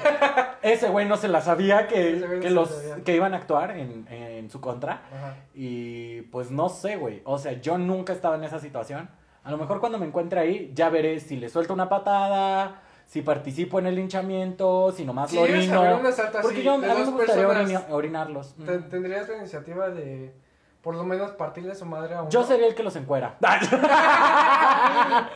ese 0.62 0.90
güey 0.90 1.08
no 1.08 1.18
se 1.18 1.28
la 1.28 1.42
sabía 1.42 1.88
que, 1.88 2.40
no 2.44 2.50
los 2.50 2.70
sabía. 2.70 3.04
que 3.04 3.16
iban 3.16 3.34
a 3.34 3.38
actuar 3.38 3.78
en, 3.78 4.08
en 4.10 4.50
su 4.50 4.60
contra. 4.60 5.04
Ajá. 5.16 5.36
Y 5.54 6.22
pues 6.24 6.50
no 6.50 6.70
sé, 6.70 6.96
güey. 6.96 7.22
O 7.26 7.38
sea, 7.38 7.54
yo 7.54 7.78
nunca 7.78 8.14
estaba 8.14 8.36
en 8.36 8.44
esa 8.44 8.60
situación. 8.60 9.10
A 9.44 9.52
lo 9.52 9.58
mejor 9.58 9.80
cuando 9.80 9.98
me 10.00 10.06
encuentre 10.06 10.40
ahí, 10.40 10.72
ya 10.74 10.90
veré 10.90 11.20
si 11.20 11.38
le 11.38 11.50
suelto 11.50 11.74
una 11.74 11.88
patada, 11.88 12.82
si 13.06 13.22
participo 13.22 13.80
en 13.80 13.88
el 13.88 13.96
linchamiento, 13.96 14.92
si 14.92 15.06
nomás 15.06 15.30
Si 15.30 15.36
lo 15.36 15.44
orino. 15.44 16.02
Porque 16.42 16.64
yo 16.64 16.74
a 16.74 16.78
mí 16.78 16.88
me 16.88 17.04
gustaría 17.06 17.48
personas, 17.48 17.86
orinarlos. 17.92 18.56
Te- 18.56 18.80
¿Tendrías 18.80 19.30
la 19.30 19.38
iniciativa 19.38 19.90
de 19.90 20.34
por 20.82 20.96
lo 20.96 21.04
menos 21.04 21.32
partirle 21.32 21.76
su 21.76 21.86
madre 21.86 22.16
a 22.16 22.22
uno? 22.22 22.30
Yo 22.30 22.44
sería 22.44 22.68
el 22.68 22.76
que 22.76 22.84
los 22.84 22.96
encuera. 22.96 23.36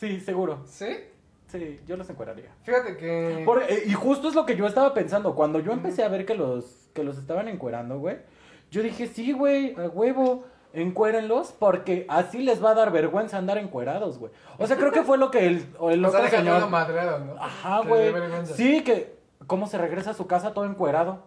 sí, 0.00 0.20
seguro. 0.20 0.62
¿Sí? 0.66 0.86
Sí, 1.50 1.80
yo 1.86 1.96
los 1.96 2.08
encueraría. 2.10 2.50
Fíjate 2.62 2.96
que... 2.96 3.42
Por- 3.44 3.62
eh, 3.62 3.82
y 3.86 3.92
justo 3.94 4.28
es 4.28 4.34
lo 4.34 4.46
que 4.46 4.56
yo 4.56 4.66
estaba 4.66 4.94
pensando. 4.94 5.34
Cuando 5.34 5.58
yo 5.60 5.72
empecé 5.72 6.04
a 6.04 6.08
ver 6.08 6.24
que 6.26 6.34
los, 6.34 6.90
que 6.94 7.02
los 7.04 7.18
estaban 7.18 7.48
encuerando, 7.48 7.98
güey, 7.98 8.18
yo 8.70 8.82
dije, 8.82 9.06
sí, 9.08 9.32
güey, 9.32 9.74
a 9.74 9.88
huevo, 9.88 10.44
encuérenlos, 10.72 11.52
porque 11.58 12.06
así 12.08 12.38
les 12.38 12.62
va 12.64 12.70
a 12.70 12.74
dar 12.74 12.92
vergüenza 12.92 13.36
andar 13.38 13.58
encuerados, 13.58 14.18
güey. 14.18 14.30
O 14.58 14.66
sea, 14.66 14.76
creo 14.76 14.92
que 14.92 15.02
fue 15.02 15.18
lo 15.18 15.30
que 15.30 15.46
el, 15.46 15.66
o 15.78 15.90
el 15.90 16.04
o 16.04 16.10
sea, 16.10 16.20
otro 16.20 16.30
señor... 16.38 16.68
madreado, 16.70 17.18
¿no? 17.18 17.34
Ajá, 17.42 17.82
Que 17.82 17.88
güey. 17.88 18.12
Sí, 18.44 18.82
que... 18.84 19.18
¿Cómo 19.46 19.66
se 19.66 19.78
regresa 19.78 20.10
a 20.10 20.14
su 20.14 20.26
casa 20.28 20.52
todo 20.54 20.64
encuerado? 20.66 21.24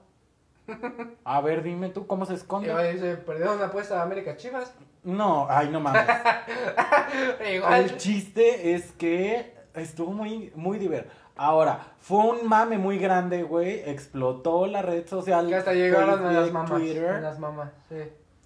A 1.26 1.42
ver, 1.42 1.62
dime 1.64 1.90
tú 1.90 2.08
cómo 2.08 2.26
se 2.26 2.34
Y 2.34 2.36
esconde. 2.38 2.72
luego 2.72 2.90
dice, 2.90 3.18
perdieron 3.18 3.58
una 3.58 3.66
apuesta 3.66 4.00
a 4.00 4.04
América 4.04 4.38
Chivas. 4.38 4.74
No, 5.04 5.46
ay, 5.50 5.68
no 5.70 5.82
mames. 5.82 6.04
Igual. 7.54 7.74
El 7.82 7.98
chiste 7.98 8.74
es 8.74 8.94
que 8.94 9.54
estuvo 9.76 10.12
muy, 10.12 10.52
muy 10.56 10.78
divertido. 10.80 11.14
Ahora, 11.36 11.80
fue 12.00 12.20
un 12.20 12.48
mame 12.48 12.78
muy 12.78 12.98
grande, 13.00 13.44
güey. 13.44 13.82
Explotó 13.90 14.68
la 14.68 14.82
red 14.82 15.08
social. 15.08 15.48
Que 15.48 15.56
hasta 15.56 15.74
llegaron 15.74 16.26
a 16.26 16.32
las 16.32 16.52
mamás. 16.52 16.80
Twitter. 16.80 17.10
A 17.10 17.22
las 17.22 17.40
mamás, 17.40 17.72
sí. 17.90 17.96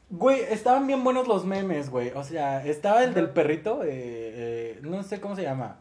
Güey, 0.10 0.40
estaban 0.50 0.88
bien 0.88 1.04
buenos 1.04 1.28
los 1.28 1.44
memes, 1.44 1.90
güey. 1.90 2.12
O 2.16 2.24
sea, 2.24 2.66
estaba 2.66 3.04
el 3.04 3.14
del 3.14 3.30
perrito, 3.30 3.84
eh, 3.84 3.90
eh, 3.90 4.80
no 4.84 5.04
sé 5.04 5.20
cómo 5.20 5.36
se 5.36 5.42
llama. 5.44 5.80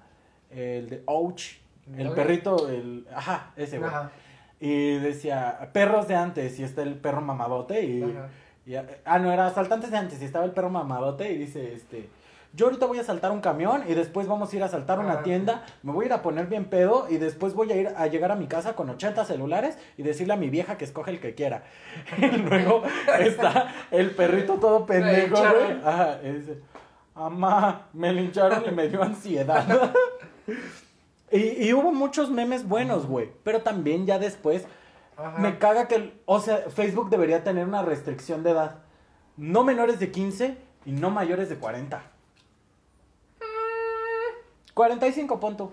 El 0.50 0.88
de 0.88 1.02
Ouch. 1.06 1.58
El 1.96 2.10
perrito, 2.10 2.68
el. 2.68 3.06
Ajá, 3.14 3.52
ese, 3.56 3.78
güey. 3.78 3.88
Ajá. 3.88 4.10
Y 4.58 4.98
decía, 4.98 5.70
perros 5.72 6.08
de 6.08 6.16
antes, 6.16 6.58
y 6.58 6.64
está 6.64 6.82
el 6.82 6.94
perro 6.94 7.20
mamadote. 7.20 7.84
Y, 7.84 8.02
y- 8.66 8.74
ah, 9.04 9.18
no, 9.20 9.30
era 9.30 9.46
asaltantes 9.46 9.92
de 9.92 9.96
antes, 9.98 10.20
y 10.20 10.24
estaba 10.24 10.44
el 10.44 10.50
perro 10.50 10.70
mamadote. 10.70 11.30
Y 11.30 11.38
dice, 11.38 11.74
este. 11.74 12.08
Yo 12.56 12.66
ahorita 12.66 12.86
voy 12.86 12.96
a 12.96 13.02
asaltar 13.02 13.32
un 13.32 13.42
camión 13.42 13.84
y 13.86 13.92
después 13.92 14.26
vamos 14.26 14.50
a 14.50 14.56
ir 14.56 14.62
a 14.62 14.66
asaltar 14.66 14.98
una 14.98 15.12
Ajá. 15.14 15.22
tienda. 15.22 15.66
Me 15.82 15.92
voy 15.92 16.04
a 16.04 16.06
ir 16.06 16.12
a 16.14 16.22
poner 16.22 16.46
bien 16.46 16.64
pedo 16.64 17.06
y 17.10 17.18
después 17.18 17.52
voy 17.52 17.70
a 17.70 17.76
ir 17.76 17.88
a 17.94 18.06
llegar 18.06 18.32
a 18.32 18.34
mi 18.34 18.46
casa 18.46 18.74
con 18.74 18.88
80 18.88 19.26
celulares 19.26 19.76
y 19.98 20.02
decirle 20.02 20.32
a 20.32 20.36
mi 20.36 20.48
vieja 20.48 20.78
que 20.78 20.86
escoge 20.86 21.10
el 21.10 21.20
que 21.20 21.34
quiera. 21.34 21.64
Y 22.16 22.26
luego 22.38 22.82
está 23.18 23.74
el 23.90 24.10
perrito 24.12 24.54
todo 24.54 24.86
pendejo, 24.86 25.36
güey. 25.36 25.72
Ajá, 25.84 26.18
Amá, 27.14 27.88
me 27.92 28.12
lincharon 28.12 28.64
y 28.66 28.70
me 28.70 28.88
dio 28.88 29.02
ansiedad. 29.02 29.92
y, 31.30 31.66
y 31.66 31.74
hubo 31.74 31.92
muchos 31.92 32.30
memes 32.30 32.66
buenos, 32.66 33.06
güey. 33.06 33.30
Pero 33.42 33.60
también 33.60 34.06
ya 34.06 34.18
después 34.18 34.64
Ajá. 35.18 35.38
me 35.38 35.58
caga 35.58 35.88
que, 35.88 36.14
o 36.24 36.40
sea, 36.40 36.56
Facebook 36.70 37.10
debería 37.10 37.44
tener 37.44 37.66
una 37.66 37.82
restricción 37.82 38.42
de 38.42 38.52
edad. 38.52 38.76
No 39.36 39.62
menores 39.62 40.00
de 40.00 40.10
15 40.10 40.56
y 40.86 40.92
no 40.92 41.10
mayores 41.10 41.50
de 41.50 41.56
40. 41.56 42.15
45 44.76 45.40
punto. 45.40 45.72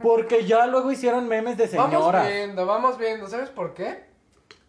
Porque 0.00 0.46
ya 0.46 0.68
luego 0.68 0.92
hicieron 0.92 1.26
memes 1.26 1.56
de 1.58 1.66
Vamos 1.76 1.90
señoras. 1.90 2.28
viendo, 2.28 2.64
vamos 2.66 2.96
viendo. 2.98 3.26
¿Sabes 3.26 3.50
por 3.50 3.74
qué? 3.74 4.04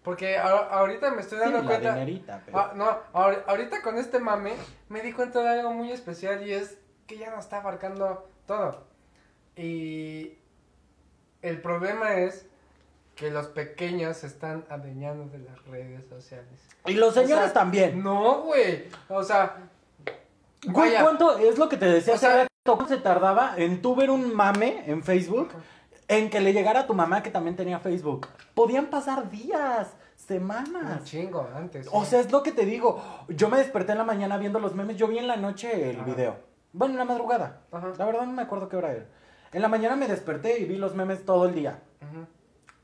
Porque 0.02 0.38
a- 0.40 0.48
ahorita 0.72 1.12
me 1.12 1.22
estoy 1.22 1.38
Sí, 1.38 1.44
dando 1.44 1.60
la 1.62 1.66
cuenta. 1.68 1.94
dinerita, 1.94 2.42
pero- 2.44 2.58
Ah, 2.58 2.72
no, 2.76 2.86
ahor- 3.14 3.44
ahorita 3.46 3.84
con 3.84 4.00
este 4.00 4.18
mame 4.20 4.54
me 4.88 5.02
di 5.02 5.14
cuenta 5.14 5.44
de 5.44 5.50
algo 5.50 5.72
muy 5.72 5.92
especial 5.92 6.48
y 6.48 6.54
es 6.54 6.80
que 7.06 7.20
ya 7.20 7.30
no 7.30 7.40
está 7.40 7.58
abarcando 7.58 8.28
todo. 8.48 8.88
Y 9.56 10.40
el 11.44 11.62
problema 11.62 12.16
es 12.16 12.48
que 13.16 13.30
los 13.30 13.48
pequeños 13.50 14.18
se 14.18 14.26
están 14.28 14.66
adueñando 14.68 15.26
de 15.26 15.38
las 15.44 15.64
redes 15.66 16.08
sociales. 16.10 16.60
Y 16.88 16.94
los 16.94 17.10
O 17.16 17.22
señores 17.22 17.46
sea, 17.46 17.54
también. 17.54 18.02
No, 18.02 18.42
güey. 18.46 18.88
O 19.10 19.22
sea, 19.24 19.58
Güey, 20.66 20.90
vaya. 20.92 21.04
¿cuánto 21.04 21.38
es 21.38 21.58
lo 21.60 21.70
que 21.70 21.78
te 21.78 21.86
decía? 21.86 22.16
O 22.16 22.18
sea- 22.18 22.30
hace 22.30 22.38
rato? 22.40 22.49
¿Cuánto 22.66 22.88
se 22.88 22.98
tardaba 22.98 23.54
en 23.58 23.82
tú 23.82 23.96
ver 23.96 24.10
un 24.12 24.34
mame 24.34 24.84
en 24.86 25.02
Facebook 25.04 25.50
en 26.08 26.30
que 26.30 26.40
le 26.40 26.54
llegara 26.54 26.82
a 26.82 26.88
tu 26.88 26.94
mamá 26.94 27.24
que 27.24 27.32
también 27.32 27.56
tenía 27.56 27.80
Facebook? 27.80 28.28
Podían 28.54 28.88
pasar 28.88 29.30
días, 29.30 29.88
un 29.94 30.18
semanas. 30.18 31.04
chingo 31.06 31.48
antes. 31.56 31.88
O 31.92 32.04
sea, 32.06 32.20
es 32.20 32.32
lo 32.32 32.44
que 32.44 32.52
te 32.52 32.66
digo. 32.66 33.02
Yo 33.30 33.50
me 33.50 33.58
desperté 33.58 33.94
en 33.94 33.98
la 34.00 34.04
mañana 34.04 34.38
viendo 34.38 34.60
los 34.60 34.76
memes. 34.76 34.98
Yo 34.98 35.08
vi 35.08 35.18
en 35.18 35.28
la 35.28 35.38
noche 35.38 35.90
el 35.90 35.98
Ajá. 35.98 36.06
video. 36.06 36.36
Bueno, 36.74 36.94
en 36.94 37.00
la 37.00 37.06
madrugada. 37.06 37.62
Ajá. 37.72 37.94
La 37.98 38.06
verdad 38.06 38.26
no 38.26 38.34
me 38.34 38.42
acuerdo 38.44 38.70
qué 38.70 38.76
hora 38.76 38.92
era. 38.92 39.06
En 39.52 39.62
la 39.64 39.68
mañana 39.68 39.96
me 39.96 40.08
desperté 40.08 40.60
y 40.60 40.66
vi 40.66 40.76
los 40.78 40.94
memes 40.94 41.26
todo 41.26 41.46
el 41.48 41.56
día. 41.56 41.80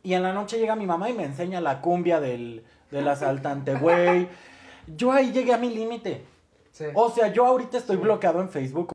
Y 0.01 0.13
en 0.13 0.23
la 0.23 0.34
noche 0.34 0.57
llega 0.57 0.76
mi 0.76 0.86
mamá 0.88 1.09
y 1.09 1.13
me 1.13 1.23
enseña 1.26 1.61
la 1.61 1.82
cumbia 1.82 2.19
del, 2.19 2.63
del 2.91 3.07
asaltante, 3.07 3.76
güey. 3.76 4.28
Yo 4.88 5.11
ahí 5.11 5.32
llegué 5.32 5.53
a 5.53 5.57
mi 5.57 5.69
límite. 5.69 6.26
Sí. 6.71 6.86
O 6.93 7.09
sea, 7.09 7.32
yo 7.34 7.45
ahorita 7.45 7.78
estoy 7.78 7.95
Sí. 7.95 8.01
bloqueado 8.03 8.39
en 8.41 8.49
Facebook. 8.49 8.91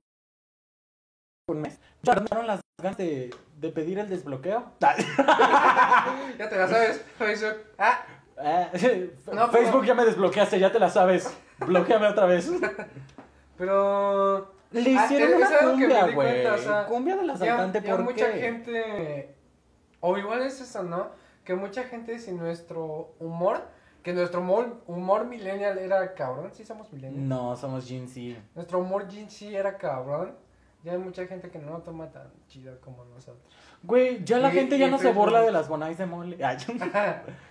Un 1.50 1.60
mes. 1.62 1.78
Las 2.02 2.24
ganas 2.82 2.96
de, 2.96 3.30
de 3.58 3.68
pedir 3.70 3.98
el 3.98 4.08
desbloqueo. 4.08 4.72
Ya 6.38 6.48
te 6.48 6.56
la 6.56 6.68
sabes, 6.68 7.04
Facebook. 7.18 7.56
Ah, 7.78 8.02
Eh, 8.42 9.14
No, 9.32 9.48
Facebook 9.48 9.84
ya 9.84 9.94
me 9.94 10.04
desbloqueaste, 10.04 10.58
ya 10.58 10.72
te 10.72 10.78
la 10.78 10.88
sabes. 10.90 11.30
Bloqueame 11.58 12.06
otra 12.08 12.26
vez. 12.26 12.50
pero. 13.58 14.52
Le 14.72 14.96
Ah, 14.96 15.04
hicieron 15.04 15.30
es- 15.30 15.36
una 15.36 15.46
es 15.46 15.52
algo 15.62 15.76
que 15.76 15.86
me 15.88 15.94
cumbia, 15.94 16.06
di 16.06 16.14
güey. 16.14 16.32
cuenta, 16.42 16.54
o 16.54 16.58
sea, 16.58 16.86
cumbia 16.86 17.16
del 17.16 17.26
Ya, 17.26 17.32
asaltante, 17.34 17.82
ya 17.82 17.96
¿por 17.96 18.04
mucha 18.04 18.32
qué? 18.32 18.40
gente. 18.40 19.34
O 20.00 20.16
igual 20.16 20.42
es 20.42 20.60
eso, 20.60 20.82
¿no? 20.84 21.08
Que 21.44 21.54
mucha 21.56 21.82
gente 21.84 22.18
sin 22.18 22.38
nuestro 22.38 23.14
humor. 23.18 23.62
Que 24.04 24.14
nuestro 24.14 24.40
humor, 24.40 24.80
humor 24.86 25.26
millennial 25.26 25.76
era 25.76 26.14
cabrón. 26.14 26.50
Sí, 26.54 26.64
somos 26.64 26.90
millennials. 26.92 27.26
No, 27.28 27.54
somos 27.56 27.86
Gen 27.86 28.08
Z. 28.08 28.40
Nuestro 28.54 28.78
humor 28.78 29.06
Z 29.10 29.46
era 29.58 29.76
cabrón. 29.76 30.34
Ya 30.82 30.92
hay 30.92 30.98
mucha 30.98 31.26
gente 31.26 31.50
que 31.50 31.58
no 31.58 31.72
lo 31.72 31.78
toma 31.82 32.10
tan 32.10 32.30
chido 32.48 32.80
como 32.80 33.04
nosotros. 33.04 33.44
Güey, 33.82 34.24
ya 34.24 34.38
la 34.38 34.48
Y- 34.50 34.52
gente 34.56 34.76
y 34.76 34.78
ya 34.78 34.88
no 34.88 34.98
se 34.98 35.12
burla 35.12 35.42
de 35.42 35.52
las 35.52 35.68
bonais 35.68 35.98
de 35.98 36.06
mole. 36.06 36.42
Ay, 36.44 36.56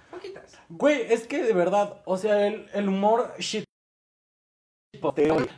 Poquitas. 0.09 0.59
Güey, 0.69 1.11
es 1.13 1.27
que 1.27 1.43
de 1.43 1.53
verdad, 1.53 2.01
o 2.05 2.17
sea, 2.17 2.47
el, 2.47 2.67
el 2.73 2.89
humor 2.89 3.33
shit. 3.37 3.63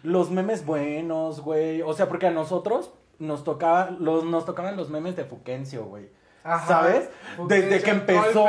Los 0.03 0.30
memes 0.30 0.65
buenos, 0.65 1.41
güey. 1.41 1.82
O 1.82 1.93
sea, 1.93 2.07
porque 2.09 2.28
a 2.28 2.32
nosotros 2.32 2.93
nos 3.19 3.43
tocaba, 3.43 3.89
los, 3.91 4.24
nos 4.26 4.45
tocaban 4.45 4.76
los 4.76 4.89
memes 4.89 5.15
de 5.15 5.24
Fuquencio, 5.26 5.86
güey. 5.86 6.09
Ajá. 6.43 6.67
¿Sabes? 6.67 7.09
Desde 7.47 7.82
que 7.82 7.91
empezó 7.91 8.45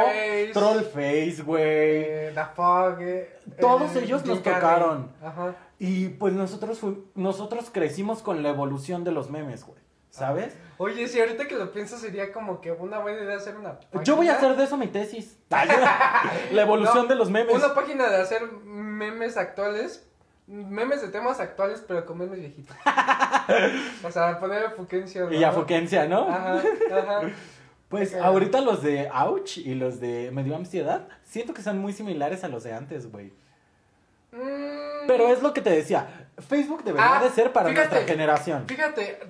Trollface, 0.54 1.42
güey. 1.44 1.62
eh, 1.64 2.32
Da 2.34 2.46
Fog, 2.46 3.00
eh, 3.02 3.38
Todos 3.60 3.94
eh, 3.96 4.00
ellos 4.04 4.24
nos 4.24 4.42
tocaron. 4.42 5.12
Ajá. 5.22 5.54
Y 5.84 6.10
pues 6.10 6.32
nosotros 6.32 6.78
nosotros 7.16 7.70
crecimos 7.72 8.22
con 8.22 8.44
la 8.44 8.50
evolución 8.50 9.02
de 9.02 9.10
los 9.10 9.30
memes, 9.30 9.64
güey. 9.64 9.80
¿Sabes? 10.10 10.54
Oye, 10.78 11.08
si 11.08 11.18
ahorita 11.18 11.48
que 11.48 11.56
lo 11.56 11.72
pienso 11.72 11.98
sería 11.98 12.32
como 12.32 12.60
que 12.60 12.70
una 12.70 13.00
buena 13.00 13.24
idea 13.24 13.36
hacer 13.36 13.56
una 13.56 13.80
Yo 14.04 14.14
voy 14.14 14.28
a 14.28 14.36
hacer 14.36 14.54
de 14.54 14.62
eso 14.62 14.76
mi 14.76 14.86
tesis. 14.86 15.38
la 15.50 16.62
evolución 16.62 16.98
No, 16.98 17.06
de 17.06 17.16
los 17.16 17.30
memes. 17.30 17.52
Una 17.52 17.74
página 17.74 18.08
de 18.08 18.22
hacer 18.22 18.42
memes 18.62 19.36
actuales. 19.36 20.06
Memes 20.46 21.02
de 21.02 21.08
temas 21.08 21.40
actuales, 21.40 21.82
pero 21.84 22.06
con 22.06 22.16
memes 22.16 22.38
viejitos. 22.38 22.76
o 24.04 24.10
sea, 24.12 24.38
poner 24.38 24.66
a 24.66 24.70
Fuquencio. 24.70 25.30
¿no? 25.30 25.32
Y 25.32 25.42
a 25.42 25.50
Fuquencia, 25.50 26.06
¿no? 26.06 26.28
Ajá, 26.28 26.62
ajá. 26.92 27.22
Pues 27.88 28.14
ahorita 28.14 28.60
los 28.60 28.84
de 28.84 29.08
Ouch 29.12 29.58
y 29.58 29.74
los 29.74 29.98
de 29.98 30.30
Me 30.32 30.44
dio 30.44 30.54
ansiedad, 30.54 31.08
siento 31.24 31.54
que 31.54 31.62
son 31.62 31.78
muy 31.78 31.92
similares 31.92 32.44
a 32.44 32.48
los 32.48 32.62
de 32.62 32.72
antes, 32.72 33.10
güey. 33.10 33.32
Mm, 34.32 35.06
Pero 35.06 35.28
es 35.28 35.42
lo 35.42 35.52
que 35.52 35.60
te 35.60 35.70
decía, 35.70 36.28
Facebook 36.48 36.82
debería 36.84 37.18
Ah, 37.18 37.22
de 37.22 37.30
ser 37.30 37.52
para 37.52 37.68
fíjate. 37.68 37.88
nuestra 37.90 38.12
generación. 38.14 38.64
Fíjate, 38.66 39.20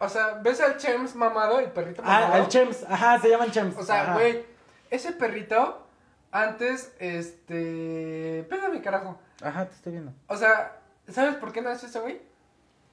o 0.00 0.08
sea, 0.08 0.38
¿ves 0.42 0.60
al 0.60 0.76
Chems 0.76 1.14
mamado, 1.14 1.58
el 1.58 1.70
perrito 1.70 2.02
mamado? 2.02 2.32
Ah, 2.34 2.38
el 2.38 2.48
Chems, 2.48 2.84
ajá, 2.88 3.18
se 3.18 3.28
llaman 3.28 3.50
Chems. 3.50 3.76
O 3.76 3.82
sea, 3.82 4.14
güey, 4.14 4.44
ese 4.90 5.12
perrito, 5.12 5.86
antes, 6.30 6.92
este... 6.98 8.46
Pégame, 8.48 8.80
carajo. 8.80 9.18
Ajá, 9.42 9.66
te 9.66 9.74
estoy 9.74 9.92
viendo. 9.92 10.12
O 10.28 10.36
sea, 10.36 10.76
¿sabes 11.08 11.34
por 11.36 11.52
qué 11.52 11.60
nació 11.60 11.88
ese 11.88 11.98
güey? 12.00 12.20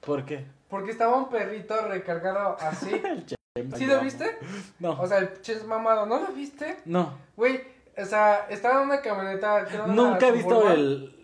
¿Por 0.00 0.24
qué? 0.24 0.44
Porque 0.68 0.90
estaba 0.90 1.16
un 1.16 1.28
perrito 1.28 1.80
recargado 1.86 2.56
así. 2.60 2.90
El 3.04 3.24
Chems. 3.26 3.76
¿Sí 3.78 3.86
lo 3.86 4.00
viste? 4.00 4.38
No. 4.78 4.92
O 5.00 5.06
sea, 5.06 5.18
el 5.18 5.40
Chems 5.42 5.64
mamado, 5.66 6.06
¿no 6.06 6.18
lo 6.20 6.28
viste? 6.28 6.76
no. 6.84 7.18
Güey, 7.36 7.60
o 7.98 8.04
sea, 8.04 8.46
estaba 8.48 8.76
en 8.80 8.88
una 8.88 9.00
camioneta. 9.00 9.66
Nunca 9.88 10.28
he 10.28 10.32
visto 10.32 10.70
el 10.70 11.19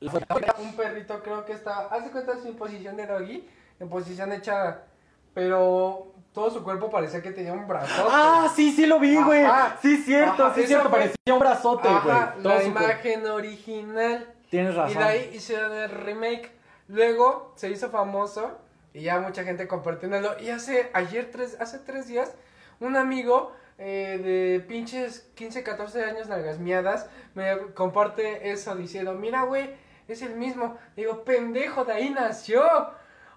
Un 0.00 0.76
perrito, 0.76 1.22
creo 1.22 1.44
que 1.44 1.52
está. 1.52 1.86
Haz 1.86 2.04
de 2.04 2.10
cuenta 2.10 2.32
en 2.44 2.56
posición 2.56 2.96
de 2.96 3.06
doggy, 3.06 3.48
en 3.80 3.88
posición 3.88 4.32
echada. 4.32 4.84
Pero 5.32 6.12
todo 6.32 6.50
su 6.50 6.62
cuerpo 6.62 6.90
parecía 6.90 7.22
que 7.22 7.30
tenía 7.32 7.52
un 7.52 7.66
brazo. 7.66 8.06
Ah, 8.10 8.52
sí, 8.54 8.72
sí 8.72 8.86
lo 8.86 9.00
vi, 9.00 9.16
güey. 9.16 9.44
Sí, 9.82 9.96
cierto, 9.98 10.46
Ajá, 10.46 10.54
sí, 10.54 10.66
cierto. 10.66 10.88
fue- 10.88 10.98
Parecía 10.98 11.32
un 11.34 11.38
brazote, 11.40 11.88
güey. 11.88 12.06
La 12.06 12.34
su 12.36 12.42
cuerpo. 12.42 12.66
imagen 12.82 13.26
original. 13.26 14.28
Tienes 14.50 14.74
Y 14.74 14.76
razón. 14.76 14.98
de 14.98 15.04
ahí 15.04 15.30
hicieron 15.34 15.72
el 15.72 15.90
remake. 15.90 16.52
Luego 16.88 17.52
se 17.56 17.70
hizo 17.70 17.90
famoso 17.90 18.58
y 18.92 19.02
ya 19.02 19.18
mucha 19.20 19.42
gente 19.42 19.66
compartiéndolo. 19.66 20.38
Y 20.40 20.50
hace 20.50 20.90
ayer, 20.92 21.30
tres, 21.32 21.56
hace 21.60 21.78
tres 21.78 22.06
días, 22.06 22.32
un 22.78 22.96
amigo 22.96 23.52
eh, 23.78 24.20
de 24.22 24.60
pinches 24.68 25.26
15, 25.34 25.64
14 25.64 26.04
años 26.04 26.28
largas 26.28 26.60
miadas 26.60 27.06
me 27.34 27.58
comparte 27.74 28.52
eso 28.52 28.76
diciendo, 28.76 29.14
mira, 29.14 29.42
güey, 29.42 29.74
es 30.12 30.22
el 30.22 30.36
mismo. 30.36 30.76
Digo, 30.96 31.24
pendejo, 31.24 31.84
de 31.84 31.92
ahí 31.92 32.10
nació. 32.10 32.62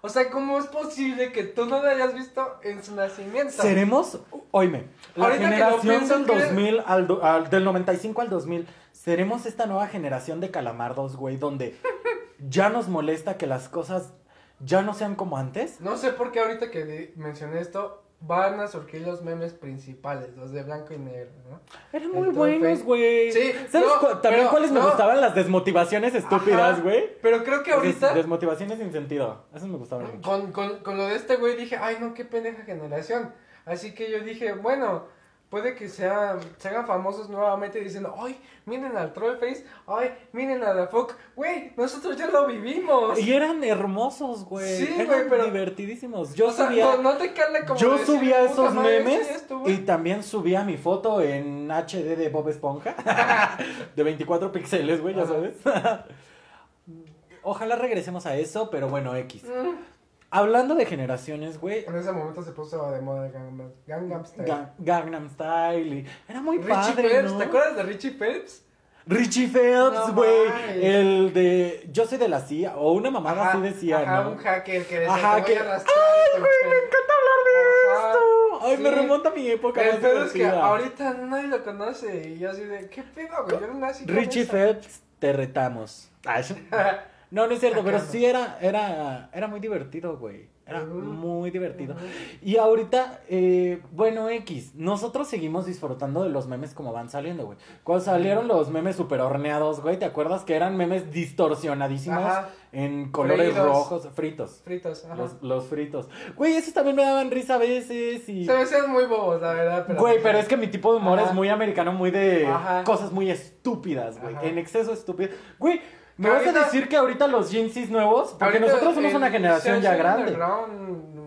O 0.00 0.08
sea, 0.08 0.30
¿cómo 0.30 0.58
es 0.58 0.66
posible 0.66 1.32
que 1.32 1.42
tú 1.42 1.66
no 1.66 1.82
lo 1.82 1.88
hayas 1.88 2.14
visto 2.14 2.58
en 2.62 2.84
su 2.84 2.94
nacimiento? 2.94 3.50
Seremos, 3.62 4.20
oíme, 4.52 4.86
la 5.16 5.26
Ahorita 5.26 5.44
generación 5.48 5.80
pienso, 5.82 6.18
del 6.18 6.26
¿crees? 6.26 6.44
2000 6.54 6.82
al, 6.86 7.06
do- 7.08 7.24
al- 7.24 7.50
del 7.50 7.64
95 7.64 8.20
al 8.22 8.30
2000, 8.30 8.68
seremos 8.92 9.44
esta 9.46 9.66
nueva 9.66 9.88
generación 9.88 10.40
de 10.40 10.52
calamardos, 10.52 11.16
güey, 11.16 11.36
donde 11.36 11.76
ya 12.48 12.68
nos 12.68 12.88
molesta 12.88 13.36
que 13.38 13.48
las 13.48 13.68
cosas 13.68 14.12
ya 14.60 14.82
no 14.82 14.94
sean 14.94 15.16
como 15.16 15.36
antes. 15.36 15.80
No 15.80 15.96
sé 15.96 16.12
por 16.12 16.30
qué 16.30 16.40
ahorita 16.40 16.70
que 16.70 17.12
mencioné 17.16 17.60
esto, 17.60 18.04
van 18.20 18.58
a 18.58 18.66
surgir 18.66 19.02
los 19.06 19.22
memes 19.22 19.52
principales, 19.54 20.36
los 20.36 20.50
de 20.50 20.64
blanco 20.64 20.92
y 20.92 20.98
negro, 20.98 21.30
¿no? 21.48 21.60
Eran 21.92 22.10
muy 22.10 22.28
buenos, 22.28 22.82
güey. 22.82 23.30
Sí, 23.30 23.52
¿Sabes 23.70 23.88
no, 23.88 24.00
cu- 24.00 24.06
también 24.20 24.40
pero- 24.44 24.50
cuáles 24.50 24.72
me 24.72 24.80
gustaban? 24.80 25.20
Las 25.20 25.34
desmotivaciones 25.36 26.14
estúpidas, 26.14 26.82
güey. 26.82 27.16
Pero 27.22 27.44
creo 27.44 27.62
que 27.62 27.72
ahorita, 27.72 28.06
Des- 28.08 28.16
desmotivaciones 28.16 28.78
sin 28.78 28.90
sentido. 28.92 29.44
Esas 29.54 29.68
me 29.68 29.76
gustaban 29.78 30.06
mucho. 30.16 30.28
con, 30.28 30.50
con, 30.52 30.78
con 30.80 30.96
lo 30.96 31.06
de 31.06 31.14
este 31.14 31.36
güey, 31.36 31.56
dije, 31.56 31.76
ay, 31.80 31.98
no, 32.00 32.12
qué 32.12 32.24
pendeja 32.24 32.64
generación. 32.64 33.32
Así 33.64 33.94
que 33.94 34.10
yo 34.10 34.20
dije, 34.20 34.52
bueno, 34.54 35.04
puede 35.50 35.74
que 35.74 35.88
sea, 35.88 36.38
se 36.58 36.68
hagan 36.68 36.86
famosos 36.86 37.28
nuevamente 37.30 37.80
diciendo, 37.80 38.14
ay, 38.18 38.38
miren 38.66 38.96
al 38.96 39.12
Trollface, 39.12 39.64
ay, 39.86 40.12
miren 40.32 40.62
a 40.62 40.74
la 40.74 40.86
Fuck. 40.88 41.14
Güey, 41.34 41.72
nosotros 41.76 42.16
ya 42.16 42.26
lo 42.28 42.46
vivimos. 42.46 43.18
Y 43.18 43.32
eran 43.32 43.64
hermosos, 43.64 44.44
güey. 44.44 44.76
Sí, 44.78 44.88
Eran 44.94 45.06
güey, 45.06 45.28
pero- 45.28 45.44
divertidísimos. 45.46 46.34
Yo 46.34 46.48
O 46.48 46.52
sea, 46.52 46.68
subía, 46.68 46.96
no, 46.96 47.02
no 47.02 47.16
te 47.16 47.32
como 47.66 47.78
yo 47.78 47.92
decir, 47.92 48.06
subía 48.06 48.40
"Puta 48.40 48.52
esos 48.52 48.74
memes 48.74 49.26
sí, 49.26 49.34
esto, 49.34 49.58
güey". 49.60 49.74
y 49.74 49.78
también 49.78 50.22
subía 50.22 50.64
mi 50.64 50.76
foto 50.76 51.20
en 51.22 51.70
HD 51.70 52.16
de 52.16 52.28
Bob 52.28 52.48
Esponja. 52.48 52.94
de 53.96 54.02
24 54.02 54.52
píxeles, 54.52 55.00
güey, 55.00 55.14
ya 55.14 55.26
sabes. 55.26 55.56
Ojalá 57.42 57.76
regresemos 57.76 58.26
a 58.26 58.36
eso, 58.36 58.68
pero 58.70 58.88
bueno, 58.88 59.16
X. 59.16 59.44
Mm. 59.44 59.97
Hablando 60.30 60.74
de 60.74 60.84
generaciones, 60.84 61.58
güey. 61.58 61.84
En 61.86 61.96
ese 61.96 62.12
momento 62.12 62.42
se 62.42 62.52
puso 62.52 62.90
de 62.90 63.00
moda 63.00 63.26
el 63.26 63.32
Gangnam, 63.32 63.72
Gangnam 63.86 64.24
Style. 64.26 64.46
Ga- 64.46 64.70
Gangnam 64.78 65.30
Style. 65.30 65.96
y- 66.00 66.06
Era 66.28 66.40
muy 66.42 66.58
Richie 66.58 66.70
padre, 66.74 67.08
Phelps, 67.08 67.32
¿no? 67.32 67.38
¿te 67.38 67.44
acuerdas 67.44 67.76
de 67.76 67.82
Richie 67.84 68.10
Phelps? 68.10 68.64
Richie 69.06 69.48
Phelps, 69.48 70.14
güey. 70.14 70.84
el 70.84 71.32
de 71.32 71.88
Yo 71.90 72.06
soy 72.06 72.18
de 72.18 72.28
la 72.28 72.40
CIA. 72.40 72.76
O 72.76 72.92
una 72.92 73.10
mamada 73.10 73.48
así 73.52 73.60
decía, 73.62 74.00
ajá, 74.00 74.22
¿no? 74.24 74.32
un 74.32 74.36
hacker 74.36 74.84
que 74.86 74.98
decía, 75.00 75.14
Ajá, 75.14 75.36
"Te 75.36 75.40
voy 75.40 75.50
que- 75.52 75.58
a 75.60 75.74
¡Ay, 75.76 76.40
güey! 76.40 76.42
Me 76.42 76.68
pelo". 76.68 76.74
encanta 76.84 77.12
hablar 77.14 77.38
de 77.46 77.96
Ajá, 77.96 78.08
esto. 78.10 78.66
Ay, 78.66 78.76
me 78.76 78.90
remonta 78.90 79.28
a 79.30 79.32
mi 79.32 79.48
época 79.50 79.82
El 79.82 79.96
pedo 79.98 80.24
es 80.26 80.32
que 80.32 80.46
ahorita 80.46 81.14
nadie 81.14 81.48
lo 81.48 81.64
conoce 81.64 82.28
y 82.28 82.38
yo 82.38 82.50
así 82.50 82.64
de, 82.64 82.90
¿qué 82.90 83.02
pedo, 83.02 83.44
güey? 83.44 83.58
Yo 83.60 83.66
no 83.68 83.74
nací 83.78 84.04
Richie 84.04 84.42
esa". 84.42 84.52
Phelps, 84.52 85.00
te 85.18 85.32
retamos. 85.32 86.10
No, 87.30 87.46
no 87.46 87.52
es 87.52 87.60
cierto, 87.60 87.82
pero 87.84 88.00
sí 88.00 88.24
era, 88.24 88.58
era, 88.60 89.30
era 89.32 89.48
muy 89.48 89.60
divertido, 89.60 90.16
güey. 90.16 90.48
Era 90.68 90.84
muy 90.84 91.50
divertido. 91.50 91.96
Y 92.42 92.58
ahorita, 92.58 93.22
eh, 93.30 93.80
bueno, 93.90 94.28
X, 94.28 94.74
nosotros 94.74 95.26
seguimos 95.26 95.64
disfrutando 95.64 96.22
de 96.22 96.28
los 96.28 96.46
memes 96.46 96.74
como 96.74 96.92
van 96.92 97.08
saliendo, 97.08 97.46
güey. 97.46 97.56
Cuando 97.84 98.04
salieron 98.04 98.48
los 98.48 98.68
memes 98.68 98.96
super 98.96 99.22
horneados, 99.22 99.80
güey, 99.80 99.98
¿te 99.98 100.04
acuerdas 100.04 100.44
que 100.44 100.54
eran 100.54 100.76
memes 100.76 101.10
distorsionadísimos 101.10 102.22
Ajá. 102.22 102.50
en 102.72 103.10
colores 103.10 103.56
rojos, 103.56 104.08
fritos? 104.14 104.60
Fritos, 104.62 105.06
ajá. 105.06 105.14
Los, 105.14 105.42
los 105.42 105.64
fritos. 105.64 106.10
Güey, 106.36 106.56
esos 106.56 106.74
también 106.74 106.96
me 106.96 107.02
daban 107.02 107.30
risa 107.30 107.54
a 107.54 107.58
veces 107.58 108.28
y... 108.28 108.44
Se 108.44 108.52
me 108.52 108.60
hacían 108.60 108.90
muy 108.90 109.06
bobos, 109.06 109.40
la 109.40 109.54
verdad, 109.54 109.84
pero... 109.86 109.98
Güey, 109.98 110.22
pero 110.22 110.36
es 110.36 110.48
que 110.48 110.58
mi 110.58 110.66
tipo 110.66 110.92
de 110.92 110.98
humor 110.98 111.18
Ajá. 111.18 111.28
es 111.30 111.34
muy 111.34 111.48
americano, 111.48 111.92
muy 111.92 112.10
de 112.10 112.46
Ajá. 112.46 112.84
cosas 112.84 113.10
muy 113.10 113.30
estúpidas, 113.30 114.20
güey. 114.20 114.36
En 114.42 114.58
exceso 114.58 114.92
estúpidas. 114.92 115.30
Güey, 115.58 115.80
¿me 116.18 116.28
vas 116.30 116.46
a 116.46 116.52
decir 116.52 116.88
que 116.88 116.96
ahorita 116.96 117.26
los 117.28 117.50
Jinxis 117.50 117.90
nuevos? 117.90 118.36
Porque 118.38 118.60
nosotros 118.60 118.94
somos 118.94 119.10
el- 119.10 119.16
una 119.16 119.30
generación 119.30 119.80
ya 119.80 119.94
grande. 119.96 120.36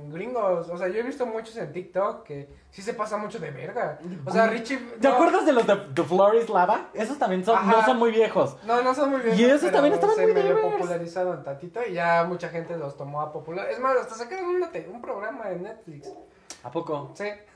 gringos, 0.10 0.70
o 0.70 0.78
sea, 0.78 0.90
yo 0.90 1.00
he 1.00 1.04
visto 1.04 1.26
muchos 1.26 1.56
en 1.56 1.72
TikTok 1.72 2.24
que 2.24 2.50
sí 2.70 2.82
se 2.82 2.94
pasa 2.94 3.16
mucho 3.16 3.40
de 3.40 3.50
verga. 3.50 3.98
O 4.26 4.32
sea, 4.32 4.48
Richie... 4.48 4.78
¿Te 5.00 5.08
no, 5.08 5.14
acuerdas 5.14 5.46
de 5.46 5.54
los 5.54 5.66
de 5.66 5.76
The 5.96 6.04
Floor 6.04 6.36
is 6.36 6.50
Lava? 6.50 6.90
Esos 6.94 7.18
también 7.18 7.46
son, 7.46 7.66
no 7.66 7.86
son 7.86 7.98
muy 7.98 8.12
viejos. 8.12 8.58
No, 8.66 8.82
no 8.82 8.94
son 8.94 9.10
muy 9.10 9.22
bien. 9.22 9.40
Y 9.40 9.46
esos 9.46 9.72
también 9.72 9.94
estaban 9.94 10.16
se 10.18 10.24
muy 10.24 10.34
medio 10.34 10.62
popularizaron 10.62 11.44
tantito 11.44 11.80
y 11.88 11.94
ya 11.94 12.26
mucha 12.28 12.50
gente 12.50 12.76
los 12.78 12.98
tomó 12.98 13.22
a 13.22 13.32
popular. 13.32 13.70
Es 13.70 13.80
más, 13.80 13.96
hasta 13.98 14.16
sacaron 14.16 14.62
te- 14.72 14.90
un 14.92 15.02
programa 15.02 15.50
en 15.50 15.64
Netflix. 15.64 16.12
¿A 16.64 16.70
poco? 16.72 17.12
Sí. 17.16 17.26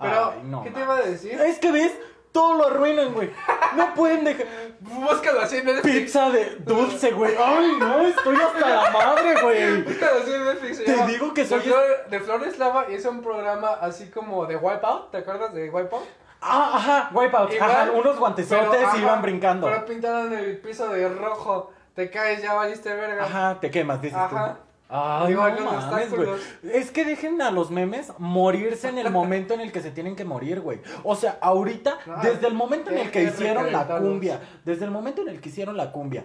Pero, 0.00 0.30
Ay, 0.30 0.40
no 0.44 0.62
¿qué 0.62 0.70
te 0.70 0.80
iba 0.80 0.96
a 0.96 1.02
decir? 1.02 1.32
Es 1.40 1.58
que 1.58 1.72
ves, 1.72 1.92
todo 2.38 2.54
lo 2.54 2.66
arruinan, 2.68 3.12
güey. 3.14 3.30
No 3.76 3.94
pueden 3.94 4.24
dejar. 4.24 4.46
Búscalo 4.80 5.40
así 5.40 5.56
en 5.56 5.66
Netflix. 5.66 5.96
Pizza 5.96 6.30
de 6.30 6.56
dulce, 6.60 7.10
güey. 7.10 7.34
Ay, 7.36 7.72
no, 7.80 8.00
estoy 8.02 8.36
hasta 8.36 8.68
la 8.84 8.90
madre, 8.90 9.42
güey. 9.42 9.82
Búscalo 9.82 10.20
así 10.22 10.32
en 10.32 10.44
Netflix. 10.44 10.84
Te 10.84 11.06
digo 11.06 11.34
que 11.34 11.42
De 11.42 11.48
soy- 11.48 11.60
Flor- 11.60 12.06
De 12.08 12.20
Flores 12.20 12.58
Lava 12.58 12.86
y 12.88 12.94
es 12.94 13.04
un 13.06 13.22
programa 13.22 13.70
así 13.80 14.08
como 14.10 14.46
de 14.46 14.56
Wipeout. 14.56 15.10
¿Te 15.10 15.18
acuerdas 15.18 15.52
de 15.52 15.68
Wipeout? 15.68 16.04
Ah, 16.40 16.70
ajá, 16.74 17.10
Wipeout. 17.12 17.52
Igual, 17.52 17.70
Ajá, 17.70 17.90
unos 17.92 18.18
guantesotes 18.18 18.68
Pero, 18.70 18.80
y 18.82 18.84
ajá, 18.84 18.98
iban 18.98 19.22
brincando. 19.22 19.66
Pero 19.66 19.84
pintaron 19.84 20.32
el 20.32 20.58
piso 20.58 20.88
de 20.88 21.08
rojo. 21.08 21.72
Te 21.94 22.08
caes, 22.10 22.40
ya 22.40 22.54
valiste 22.54 22.94
verga. 22.94 23.24
Ajá, 23.24 23.58
te 23.60 23.70
quemas, 23.72 24.00
dices 24.00 24.16
Ajá. 24.16 24.54
tú. 24.54 24.60
Ay, 24.90 25.32
Igual 25.32 25.50
no 25.52 25.56
con 25.56 25.64
mames, 25.76 26.10
güey. 26.10 26.28
obstáculos. 26.28 26.40
Es 26.72 26.90
que 26.90 27.04
dejen 27.04 27.42
a 27.42 27.50
los 27.50 27.70
memes 27.70 28.12
morirse 28.18 28.88
en 28.88 28.98
el 28.98 29.10
momento 29.10 29.52
en 29.54 29.60
el 29.60 29.70
que 29.70 29.82
se 29.82 29.90
tienen 29.90 30.16
que 30.16 30.24
morir, 30.24 30.60
güey. 30.60 30.80
O 31.04 31.14
sea, 31.14 31.38
ahorita, 31.42 31.98
Ah, 32.06 32.20
desde 32.22 32.46
el 32.46 32.54
momento 32.54 32.90
en 32.90 32.98
el 32.98 33.10
que 33.10 33.22
hicieron 33.24 33.70
la 33.70 33.86
cumbia, 33.86 34.40
desde 34.64 34.84
el 34.86 34.90
momento 34.90 35.22
en 35.22 35.28
el 35.28 35.40
que 35.40 35.50
hicieron 35.50 35.76
la 35.76 35.92
cumbia, 35.92 36.24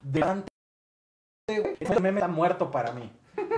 delante, 0.00 0.48
güey, 1.48 1.76
ese 1.80 2.00
meme 2.00 2.20
está 2.20 2.28
muerto 2.28 2.70
para 2.70 2.92
mí. 2.92 3.10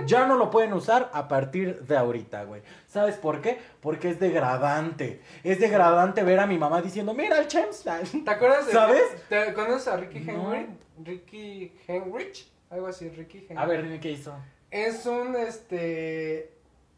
Ya 0.05 0.25
no 0.25 0.35
lo 0.37 0.49
pueden 0.49 0.73
usar 0.73 1.09
a 1.13 1.27
partir 1.27 1.81
de 1.81 1.97
ahorita, 1.97 2.45
güey. 2.45 2.61
¿Sabes 2.87 3.17
por 3.17 3.41
qué? 3.41 3.59
Porque 3.81 4.09
es 4.09 4.19
degradante. 4.19 5.21
Es 5.43 5.59
degradante 5.59 6.23
ver 6.23 6.39
a 6.39 6.47
mi 6.47 6.57
mamá 6.57 6.81
diciendo, 6.81 7.13
mira 7.13 7.37
el 7.39 7.47
Chems. 7.47 7.83
¿Te 7.83 8.31
acuerdas 8.31 8.67
de 8.67 8.71
¿Sabes? 8.73 9.01
¿Te 9.29 9.53
conoces 9.53 9.87
a 9.87 9.97
Ricky 9.97 10.19
No. 10.21 10.53
Henry? 10.53 10.67
Ricky 11.03 11.77
Henrich, 11.87 12.49
algo 12.75 12.87
así, 12.87 13.09
Ricky 13.09 13.39
Henry. 13.49 13.57
A 13.57 13.65
ver, 13.65 13.83
dime 13.83 13.99
qué 13.99 14.11
hizo. 14.11 14.33
Es 14.71 15.05
un 15.05 15.35
este 15.35 16.53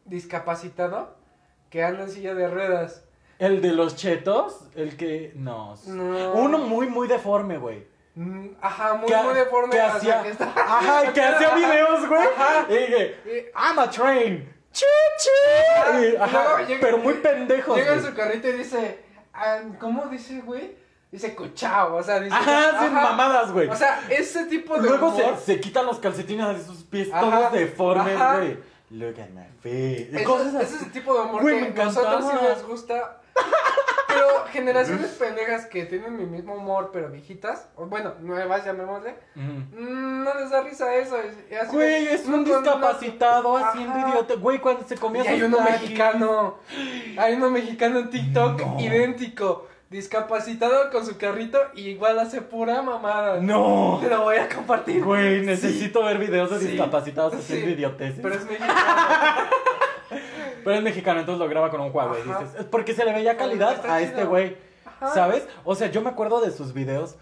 discapacitado 0.05 1.15
que 1.69 1.83
anda 1.83 2.03
en 2.03 2.09
silla 2.11 2.33
de 2.33 2.47
ruedas. 2.47 3.03
El 3.39 3.61
de 3.61 3.71
los 3.71 3.95
chetos, 3.95 4.67
el 4.75 4.97
que. 4.97 5.31
No. 5.35 5.75
No. 5.87 6.33
Uno 6.33 6.57
muy, 6.57 6.87
muy 6.87 7.07
deforme, 7.07 7.57
güey. 7.57 7.87
Mm, 8.15 8.47
Ajá, 8.61 8.95
muy, 8.95 9.11
muy 9.13 9.33
deforme. 9.35 9.69
que 9.69 9.79
hacía- 9.79 10.23
que 10.23 10.29
está- 10.29 10.45
Ajá, 10.55 11.13
que 11.13 11.21
hacía 11.21 11.53
videos, 11.55 12.07
güey. 12.07 12.21
Ajá. 12.35 12.65
Y 12.67 12.73
dije, 12.73 13.51
I'm 13.55 13.77
a 13.77 13.89
train. 13.91 14.53
Chi, 14.71 14.85
chi. 15.19 16.15
Ajá, 16.19 16.63
llega- 16.67 16.81
pero 16.81 16.97
muy 16.97 17.13
pendejos. 17.15 17.77
Llega 17.77 17.93
en 17.93 18.03
su 18.03 18.13
carrito 18.15 18.47
y 18.49 18.53
dice, 18.53 18.99
ah, 19.33 19.59
¿cómo 19.79 20.07
dice, 20.07 20.41
güey? 20.41 20.75
Dice 21.11 21.33
cuchao, 21.35 21.95
o 21.95 22.03
sea, 22.03 22.19
dice... 22.19 22.35
Ajá, 22.35 22.79
sin 22.83 22.93
mamadas, 22.93 23.51
güey. 23.53 23.69
O 23.69 23.75
sea, 23.75 24.01
ese 24.09 24.45
tipo 24.45 24.75
de 24.75 24.89
Luego 24.89 25.07
humor... 25.07 25.37
se, 25.37 25.53
se 25.53 25.59
quitan 25.61 25.85
los 25.85 25.99
calcetines 25.99 26.57
de 26.57 26.63
sus 26.65 26.83
pies 26.83 27.09
Ajá, 27.11 27.21
todos 27.21 27.51
deformes, 27.53 28.17
güey. 28.17 28.57
Look 28.89 29.19
at 29.19 29.29
my 29.29 29.43
feet. 29.61 30.13
Ese, 30.13 30.23
Cosas 30.23 30.47
ese 30.47 30.57
así. 30.63 30.75
es 30.75 30.81
el 30.83 30.91
tipo 30.91 31.13
de 31.13 31.21
humor 31.21 31.41
Güey, 31.41 31.59
que 31.59 31.71
me 31.79 31.85
nosotros 31.85 32.21
sí 32.23 32.29
encantaba. 32.29 32.49
les 32.53 32.65
gusta. 32.65 33.21
Pero 34.07 34.27
generaciones 34.51 35.11
pendejas 35.11 35.65
que 35.65 35.85
tienen 35.85 36.15
mi 36.15 36.25
mismo 36.25 36.55
humor, 36.55 36.89
pero 36.93 37.09
viejitas, 37.09 37.67
o 37.75 37.85
bueno, 37.85 38.13
nuevas, 38.21 38.63
llamémosle, 38.65 39.15
mm, 39.35 40.23
no 40.23 40.33
les 40.35 40.49
da 40.49 40.61
risa 40.61 40.93
eso. 40.95 41.17
Güey, 41.71 42.07
es 42.07 42.25
un 42.25 42.43
no, 42.43 42.59
discapacitado 42.61 43.59
no, 43.59 43.65
haciendo 43.65 43.93
ajá. 43.93 44.09
idiota. 44.09 44.35
Güey, 44.35 44.59
cuando 44.59 44.87
se 44.87 44.95
comía 44.97 45.23
Y 45.25 45.27
hay 45.27 45.41
uno 45.41 45.59
mexicano, 45.61 46.57
hay 47.17 47.33
uno 47.35 47.49
mexicano 47.49 47.99
en 47.99 48.09
TikTok 48.09 48.61
No. 48.61 48.79
idéntico, 48.79 49.67
discapacitado 49.89 50.89
con 50.91 51.05
su 51.05 51.17
carrito 51.17 51.59
y 51.73 51.87
igual 51.89 52.19
hace 52.19 52.41
pura 52.41 52.81
mamada. 52.81 53.39
No. 53.39 53.99
Te 54.01 54.09
lo 54.09 54.23
voy 54.23 54.35
a 54.37 54.49
compartir. 54.49 55.03
Güey, 55.03 55.45
necesito 55.45 56.03
ver 56.03 56.17
videos 56.17 56.49
de 56.51 56.59
Sí. 56.59 56.67
discapacitados 56.67 57.33
haciendo 57.35 57.67
Sí. 57.67 57.73
idioteces. 57.73 58.19
Pero 58.21 58.35
es 58.35 58.45
mexicano. 58.45 58.73
Pero 60.63 60.75
es 60.77 60.83
mexicano, 60.83 61.19
entonces 61.21 61.39
lo 61.39 61.49
graba 61.49 61.69
con 61.69 61.79
un 61.81 61.91
Huawei, 61.93 62.21
Ajá. 62.21 62.39
dices. 62.41 62.59
Es 62.59 62.65
porque 62.65 62.93
se 62.93 63.05
le 63.05 63.13
veía 63.13 63.37
calidad 63.37 63.85
a 63.89 64.01
este 64.01 64.25
güey. 64.25 64.57
¿sabes? 65.13 65.47
O 65.63 65.75
sea, 65.75 65.91
yo 65.91 66.01
me 66.01 66.09
acuerdo 66.09 66.41
de 66.41 66.51
sus 66.51 66.73
videos. 66.73 67.17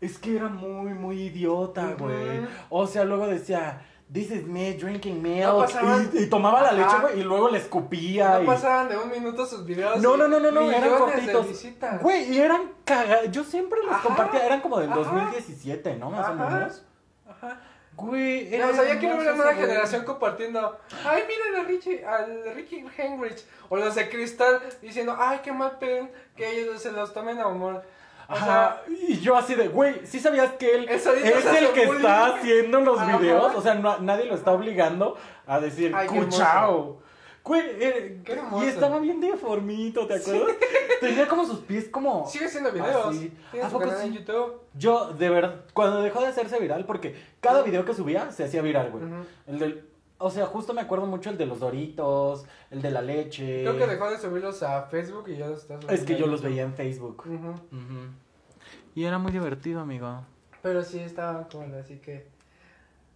Es 0.00 0.18
que 0.18 0.36
era 0.36 0.48
muy, 0.48 0.94
muy 0.94 1.20
idiota, 1.24 1.94
güey. 1.98 2.40
O 2.70 2.86
sea, 2.86 3.04
luego 3.04 3.26
decía, 3.26 3.82
this 4.12 4.30
is 4.30 4.44
me 4.46 4.72
drinking 4.74 5.22
milk. 5.22 5.44
No 5.52 5.58
pasaban- 5.60 6.10
y, 6.14 6.18
y 6.24 6.26
tomaba 6.30 6.62
la 6.62 6.68
Ajá. 6.70 6.76
leche, 6.76 6.96
güey, 7.02 7.20
y 7.20 7.24
luego 7.24 7.48
le 7.50 7.58
escupía. 7.58 8.36
No 8.38 8.42
y... 8.42 8.46
pasaban 8.46 8.88
de 8.88 8.96
un 8.96 9.10
minuto 9.10 9.44
sus 9.46 9.64
videos. 9.66 9.98
No, 10.00 10.16
no, 10.16 10.28
no, 10.28 10.40
no, 10.40 10.50
no, 10.50 10.70
eran 10.70 10.98
cortitos. 10.98 11.46
Güey, 12.00 12.32
y 12.34 12.38
eran 12.38 12.72
cagados. 12.84 13.30
Yo 13.30 13.44
siempre 13.44 13.80
los 13.82 13.92
Ajá. 13.94 14.02
compartía. 14.02 14.46
Eran 14.46 14.60
como 14.60 14.78
del 14.80 14.90
Ajá. 14.90 14.98
2017, 15.00 15.96
¿no? 15.96 16.10
Más 16.10 16.28
o 16.30 16.34
menos. 16.34 16.82
Ajá. 17.28 17.60
Güey, 17.96 18.44
No, 18.50 18.56
era 18.56 18.68
o 18.68 18.72
sea, 18.74 18.84
ya 18.84 18.98
quiero 19.00 19.18
ver 19.18 19.28
a 19.28 19.32
ese 19.34 19.42
güey. 19.42 19.56
generación 19.56 20.04
compartiendo. 20.04 20.78
Ay, 21.04 21.24
miren 21.26 21.60
a 21.64 21.68
Richie, 21.68 22.04
al 22.06 22.54
Ricky 22.54 22.84
Henrich. 22.96 23.44
O 23.68 23.76
los 23.76 23.96
de 23.96 24.08
Cristal 24.08 24.60
diciendo, 24.80 25.16
ay, 25.18 25.40
qué 25.42 25.50
mal 25.52 25.78
pen 25.80 26.08
que 26.36 26.48
ellos 26.60 26.80
se 26.80 26.92
los 26.92 27.12
tomen 27.12 27.40
a 27.40 27.48
humor. 27.48 27.82
O 28.28 28.32
Ajá, 28.34 28.82
y 28.90 29.18
yo 29.20 29.36
así 29.36 29.54
de, 29.54 29.68
güey, 29.68 30.04
¿sí 30.04 30.20
sabías 30.20 30.52
que 30.52 30.74
él 30.74 30.86
es 30.90 31.06
el 31.06 31.22
que 31.72 31.86
bullying. 31.86 31.96
está 32.00 32.26
haciendo 32.26 32.80
los 32.80 32.98
Ajá. 33.00 33.16
videos? 33.16 33.54
O 33.54 33.62
sea, 33.62 33.74
no- 33.74 33.98
nadie 34.00 34.26
lo 34.26 34.34
está 34.34 34.52
obligando 34.52 35.16
a 35.46 35.58
decir, 35.60 35.92
Ay, 35.94 36.06
cuchao. 36.08 36.98
Güey, 37.42 37.62
eh, 37.80 38.20
y 38.62 38.66
estaba 38.66 38.98
bien 38.98 39.20
deformito, 39.22 40.06
¿te 40.06 40.16
acuerdas? 40.16 40.56
Tenía 41.00 41.26
como 41.26 41.46
sus 41.46 41.60
pies 41.60 41.88
como... 41.88 42.26
sigue 42.28 42.44
haciendo 42.44 42.70
videos. 42.70 43.06
Así. 43.06 43.32
¿A 43.62 43.68
poco 43.68 43.90
en? 43.90 44.12
YouTube. 44.12 44.60
Yo, 44.74 45.06
de 45.14 45.30
verdad, 45.30 45.64
cuando 45.72 46.02
dejó 46.02 46.20
de 46.20 46.26
hacerse 46.26 46.58
viral, 46.58 46.84
porque 46.84 47.16
cada 47.40 47.62
video 47.62 47.86
que 47.86 47.94
subía 47.94 48.30
se 48.32 48.44
hacía 48.44 48.60
viral, 48.60 48.90
güey. 48.90 49.04
El 49.46 49.58
del 49.58 49.87
O 50.20 50.30
sea, 50.30 50.46
justo 50.46 50.74
me 50.74 50.80
acuerdo 50.80 51.06
mucho 51.06 51.30
el 51.30 51.38
de 51.38 51.46
los 51.46 51.60
Doritos, 51.60 52.44
el 52.70 52.82
de 52.82 52.90
la 52.90 53.02
leche. 53.02 53.62
Creo 53.62 53.78
que 53.78 53.86
dejó 53.86 54.10
de 54.10 54.18
subirlos 54.18 54.62
a 54.64 54.82
Facebook 54.82 55.28
y 55.28 55.36
ya 55.36 55.46
los 55.46 55.60
está 55.60 55.74
subiendo 55.74 55.92
Es 55.94 56.02
que 56.04 56.16
yo 56.16 56.26
los 56.26 56.42
veía 56.42 56.64
en 56.64 56.74
Facebook. 56.74 57.22
Y 58.94 59.04
era 59.04 59.18
muy 59.18 59.30
divertido, 59.32 59.80
amigo. 59.80 60.22
Pero 60.62 60.82
sí 60.82 60.98
estaba 60.98 61.46
cool, 61.48 61.72
así 61.74 61.98
que. 61.98 62.26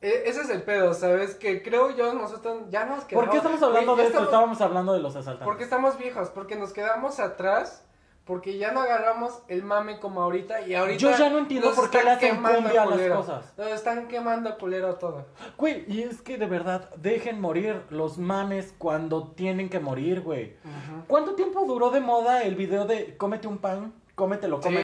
e- 0.01 0.23
ese 0.27 0.43
es 0.43 0.51
el 0.51 0.63
pedo, 0.63 0.95
¿sabes? 0.95 1.35
Que 1.35 1.63
creo 1.63 1.91
yo, 1.97 2.15
nosotros 2.15 2.63
ya 2.71 2.85
nos 2.87 3.05
quedamos. 3.05 3.25
¿Por 3.27 3.31
qué 3.31 3.37
estamos 3.39 3.63
hablando 3.63 3.97
de 3.97 4.03
esto? 4.03 4.09
estamos- 4.19 4.29
Estábamos 4.29 4.61
hablando 4.61 4.93
de 4.93 5.01
los 5.01 5.17
asaltantes. 5.17 5.45
Porque 5.45 5.65
estamos 5.65 5.99
viejos, 5.99 6.29
porque 6.31 6.55
nos 6.57 6.73
quedamos 6.73 7.19
atrás, 7.19 7.85
porque 8.33 8.57
ya 8.57 8.73
no 8.73 8.81
agarramos 8.81 9.43
el 9.47 9.63
mame 9.63 10.01
como 10.01 10.23
ahorita 10.23 10.63
y 10.63 10.75
ahorita. 10.75 10.99
Yo 10.99 11.11
ya 11.11 11.29
no 11.29 11.37
entiendo 11.37 11.75
por 11.75 11.91
qué 11.91 12.03
le 12.03 12.13
hacen 12.13 12.37
cumbia 12.37 12.85
a 12.85 12.87
las 12.87 13.11
cosas. 13.11 13.53
Nos 13.59 13.67
están 13.69 14.09
quemando 14.09 14.57
culero 14.57 14.95
todo. 14.95 15.27
Güey, 15.59 15.85
y 15.87 16.01
es 16.01 16.23
que 16.23 16.39
de 16.39 16.47
verdad, 16.47 16.89
dejen 16.97 17.43
morir 17.43 17.83
los 17.91 18.17
mames 18.17 18.75
cuando 18.79 19.33
tienen 19.33 19.69
que 19.69 19.81
morir, 19.81 20.23
güey. 20.23 20.57
¿Cuánto 21.09 21.35
tiempo 21.35 21.67
duró 21.67 21.91
de 21.91 22.01
moda 22.01 22.43
el 22.43 22.55
video 22.55 22.87
de 22.87 23.19
cómete 23.19 23.49
un 23.49 23.59
pan, 23.59 23.93
cómetelo, 24.15 24.63
cómetelo? 24.63 24.83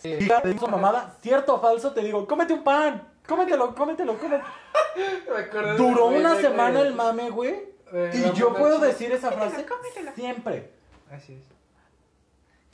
Sí. 0.00 0.18
Digo 0.44 0.66
mamada, 0.68 1.16
cierto 1.22 1.54
o 1.54 1.60
falso, 1.62 1.92
te 1.92 2.02
digo, 2.02 2.26
cómete 2.26 2.52
un 2.52 2.62
pan, 2.62 3.08
cómetelo, 3.26 3.74
cómetelo, 3.74 4.18
cómetelo. 4.18 4.44
Duró 5.78 6.08
una 6.08 6.36
semana 6.36 6.82
el 6.82 6.92
mame, 6.94 7.30
güey. 7.30 7.71
De 7.92 8.16
Y 8.18 8.32
yo 8.32 8.54
puedo 8.54 8.78
decir 8.78 9.12
esa 9.12 9.30
frase 9.30 9.64
cómetelo. 9.66 10.12
siempre. 10.14 10.72
Así 11.10 11.34
es. 11.34 11.52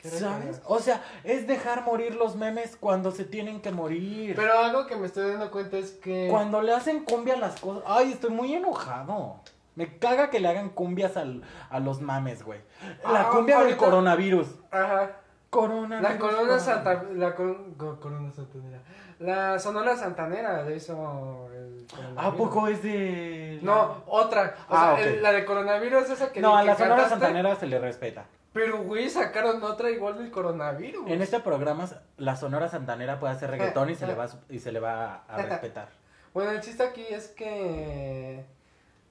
¿Sabes? 0.01 0.63
O 0.67 0.79
sea, 0.79 1.03
es 1.25 1.47
dejar 1.49 1.85
morir 1.85 2.15
los 2.15 2.37
memes 2.37 2.77
cuando 2.77 3.11
se 3.11 3.25
tienen 3.25 3.61
que 3.61 3.73
morir. 3.73 4.37
Pero 4.37 4.57
algo 4.59 4.87
que 4.87 4.95
me 4.97 5.07
estoy 5.07 5.33
dando 5.33 5.51
cuenta 5.51 5.77
es 5.77 5.91
que. 5.93 6.29
Cuando 6.31 6.63
le 6.63 6.73
hacen 6.73 7.05
cumbia 7.05 7.35
a 7.35 7.39
las 7.39 7.61
cosas. 7.61 7.83
Ay, 7.87 8.13
estoy 8.13 8.31
muy 8.31 8.55
enojado. 8.55 9.41
Me 9.75 9.99
caga 9.99 10.31
que 10.31 10.39
le 10.41 10.49
hagan 10.49 10.71
cumbias 10.71 11.17
al, 11.17 11.43
a 11.71 11.81
los 11.81 12.01
mames, 12.01 12.45
güey. 12.45 12.61
La 13.05 13.23
Ah, 13.23 13.31
cumbia 13.31 13.57
del 13.59 13.67
ahorita- 13.71 13.85
coronavirus. 13.85 14.47
Ajá. 14.71 15.17
Coronavirus. 15.51 16.03
La 16.13 16.19
corona 16.19 16.37
coronavirus. 16.39 16.63
santa. 16.63 17.03
La 17.15 17.35
cor- 17.35 17.77
co- 17.77 17.99
corona 18.01 18.31
santanera. 18.33 18.81
La 19.19 19.59
sonora 19.59 19.97
santanera 19.97 20.63
le 20.63 20.77
hizo 20.77 21.49
el. 21.53 21.87
¿A 22.17 22.33
poco 22.33 22.69
es 22.69 22.83
de.? 22.83 23.59
No, 23.63 24.03
otra. 24.07 24.55
O 24.69 24.75
Ah, 24.75 24.95
sea, 24.97 25.07
el- 25.09 25.23
la 25.23 25.33
de 25.33 25.45
coronavirus, 25.45 26.09
esa 26.11 26.31
que 26.33 26.41
No, 26.41 26.57
a 26.57 26.63
la 26.63 26.75
Sonora 26.77 26.97
cantaste, 27.03 27.25
Santanera 27.25 27.57
se 27.57 27.67
le 27.67 27.79
respeta. 27.81 28.27
Pero, 28.53 28.83
güey, 28.83 29.11
sacaron 29.11 29.63
otra 29.63 29.91
igual 29.91 30.19
del 30.19 30.31
coronavirus. 30.31 31.09
En 31.11 31.21
este 31.21 31.41
programa, 31.41 31.87
la 32.17 32.37
Sonora 32.37 32.69
Santanera 32.69 33.19
puede 33.19 33.35
hacer 33.35 33.51
reggaetón 33.51 33.91
y 33.91 33.95
se 33.95 34.07
le 34.07 34.15
va, 34.15 34.29
y 34.49 34.59
se 34.61 34.73
le 34.73 34.81
va 34.81 35.25
a 35.29 35.37
respetar. 35.43 35.89
Bueno, 36.33 36.51
el 36.53 36.61
chiste 36.61 36.83
aquí 36.83 37.05
es 37.11 37.29
que 37.29 38.45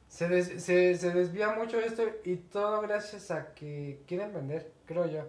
se, 0.07 0.27
des- 0.29 0.63
se, 0.63 0.95
se 0.95 1.11
desvía 1.11 1.49
mucho 1.49 1.79
esto 1.79 2.03
y 2.23 2.37
todo 2.37 2.81
gracias 2.81 3.29
a 3.31 3.53
que 3.53 4.01
quieren 4.07 4.33
vender, 4.33 4.71
creo 4.85 5.05
yo. 5.07 5.23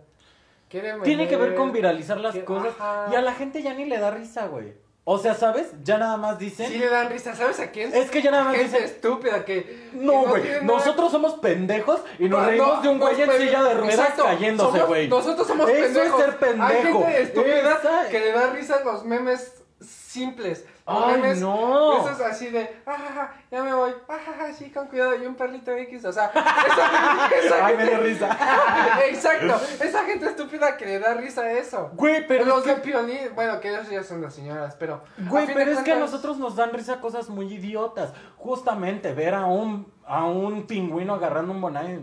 Quieren 0.68 1.02
Tiene 1.02 1.28
que 1.28 1.36
ver 1.36 1.54
con 1.54 1.72
viralizar 1.72 2.18
las 2.20 2.34
que- 2.34 2.44
cosas. 2.44 2.72
ajá. 2.78 3.08
Y 3.12 3.14
a 3.16 3.22
la 3.22 3.32
gente 3.34 3.62
ya 3.62 3.74
ni 3.74 3.84
le 3.86 3.98
da 3.98 4.10
risa, 4.10 4.46
güey. 4.48 4.74
O 5.10 5.16
sea, 5.16 5.32
¿sabes? 5.34 5.68
Ya 5.84 5.96
nada 5.96 6.18
más 6.18 6.38
dicen. 6.38 6.68
Sí 6.70 6.76
le 6.76 6.90
dan 6.90 7.08
risa, 7.08 7.34
¿sabes 7.34 7.58
a 7.60 7.70
quién? 7.70 7.94
Es 7.94 8.10
que 8.10 8.20
ya 8.20 8.30
nada 8.30 8.44
más 8.44 8.56
Gente 8.56 8.72
dicen. 8.76 8.84
estúpida 8.84 9.42
que... 9.46 9.88
No, 9.94 10.24
que 10.24 10.28
güey. 10.28 10.42
tiene 10.42 10.60
nada- 10.60 10.66
Nosotros 10.78 11.10
somos 11.10 11.34
pendejos 11.36 12.00
y 12.18 12.28
nos 12.28 12.42
No, 12.42 12.46
reímos 12.46 12.68
no, 12.76 12.82
de 12.82 12.88
un 12.90 12.98
güey 12.98 13.16
nos 13.16 13.34
en 13.36 13.40
silla 13.40 13.62
de 13.62 13.74
ruedas 13.74 13.98
Exacto, 14.00 14.24
cayéndose, 14.24 14.70
somos- 14.72 14.88
güey. 14.88 15.08
Nosotros 15.08 15.46
somos 15.46 15.70
Eso 15.70 15.80
pendejos. 15.82 16.20
es 16.20 16.26
ser 16.26 16.36
pendejo. 16.36 16.66
Hay 16.66 16.82
gente 16.82 17.22
estúpida 17.22 17.78
Esa- 17.78 18.08
que 18.10 18.20
le 18.20 18.32
da 18.32 18.50
risa 18.52 18.76
a 18.76 18.84
los 18.84 19.04
memes 19.06 19.62
simples. 19.80 20.66
Ay, 20.88 21.20
memes, 21.20 21.40
no. 21.40 21.98
Esos 21.98 22.20
así 22.20 22.48
de, 22.48 22.80
ah, 22.86 23.30
ya 23.50 23.62
me 23.62 23.74
voy, 23.74 23.92
ah, 24.08 24.52
sí, 24.56 24.70
con 24.70 24.86
cuidado, 24.86 25.14
y 25.16 25.26
un 25.26 25.34
perrito 25.34 25.70
X, 25.70 26.04
o 26.06 26.12
sea, 26.12 26.32
esa, 26.34 27.46
esa 27.46 27.66
Ay, 27.66 27.76
me 27.76 27.84
dio 27.84 27.98
risa. 27.98 28.28
Exacto, 29.08 29.60
esa 29.84 30.04
gente 30.04 30.26
estúpida 30.26 30.76
que 30.76 30.86
le 30.86 30.98
da 30.98 31.14
risa 31.14 31.42
a 31.42 31.52
eso. 31.52 31.90
Güey, 31.94 32.26
pero 32.26 32.44
los 32.44 32.66
es 32.66 32.82
de 32.82 32.82
que, 32.82 33.28
bueno, 33.34 33.60
que 33.60 33.68
ellos 33.68 33.90
ya 33.90 34.02
son 34.02 34.22
las 34.22 34.34
señoras, 34.34 34.76
pero. 34.78 35.02
güey, 35.28 35.46
pero 35.52 35.72
es 35.72 35.80
que 35.80 35.92
a 35.92 35.98
nosotros 35.98 36.38
nos 36.38 36.56
dan 36.56 36.72
risa 36.72 37.00
cosas 37.00 37.28
muy 37.28 37.52
idiotas. 37.52 38.12
Justamente 38.36 39.12
ver 39.12 39.34
a 39.34 39.44
un 39.46 39.92
a 40.08 40.24
un 40.24 40.66
pingüino 40.66 41.14
agarrando 41.14 41.52
un 41.52 41.60
bonais, 41.60 42.00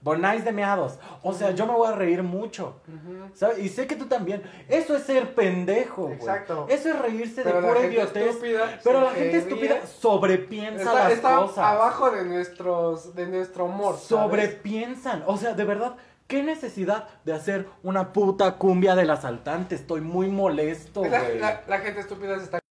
bonais 0.00 0.44
de 0.44 0.52
meados. 0.52 0.98
O 1.22 1.32
sea, 1.32 1.50
yo 1.52 1.66
me 1.66 1.72
voy 1.72 1.88
a 1.88 1.92
reír 1.92 2.22
mucho. 2.22 2.80
¿sabes? 3.34 3.58
Y 3.58 3.68
sé 3.68 3.86
que 3.86 3.96
tú 3.96 4.06
también. 4.06 4.42
Eso 4.68 4.96
es 4.96 5.02
ser 5.02 5.34
pendejo, 5.34 6.02
güey. 6.04 6.14
Exacto. 6.14 6.66
Eso 6.68 6.88
es 6.90 6.98
reírse 6.98 7.42
Pero 7.42 7.60
de 7.60 7.68
pura 7.68 7.86
idiotez. 7.86 8.26
estúpida 8.28 8.78
Pero 8.84 9.00
la 9.02 9.10
gente 9.10 9.36
estúpida 9.38 9.86
sobrepiensa 9.86 10.82
Está, 10.82 10.94
las 10.94 11.12
está 11.12 11.36
cosas. 11.36 11.58
abajo 11.58 12.10
de 12.10 12.24
nuestros, 12.24 13.14
de 13.14 13.26
nuestro 13.26 13.64
humor. 13.66 13.94
¿sabes? 13.96 14.08
Sobrepiensan. 14.08 15.24
O 15.26 15.36
sea, 15.36 15.52
de 15.54 15.64
verdad, 15.64 15.96
¿qué 16.26 16.42
necesidad 16.42 17.08
de 17.24 17.32
hacer 17.32 17.68
una 17.82 18.12
puta 18.12 18.56
cumbia 18.56 18.94
del 18.94 19.10
asaltante? 19.10 19.74
Estoy 19.74 20.00
muy 20.00 20.28
molesto, 20.28 21.04
La, 21.04 21.22
güey. 21.22 21.38
la- 21.38 21.62
la 21.66 21.78
gente 21.78 22.00
estúpida 22.00 22.36
se 22.38 22.44
está 22.44 22.58
cagando. 22.60 22.60
¿Cómo 22.60 22.60
se- 22.60 22.67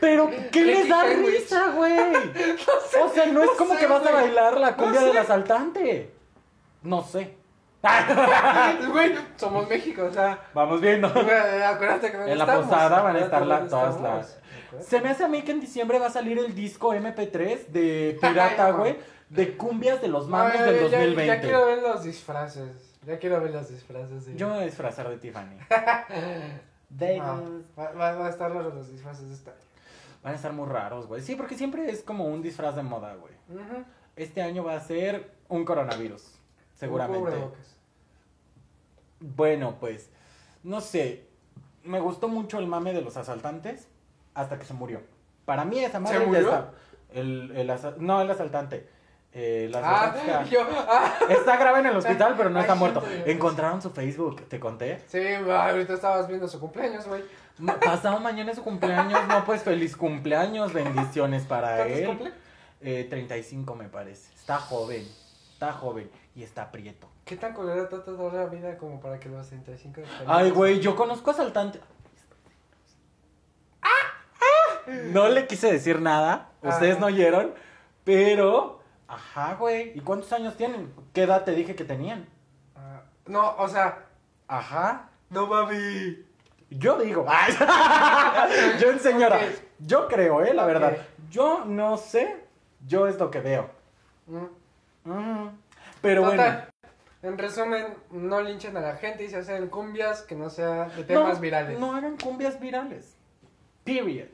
Pero, 0.00 0.30
¿qué 0.52 0.64
les 0.64 0.88
da 0.88 1.04
risa, 1.04 1.72
güey? 1.72 1.92
o 3.02 3.08
sea, 3.12 3.26
no 3.26 3.42
es 3.42 3.50
como 3.58 3.76
que 3.76 3.86
vas 3.86 4.06
a 4.06 4.10
bailar 4.12 4.58
la 4.58 4.76
cumbia 4.76 5.00
del 5.02 5.16
asaltante. 5.18 6.14
No 6.82 7.02
sé. 7.02 7.36
Güey, 8.92 9.14
somos 9.36 9.66
México, 9.68 10.04
o 10.04 10.12
sea. 10.12 10.38
Vamos 10.54 10.80
viendo. 10.80 11.08
Acuérdate 11.08 12.10
que 12.12 12.30
En 12.30 12.38
la 12.38 12.46
posada 12.46 13.00
van 13.02 13.16
a 13.16 13.20
estar 13.20 13.46
la- 13.46 13.54
dónde 13.60 13.70
todas 13.70 14.00
las- 14.00 14.38
Se 14.86 15.00
me 15.00 15.08
hace 15.08 15.24
a 15.24 15.28
mí 15.28 15.42
que 15.42 15.52
en 15.52 15.60
diciembre 15.60 15.98
va 15.98 16.06
a 16.06 16.10
salir 16.10 16.38
el 16.38 16.54
disco 16.54 16.94
MP3 16.94 17.66
de 17.68 18.18
Pirata, 18.20 18.70
güey, 18.72 18.96
de 19.28 19.56
cumbias 19.56 20.00
de 20.02 20.08
los 20.08 20.28
mames 20.28 20.60
del 20.60 20.76
ya- 20.76 20.98
2020. 20.98 21.26
Ya, 21.26 21.40
quiero 21.40 21.66
ver 21.66 21.82
los 21.82 22.04
disfraces. 22.04 22.96
Ya 23.06 23.18
quiero 23.18 23.40
ver 23.40 23.50
los 23.50 23.68
disfraces. 23.70 24.26
de- 24.26 24.36
Yo 24.36 24.48
me 24.48 24.54
voy 24.54 24.62
a 24.62 24.66
disfrazar 24.66 25.08
de 25.08 25.16
Tiffany. 25.16 25.56
Ah, 26.92 26.96
Bagels. 26.98 27.64
va, 27.78 27.92
va- 27.92 28.14
va 28.16 28.26
a 28.26 28.30
estar 28.30 28.50
los, 28.50 28.74
los 28.74 28.90
disfraces 28.90 29.28
de 29.28 29.34
esta. 29.34 29.54
Van 30.22 30.32
a 30.32 30.36
estar 30.36 30.52
muy 30.52 30.68
raros, 30.68 31.06
güey. 31.06 31.22
Sí, 31.22 31.34
porque 31.34 31.56
siempre 31.56 31.88
es 31.90 32.02
como 32.02 32.26
un 32.26 32.42
disfraz 32.42 32.76
de 32.76 32.82
moda, 32.82 33.14
güey. 33.14 33.32
Este 34.16 34.42
año 34.42 34.62
va 34.64 34.74
a 34.74 34.80
ser 34.80 35.32
un 35.48 35.64
coronavirus, 35.64 36.22
seguramente. 36.74 37.30
Bueno, 39.20 39.76
pues, 39.80 40.10
no 40.62 40.80
sé. 40.80 41.26
Me 41.82 42.00
gustó 42.00 42.28
mucho 42.28 42.58
el 42.58 42.66
mame 42.66 42.92
de 42.92 43.00
los 43.00 43.16
asaltantes 43.16 43.88
hasta 44.34 44.58
que 44.58 44.64
se 44.66 44.74
murió. 44.74 45.00
Para 45.46 45.64
mí 45.64 45.78
esa 45.82 45.98
madre 46.00 46.18
¿Se 46.18 46.22
ya 46.24 46.28
murió? 46.28 46.42
está. 46.48 46.70
El, 47.12 47.52
el 47.56 47.70
asa- 47.70 47.94
no, 47.98 48.20
el 48.20 48.30
asaltante. 48.30 48.88
Eh, 49.32 49.66
el 49.66 49.74
Ah, 49.76 50.44
yo. 50.50 50.60
Ah, 50.88 51.14
está 51.28 51.56
grave 51.56 51.78
en 51.80 51.86
el 51.86 51.96
hospital, 51.96 52.34
pero 52.36 52.50
no 52.50 52.58
Ay, 52.58 52.62
está 52.62 52.74
muerto. 52.74 53.00
gente. 53.00 53.30
Encontraron 53.30 53.80
su 53.80 53.90
Facebook, 53.90 54.42
¿te 54.48 54.58
conté? 54.58 55.02
sí, 55.06 55.20
ahorita 55.34 55.94
estabas 55.94 56.26
viendo 56.26 56.48
su 56.48 56.58
cumpleaños, 56.58 57.06
güey. 57.06 57.22
Pasado 57.84 58.18
mañana 58.20 58.50
es 58.50 58.56
su 58.56 58.64
cumpleaños. 58.64 59.20
No, 59.28 59.44
pues 59.44 59.62
feliz 59.62 59.96
cumpleaños, 59.96 60.72
bendiciones 60.72 61.44
para 61.44 61.76
¿Cuántos 61.76 61.98
él. 61.98 62.06
cumple? 62.06 62.32
Eh, 62.80 63.06
35 63.10 63.74
me 63.76 63.88
parece. 63.88 64.32
Está 64.34 64.56
joven, 64.58 65.06
está 65.52 65.72
joven 65.74 66.10
y 66.34 66.42
está 66.42 66.70
prieto. 66.72 67.06
¿Qué 67.26 67.36
tan 67.36 67.52
colorada 67.52 67.82
está 67.84 68.02
toda 68.02 68.32
la 68.32 68.46
vida 68.46 68.76
como 68.78 68.98
para 69.00 69.20
que 69.20 69.28
los 69.28 69.46
35 69.46 70.00
Ay, 70.26 70.50
güey, 70.50 70.80
yo 70.80 70.96
conozco 70.96 71.30
asaltantes. 71.30 71.82
No 75.12 75.28
le 75.28 75.46
quise 75.46 75.70
decir 75.70 76.00
nada, 76.00 76.48
ustedes 76.62 76.96
Ah. 76.96 77.00
no 77.00 77.06
oyeron, 77.06 77.54
pero... 78.02 78.79
Ajá, 79.10 79.56
güey. 79.56 79.90
¿Y 79.96 80.00
cuántos 80.00 80.32
años 80.32 80.56
tienen? 80.56 80.94
¿Qué 81.12 81.24
edad 81.24 81.42
te 81.44 81.50
dije 81.50 81.74
que 81.74 81.84
tenían? 81.84 82.28
Ah, 82.76 83.02
no, 83.26 83.56
o 83.56 83.66
sea, 83.66 84.06
Ajá. 84.46 85.10
no 85.30 85.48
mami. 85.48 86.24
Yo 86.70 86.96
digo. 86.96 87.26
Yo 88.80 88.98
señora. 89.00 89.40
Yo 89.80 90.06
creo, 90.06 90.44
eh, 90.44 90.54
la 90.54 90.64
verdad. 90.64 90.96
Yo 91.28 91.64
no 91.64 91.96
sé. 91.96 92.36
Yo 92.86 93.08
es 93.08 93.18
lo 93.18 93.32
que 93.32 93.40
veo. 93.40 93.70
Mm. 94.26 95.10
Ujú. 95.10 95.50
Pero 96.00 96.22
bueno. 96.22 96.44
En 97.22 97.36
resumen, 97.36 97.96
no 98.12 98.40
linchen 98.40 98.76
a 98.76 98.80
la 98.80 98.94
gente 98.94 99.24
y 99.24 99.28
se 99.28 99.38
hacen 99.38 99.68
cumbias 99.68 100.22
que 100.22 100.36
no 100.36 100.48
sea 100.50 100.84
de 100.84 101.02
temas 101.02 101.34
no, 101.34 101.40
virales. 101.40 101.78
No 101.80 101.94
hagan 101.96 102.16
cumbias 102.16 102.60
virales. 102.60 103.16
Period. 103.82 104.28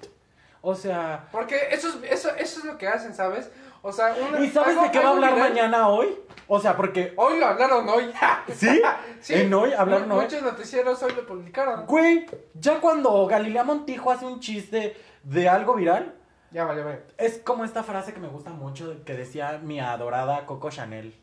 O 0.68 0.74
sea. 0.74 1.28
Porque 1.30 1.56
eso 1.70 1.86
es, 1.88 1.94
eso, 2.10 2.28
eso 2.36 2.58
es 2.58 2.64
lo 2.64 2.76
que 2.76 2.88
hacen, 2.88 3.14
¿sabes? 3.14 3.52
O 3.82 3.92
sea, 3.92 4.12
una- 4.28 4.40
¿Y 4.40 4.50
sabes 4.50 4.70
algo- 4.70 4.82
de 4.82 4.90
qué 4.90 4.98
va 4.98 5.10
a 5.10 5.12
hablar 5.12 5.34
viral- 5.34 5.48
mañana 5.50 5.88
hoy? 5.88 6.08
O 6.48 6.58
sea, 6.58 6.76
porque. 6.76 7.12
Hoy 7.16 7.38
lo 7.38 7.46
hablaron 7.46 7.88
hoy. 7.88 8.12
¿Sí? 8.52 8.82
Sí. 9.20 9.34
En 9.34 9.54
hoy 9.54 9.72
hablaron 9.72 10.10
hoy. 10.10 10.24
Muchos 10.24 10.42
noticieros 10.42 11.00
hoy 11.04 11.12
lo 11.14 11.24
publicaron. 11.24 11.86
Güey, 11.86 12.26
ya 12.54 12.80
cuando 12.80 13.24
Galilea 13.26 13.62
Montijo 13.62 14.10
hace 14.10 14.26
un 14.26 14.40
chiste 14.40 14.96
de 15.22 15.48
algo 15.48 15.74
viral, 15.76 16.16
Ya 16.50 16.64
vale, 16.64 16.82
vale. 16.82 17.02
es 17.16 17.38
como 17.38 17.64
esta 17.64 17.84
frase 17.84 18.12
que 18.12 18.18
me 18.18 18.26
gusta 18.28 18.50
mucho 18.50 19.04
que 19.04 19.14
decía 19.14 19.60
mi 19.62 19.78
adorada 19.78 20.46
Coco 20.46 20.70
Chanel. 20.70 21.14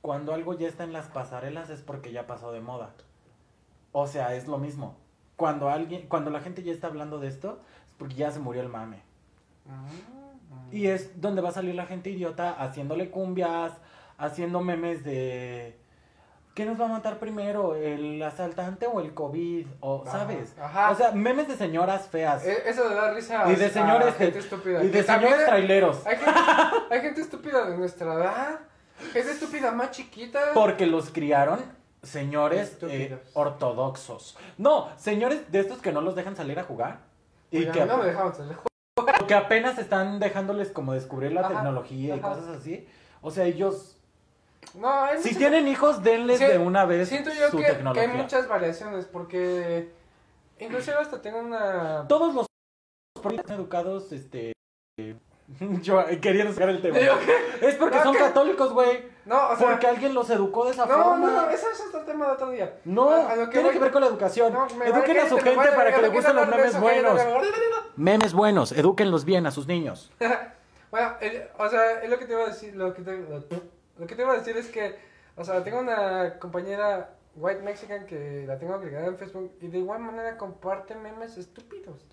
Cuando 0.00 0.34
algo 0.34 0.58
ya 0.58 0.66
está 0.66 0.82
en 0.82 0.92
las 0.92 1.06
pasarelas 1.06 1.70
es 1.70 1.80
porque 1.82 2.10
ya 2.10 2.26
pasó 2.26 2.50
de 2.50 2.60
moda. 2.60 2.90
O 3.92 4.08
sea, 4.08 4.34
es 4.34 4.48
lo 4.48 4.58
mismo. 4.58 4.96
Cuando 5.36 5.70
alguien, 5.70 6.06
cuando 6.08 6.30
la 6.30 6.40
gente 6.40 6.62
ya 6.64 6.72
está 6.72 6.88
hablando 6.88 7.18
de 7.18 7.28
esto, 7.28 7.60
es 7.79 7.79
Porque 8.00 8.14
ya 8.16 8.32
se 8.32 8.40
murió 8.40 8.62
el 8.62 8.68
mame. 8.68 9.02
Mm, 9.66 10.74
Y 10.74 10.86
es 10.88 11.20
donde 11.20 11.40
va 11.42 11.50
a 11.50 11.52
salir 11.52 11.74
la 11.76 11.86
gente 11.86 12.10
idiota 12.10 12.50
haciéndole 12.52 13.10
cumbias, 13.10 13.72
haciendo 14.18 14.60
memes 14.60 15.04
de... 15.04 15.76
¿Qué 16.54 16.64
nos 16.66 16.80
va 16.80 16.86
a 16.86 16.88
matar 16.88 17.18
primero? 17.20 17.76
¿El 17.76 18.20
asaltante 18.22 18.86
o 18.86 19.00
el 19.00 19.14
COVID? 19.14 19.66
O, 19.80 20.02
Ajá, 20.06 20.18
¿Sabes? 20.18 20.54
ajá. 20.60 20.90
O 20.90 20.94
sea, 20.96 21.12
memes 21.12 21.46
de 21.46 21.56
señoras 21.56 22.08
feas. 22.08 22.44
Eh, 22.44 22.62
Eso 22.66 22.88
le 22.88 22.94
da 22.96 23.12
risa 23.14 23.44
y 23.50 23.54
de 23.54 23.66
a 23.66 23.70
señores... 23.70 24.14
gente 24.16 24.32
de- 24.32 24.38
estúpida. 24.40 24.82
y 24.82 24.86
de 24.88 24.92
Que 24.92 25.02
señores 25.04 25.46
traileros. 25.46 26.04
Hay 26.06 26.16
gente, 26.16 26.32
hay 26.90 27.00
gente 27.00 27.20
estúpida 27.20 27.64
de 27.66 27.76
nuestra 27.76 28.14
edad. 28.14 28.58
Gente 29.12 29.30
estúpida 29.30 29.70
más 29.70 29.92
chiquita. 29.92 30.40
Porque 30.52 30.86
los 30.86 31.10
criaron 31.10 31.60
señores 32.02 32.76
eh, 32.82 33.16
ortodoxos. 33.34 34.36
No, 34.58 34.88
señores 34.96 35.50
de 35.52 35.60
estos 35.60 35.78
que 35.80 35.92
no 35.92 36.00
los 36.00 36.14
dejan 36.16 36.34
salir 36.36 36.58
a 36.58 36.64
jugar. 36.64 36.98
Y 37.50 37.58
Oigan, 37.58 37.72
que, 37.72 37.86
no 37.86 37.98
me 37.98 38.04
dejamos 38.06 38.38
que 39.26 39.34
apenas 39.34 39.78
están 39.78 40.18
dejándoles 40.18 40.70
como 40.70 40.92
descubrir 40.92 41.32
la 41.32 41.42
Ajá, 41.42 41.50
tecnología 41.50 42.16
y 42.16 42.20
cosas 42.20 42.48
así. 42.48 42.86
O 43.22 43.30
sea, 43.30 43.44
ellos... 43.44 43.96
No, 44.74 45.06
Si 45.20 45.34
tienen 45.34 45.66
hijos, 45.68 46.02
denles 46.02 46.38
Sí, 46.38 46.44
de 46.44 46.58
una 46.58 46.84
vez 46.84 47.08
Siento 47.08 47.30
yo 47.32 47.50
su 47.50 47.56
que, 47.56 47.64
que 47.64 47.72
tecnología. 47.72 48.02
hay 48.02 48.08
muchas 48.08 48.46
variaciones 48.48 49.06
porque 49.06 49.90
inclusive 50.58 50.96
hasta 50.96 51.20
tengo 51.22 51.38
una... 51.38 52.06
Todos 52.08 52.34
los 52.34 52.46
educados, 53.48 54.12
este... 54.12 54.52
Yo 55.82 56.04
queriendo 56.20 56.52
sacar 56.52 56.70
el 56.70 56.80
tema. 56.80 56.98
Es 57.60 57.74
porque 57.74 58.00
son 58.02 58.14
católicos, 58.14 58.72
güey. 58.72 59.02
No, 59.30 59.48
o 59.50 59.56
sea... 59.56 59.68
Porque 59.70 59.86
alguien 59.86 60.12
los 60.12 60.28
educó 60.28 60.64
de 60.66 60.72
esa 60.72 60.84
No, 60.86 60.92
forma. 61.04 61.26
no, 61.30 61.42
no, 61.46 61.50
eso 61.50 61.70
es 61.70 61.80
otro 61.86 62.00
tema 62.02 62.26
de 62.26 62.32
otro 62.32 62.50
día. 62.50 62.74
No, 62.84 63.08
A- 63.10 63.30
a 63.30 63.36
lo 63.36 63.44
que 63.46 63.52
tiene 63.52 63.68
voy- 63.68 63.72
que 63.74 63.78
ver 63.78 63.92
con 63.92 64.00
la 64.02 64.08
educación. 64.08 64.52
No, 64.52 64.66
Eduquen 64.66 65.18
a 65.20 65.28
su 65.28 65.36
gente 65.38 65.54
vale, 65.56 65.72
para 65.72 65.94
que 65.94 66.02
le 66.02 66.08
gusten 66.08 66.36
los 66.36 66.48
memes 66.48 66.66
eso, 66.66 66.80
buenos. 66.80 67.20
Memes 67.96 68.32
buenos, 68.34 68.72
edúquenlos 68.72 69.24
bien 69.24 69.46
a 69.46 69.50
sus 69.50 69.66
niños. 69.66 70.10
Bueno, 70.90 71.12
el- 71.20 71.44
o 71.56 71.68
sea, 71.68 72.02
es 72.02 72.10
lo 72.10 72.18
que 72.18 72.24
te 72.24 72.32
iba 72.32 72.42
a 72.42 72.46
decir, 72.48 72.74
lo 72.74 72.92
que 72.92 73.02
te, 73.02 73.16
lo, 73.16 73.38
lo 73.98 74.06
que 74.08 74.16
te 74.16 74.22
iba 74.22 74.32
a 74.32 74.36
decir 74.38 74.56
es 74.56 74.66
que, 74.66 74.98
o 75.36 75.44
sea, 75.44 75.62
tengo 75.62 75.78
una 75.78 76.40
compañera 76.40 77.10
white 77.36 77.62
mexican 77.62 78.06
que 78.06 78.42
la 78.44 78.58
tengo 78.58 78.74
agregada 78.74 79.06
en 79.06 79.16
Facebook 79.16 79.52
y 79.60 79.68
de 79.68 79.78
igual 79.78 80.00
manera 80.00 80.36
comparte 80.36 80.96
memes 80.96 81.36
estúpidos 81.38 82.04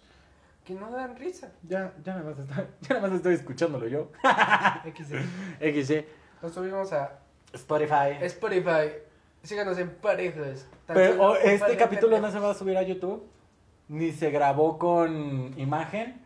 que 0.63 0.75
no 0.75 0.91
dan 0.91 1.15
risa. 1.15 1.49
Ya, 1.63 1.91
ya 2.03 2.13
nada 2.17 2.29
más 2.29 2.37
estoy, 2.37 2.65
ya 2.81 2.95
nada 2.95 3.07
más 3.07 3.15
estoy 3.17 3.33
escuchándolo 3.33 3.87
yo. 3.87 4.11
XD. 4.85 5.15
XD. 5.59 6.05
Nos 6.41 6.53
subimos 6.53 6.93
a 6.93 7.19
Spotify. 7.53 8.17
Spotify. 8.21 8.93
Síganos 9.43 9.77
en 9.77 9.89
parejas. 9.95 10.67
Pero 10.85 11.21
oh, 11.21 11.35
este 11.35 11.59
Parejas. 11.59 11.83
capítulo 11.83 12.19
no 12.19 12.31
se 12.31 12.39
va 12.39 12.51
a 12.51 12.53
subir 12.53 12.77
a 12.77 12.83
YouTube. 12.83 13.23
Ni 13.87 14.11
se 14.11 14.29
grabó 14.29 14.77
con 14.77 15.57
imagen. 15.57 16.21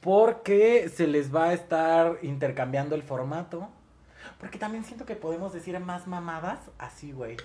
Porque 0.00 0.88
se 0.88 1.06
les 1.06 1.34
va 1.34 1.46
a 1.46 1.52
estar 1.54 2.18
intercambiando 2.22 2.94
el 2.94 3.02
formato. 3.02 3.68
Porque 4.38 4.58
también 4.58 4.84
siento 4.84 5.06
que 5.06 5.16
podemos 5.16 5.52
decir 5.52 5.78
más 5.80 6.06
mamadas 6.06 6.60
así, 6.78 7.12
güey. 7.12 7.36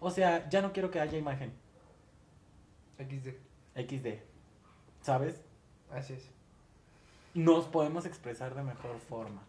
O 0.00 0.10
sea, 0.10 0.48
ya 0.48 0.62
no 0.62 0.72
quiero 0.72 0.90
que 0.90 1.00
haya 1.00 1.18
imagen. 1.18 1.52
XD. 2.98 3.34
XD. 3.76 4.20
¿Sabes? 5.02 5.42
Así 5.90 6.14
es. 6.14 6.30
Nos 7.34 7.66
podemos 7.66 8.06
expresar 8.06 8.54
de 8.54 8.62
mejor 8.62 8.98
forma. 9.08 9.42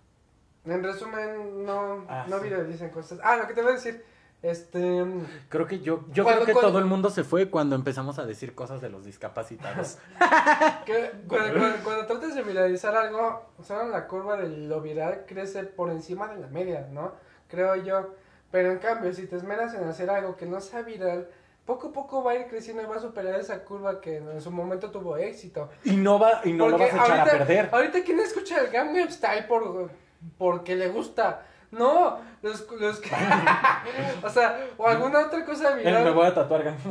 En 0.66 0.84
resumen, 0.84 1.66
no, 1.66 2.06
Ah, 2.08 2.26
no 2.30 2.40
sí. 2.40 2.50
dicen 2.68 2.90
cosas. 2.90 3.20
Ah, 3.24 3.36
lo 3.36 3.48
que 3.48 3.54
te 3.54 3.62
voy 3.62 3.72
a 3.72 3.76
decir, 3.76 4.04
este... 4.42 5.04
Creo 5.50 5.68
que 5.68 5.80
yo, 5.80 6.06
yo 6.12 6.24
Cuando- 6.24 6.44
creo 6.44 6.46
que 6.48 6.54
cuando- 6.54 6.70
todo 6.72 6.80
el 6.80 6.86
mundo 6.86 7.10
se 7.10 7.24
fue 7.24 7.50
cuando 7.50 7.76
empezamos 7.76 8.18
a 8.20 8.26
decir 8.26 8.56
cosas 8.56 8.80
de 8.82 8.90
los 8.90 9.04
discapacitados. 9.06 9.98
Que 10.86 11.12
cuando, 11.28 11.60
cuando- 11.60 11.84
cuando 11.84 12.06
tratas 12.06 12.36
de 12.36 12.44
viralizar 12.44 12.96
algo, 12.96 13.46
solo 13.62 13.90
la 13.90 14.08
curva 14.08 14.38
de 14.38 14.48
lo 14.50 14.82
viral 14.82 15.26
crece 15.28 15.64
por 15.64 15.90
encima 15.92 16.28
de 16.28 16.40
la 16.42 16.48
media, 16.48 16.88
¿no? 16.92 17.14
Creo 17.48 17.76
yo. 17.76 18.14
Pero 18.52 18.72
en 18.72 18.78
cambio, 18.80 19.14
si 19.14 19.26
te 19.28 19.36
esmeras 19.38 19.74
en 19.74 19.84
hacer 19.86 20.10
algo 20.10 20.36
que 20.38 20.46
no 20.46 20.62
sea 20.62 20.82
viral, 20.84 21.28
poco 21.66 21.88
a 21.88 21.92
poco 21.94 22.24
va 22.24 22.32
a 22.34 22.36
ir 22.36 22.48
creciendo 22.48 22.84
y 22.84 22.86
va 22.86 22.98
a 22.98 23.00
superar 23.00 23.40
esa 23.40 23.64
curva 23.64 24.00
que 24.02 24.18
en 24.18 24.42
su 24.42 24.52
momento 24.52 24.92
tuvo 24.92 25.18
éxito. 25.18 25.70
y 25.84 25.96
no 25.96 26.20
va, 26.20 26.42
y 26.44 26.54
no 26.54 26.68
lo 26.70 26.78
vas 26.78 26.94
a 26.94 27.04
echar 27.06 27.20
a 27.22 27.26
perder. 27.26 27.70
Ahorita, 27.72 28.04
¿quién 28.04 28.20
escucha 28.20 28.60
el 28.62 28.70
Gangnam 28.70 29.10
Style 29.10 29.44
por, 29.48 29.90
porque 30.38 30.76
le 30.76 30.90
gusta? 30.90 31.46
No, 31.72 32.20
los, 32.42 32.70
los 32.72 33.00
que... 33.00 33.10
o 34.24 34.30
sea, 34.30 34.68
o 34.78 34.88
alguna 34.88 35.20
otra 35.20 35.44
cosa 35.46 35.76
viral. 35.76 36.04
me 36.04 36.12
voy 36.12 36.28
a 36.28 36.34
tatuar. 36.34 36.74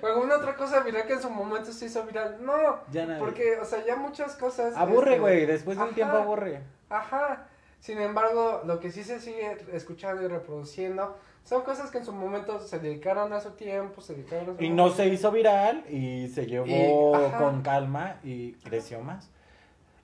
O 0.00 0.06
alguna 0.06 0.36
otra 0.36 0.54
cosa 0.54 0.80
viral 0.80 1.06
que 1.06 1.14
en 1.14 1.22
su 1.22 1.28
momento 1.28 1.72
se 1.72 1.86
hizo 1.86 2.04
viral. 2.04 2.38
No, 2.40 2.78
Ya 2.92 3.18
porque, 3.18 3.58
o 3.58 3.64
sea, 3.64 3.84
ya 3.84 3.96
muchas 3.96 4.36
cosas. 4.36 4.76
Aburre, 4.76 5.10
este, 5.10 5.20
güey. 5.20 5.44
Después 5.46 5.76
de 5.76 5.84
un 5.84 5.94
tiempo 5.94 6.16
aburre. 6.16 6.62
Ajá. 6.88 7.48
Sin 7.80 7.98
embargo, 8.00 8.62
lo 8.64 8.78
que 8.78 8.92
sí 8.92 9.02
se 9.02 9.18
sigue 9.20 9.56
escuchando 9.72 10.22
y 10.22 10.28
reproduciendo 10.28 11.16
son 11.44 11.62
cosas 11.62 11.90
que 11.90 11.98
en 11.98 12.04
su 12.04 12.12
momento 12.12 12.60
se 12.60 12.78
dedicaron 12.78 13.32
a 13.32 13.40
su 13.40 13.50
tiempo, 13.52 14.00
se 14.02 14.14
dedicaron 14.14 14.50
a 14.50 14.58
su 14.58 14.62
Y 14.62 14.70
no 14.70 14.90
se 14.90 15.06
hizo 15.06 15.32
viral 15.32 15.84
y 15.88 16.28
se 16.28 16.46
llevó 16.46 16.66
Y- 16.66 17.32
con 17.38 17.62
calma 17.62 18.16
y 18.22 18.52
creció 18.52 19.00
más. 19.00 19.30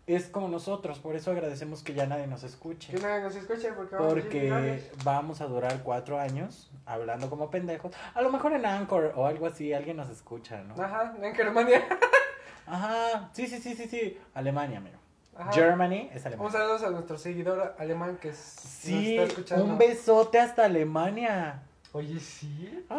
Es 0.07 0.27
como 0.29 0.47
nosotros, 0.49 1.01
por 1.01 1.17
eso 1.17 1.33
agradecemos 1.33 1.83
que 1.83 1.93
ya 1.93 2.07
nadie 2.07 2.29
nos 2.29 2.45
escuche. 2.45 2.93
Que 2.95 3.01
nadie 3.03 3.23
nos 3.25 3.35
escuche 3.35 3.73
porque 3.73 3.97
vamos 3.97 4.13
a 4.13 4.15
Porque 4.15 4.91
vamos 5.05 5.41
a 5.41 5.47
durar 5.47 5.83
cuatro 5.83 6.21
años 6.21 6.71
hablando 6.87 7.29
como 7.29 7.51
pendejos. 7.51 7.93
A 8.15 8.23
lo 8.23 8.31
mejor 8.31 8.53
en 8.53 8.65
Anchor 8.67 9.13
o 9.17 9.27
algo 9.27 9.47
así 9.49 9.73
alguien 9.73 9.97
nos 9.97 10.09
escucha, 10.09 10.63
¿no? 10.63 10.81
Ajá, 10.81 11.13
en 11.21 11.35
Germania. 11.35 11.85
Ajá, 12.67 13.31
sí, 13.33 13.47
sí, 13.49 13.59
sí, 13.61 13.75
sí, 13.75 13.89
sí. 13.89 14.19
Alemania, 14.35 14.79
amigo. 14.79 14.97
Ajá. 15.37 15.53
Germany 15.53 16.09
es 16.15 16.23
Un 16.23 16.27
Alemania. 16.29 16.53
saludo 16.53 16.87
a 16.87 16.91
nuestro 16.91 17.19
seguidor 17.19 17.75
alemán 17.79 18.17
que 18.21 18.33
Sí, 18.33 18.93
nos 18.95 19.03
está 19.05 19.23
escuchando. 19.25 19.65
un 19.65 19.79
besote 19.79 20.39
hasta 20.39 20.65
Alemania. 20.65 21.63
Oye, 21.93 22.19
sí. 22.21 22.85
Ay, 22.89 22.99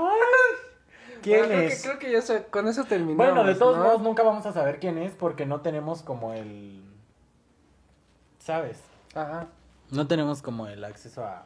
¿Quién 1.21 1.39
Bueno, 1.47 1.53
creo 1.55 1.67
es? 1.69 1.81
Que, 1.81 1.87
creo 1.87 1.99
que 1.99 2.11
ya 2.11 2.21
se- 2.21 2.43
con 2.45 2.67
eso 2.67 2.83
terminamos. 2.83 3.17
Bueno, 3.17 3.43
de 3.43 3.55
todos 3.55 3.77
¿no? 3.77 3.83
modos 3.85 4.01
nunca 4.01 4.23
vamos 4.23 4.45
a 4.45 4.51
saber 4.53 4.79
quién 4.79 4.97
es 4.97 5.13
porque 5.13 5.45
no 5.45 5.61
tenemos 5.61 6.01
como 6.01 6.33
el... 6.33 6.83
¿Sabes? 8.47 8.79
Ajá. 9.13 9.47
No 9.91 10.07
tenemos 10.07 10.41
como 10.41 10.67
el 10.67 10.85
acceso 10.85 11.21
a... 11.25 11.43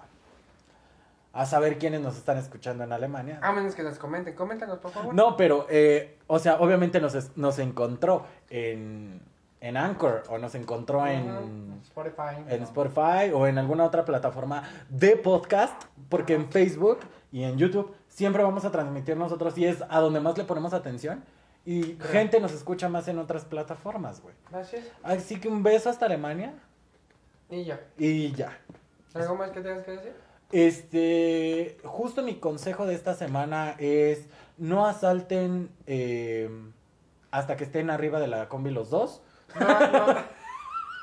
A 1.34 1.46
saber 1.48 1.80
quiénes 1.80 2.00
nos 2.02 2.16
están 2.16 2.38
escuchando 2.38 2.84
en 2.84 2.92
Alemania. 2.94 3.40
A 3.42 3.52
menos 3.54 3.74
que 3.74 3.82
nos 3.82 3.98
comenten. 3.98 4.36
Coméntanos, 4.36 4.78
por 4.78 4.92
favor. 4.92 5.12
No, 5.16 5.36
pero, 5.36 5.66
eh, 5.72 6.20
o 6.28 6.38
sea, 6.38 6.58
obviamente 6.60 7.00
nos, 7.02 7.16
es- 7.16 7.36
nos 7.36 7.58
encontró 7.58 8.28
en, 8.52 9.20
en 9.62 9.78
Anchor 9.78 10.22
o 10.30 10.38
nos 10.38 10.54
encontró 10.54 11.08
en, 11.08 11.80
Spotify. 11.82 12.36
en 12.48 12.62
Spotify 12.64 13.32
o 13.34 13.48
en 13.48 13.58
alguna 13.58 13.86
otra 13.86 14.06
plataforma 14.06 14.62
de 14.90 15.16
podcast, 15.16 15.86
porque 16.08 16.36
en 16.36 16.52
Facebook 16.52 17.00
y 17.32 17.44
en 17.46 17.58
YouTube 17.58 17.96
siempre 18.10 18.44
vamos 18.44 18.64
a 18.66 18.72
transmitir 18.72 19.18
nosotros 19.18 19.58
y 19.58 19.66
es 19.66 19.82
a 19.90 20.00
donde 20.02 20.20
más 20.20 20.38
le 20.38 20.44
ponemos 20.44 20.74
atención 20.74 21.24
y 21.66 21.98
gente 22.12 22.40
nos 22.40 22.52
escucha 22.52 22.90
más 22.90 23.08
en 23.08 23.18
otras 23.18 23.46
plataformas, 23.46 24.22
güey. 24.22 24.36
Así 25.02 25.40
que 25.40 25.48
un 25.48 25.64
beso 25.64 25.90
hasta 25.90 26.06
Alemania 26.08 26.54
Y 27.52 27.66
ya. 27.66 27.80
y 27.98 28.32
ya. 28.32 28.58
¿Algo 29.14 29.36
más 29.36 29.52
que 29.52 29.60
tengas 29.60 29.84
que 29.84 29.92
decir? 29.92 30.14
Este, 30.52 31.78
justo 31.84 32.24
mi 32.24 32.36
consejo 32.36 32.86
de 32.86 32.96
esta 32.96 33.14
semana 33.14 33.76
es 33.78 34.26
no 34.58 34.86
asalten 34.86 35.70
eh, 35.86 36.50
hasta 37.30 37.58
que 37.58 37.66
estén 37.66 37.90
arriba 37.90 38.20
de 38.20 38.28
la 38.28 38.50
combi 38.50 38.72
los 38.72 38.90
dos. 38.90 39.22
No, 39.60 39.92
no. 39.92 40.41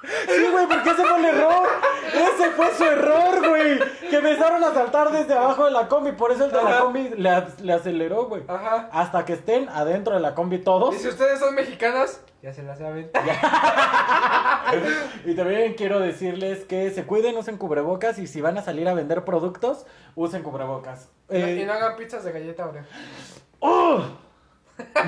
Sí, 0.03 0.47
güey, 0.53 0.67
porque 0.69 0.91
ese 0.91 1.05
fue 1.05 1.19
el 1.19 1.25
error. 1.25 1.69
Ese 2.07 2.51
fue 2.53 2.73
su 2.75 2.85
error, 2.85 3.49
güey. 3.49 3.79
Que 4.09 4.17
empezaron 4.17 4.63
a 4.63 4.73
saltar 4.73 5.11
desde 5.11 5.35
abajo 5.35 5.65
de 5.65 5.73
la 5.73 5.89
combi, 5.89 6.13
por 6.13 6.31
eso 6.31 6.45
el 6.45 6.53
de 6.53 6.63
la 6.63 6.79
combi 6.81 7.09
le, 7.17 7.31
ac- 7.31 7.59
le 7.59 7.73
aceleró, 7.73 8.27
güey. 8.27 8.43
Ajá. 8.47 8.89
Hasta 8.93 9.25
que 9.25 9.33
estén 9.33 9.69
adentro 9.69 10.15
de 10.15 10.21
la 10.21 10.35
combi 10.35 10.59
todos. 10.59 10.95
Y 10.95 10.99
si 10.99 11.09
ustedes 11.09 11.41
son 11.41 11.55
mexicanos, 11.55 12.21
ya 12.43 12.53
se 12.55 12.63
la 12.63 12.77
saben. 12.77 13.11
Y 15.25 15.35
también 15.35 15.75
quiero 15.75 15.99
decirles 15.99 16.65
que 16.65 16.91
se 16.91 17.05
cuiden, 17.05 17.37
usen 17.37 17.57
cubrebocas 17.57 18.19
y 18.19 18.27
si 18.27 18.41
van 18.41 18.59
a 18.59 18.63
salir 18.63 18.87
a 18.89 18.95
vender 18.95 19.25
productos, 19.25 19.87
usen 20.15 20.43
cubrebocas. 20.43 21.09
Eh, 21.31 21.61
y 21.63 21.65
no 21.67 21.73
hagan 21.73 21.97
pizzas 21.97 22.23
de 22.25 22.33
galleta, 22.33 22.67
bro. 22.67 22.81
¡Oh! 23.61 24.03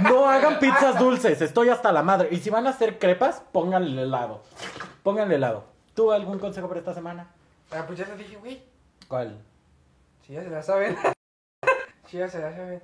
No 0.02 0.28
hagan 0.28 0.58
pizzas 0.58 0.98
dulces, 0.98 1.40
estoy 1.42 1.68
hasta 1.68 1.92
la 1.92 2.02
madre. 2.02 2.28
Y 2.30 2.38
si 2.38 2.50
van 2.50 2.66
a 2.66 2.70
hacer 2.70 2.98
crepas, 2.98 3.42
pónganle 3.52 4.02
helado. 4.02 4.42
Pónganle 5.02 5.36
helado. 5.36 5.64
¿Tú 5.94 6.12
algún 6.12 6.38
consejo 6.38 6.68
para 6.68 6.80
esta 6.80 6.94
semana? 6.94 7.28
Ah, 7.70 7.84
pues 7.86 7.98
ya 7.98 8.04
te 8.04 8.16
dije, 8.16 8.36
güey. 8.36 8.62
¿Cuál? 9.08 9.38
Si 10.26 10.32
ya 10.32 10.42
se 10.42 10.50
la 10.50 10.62
saben. 10.62 10.96
si 12.06 12.18
ya 12.18 12.28
se 12.28 12.40
la 12.40 12.54
saben. 12.54 12.82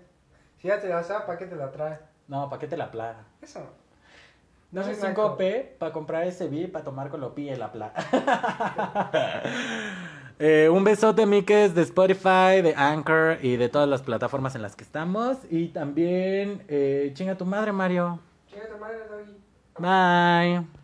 Si 0.61 0.69
ya 0.69 0.81
te 0.81 0.89
la 0.89 1.03
saben, 1.03 1.27
¿para 1.27 1.39
qué 1.39 1.47
te 1.47 1.57
la 1.57 1.71
trae? 1.71 1.99
No, 2.29 2.49
¿para 2.49 2.61
qué 2.61 2.67
te 2.67 2.77
la 2.77 2.91
plaga? 2.91 3.25
Eso. 3.41 3.61
No 4.73 4.83
soy 4.83 4.95
sé 4.95 5.09
naco. 5.09 5.39
5P 5.39 5.79
para 5.79 5.93
comprar 5.93 6.25
ese 6.25 6.49
B 6.49 6.69
para 6.69 6.85
tomar 6.85 7.09
con 7.09 7.21
lo 7.21 7.35
pi 7.35 7.49
en 7.49 7.61
la 7.61 7.73
plaga. 7.73 7.95
Eh, 10.39 10.69
un 10.71 10.85
besote, 10.85 11.25
Mikes, 11.25 11.75
de 11.75 11.83
Spotify, 11.83 12.61
de 12.63 12.75
Anchor 12.77 13.39
y 13.43 13.57
de 13.57 13.71
todas 13.71 13.89
las 13.89 14.03
plataformas 14.03 14.55
en 14.55 14.63
las 14.63 14.77
que 14.77 14.85
estamos. 14.85 15.39
Y 15.51 15.69
también, 15.69 16.63
eh, 16.69 17.11
chinga 17.15 17.37
tu 17.37 17.47
madre, 17.47 17.73
Mario. 17.73 18.21
Chinga 18.51 18.69
tu 18.69 18.79
madre, 18.79 18.99
Doggy. 19.09 19.37
Bye. 19.79 20.77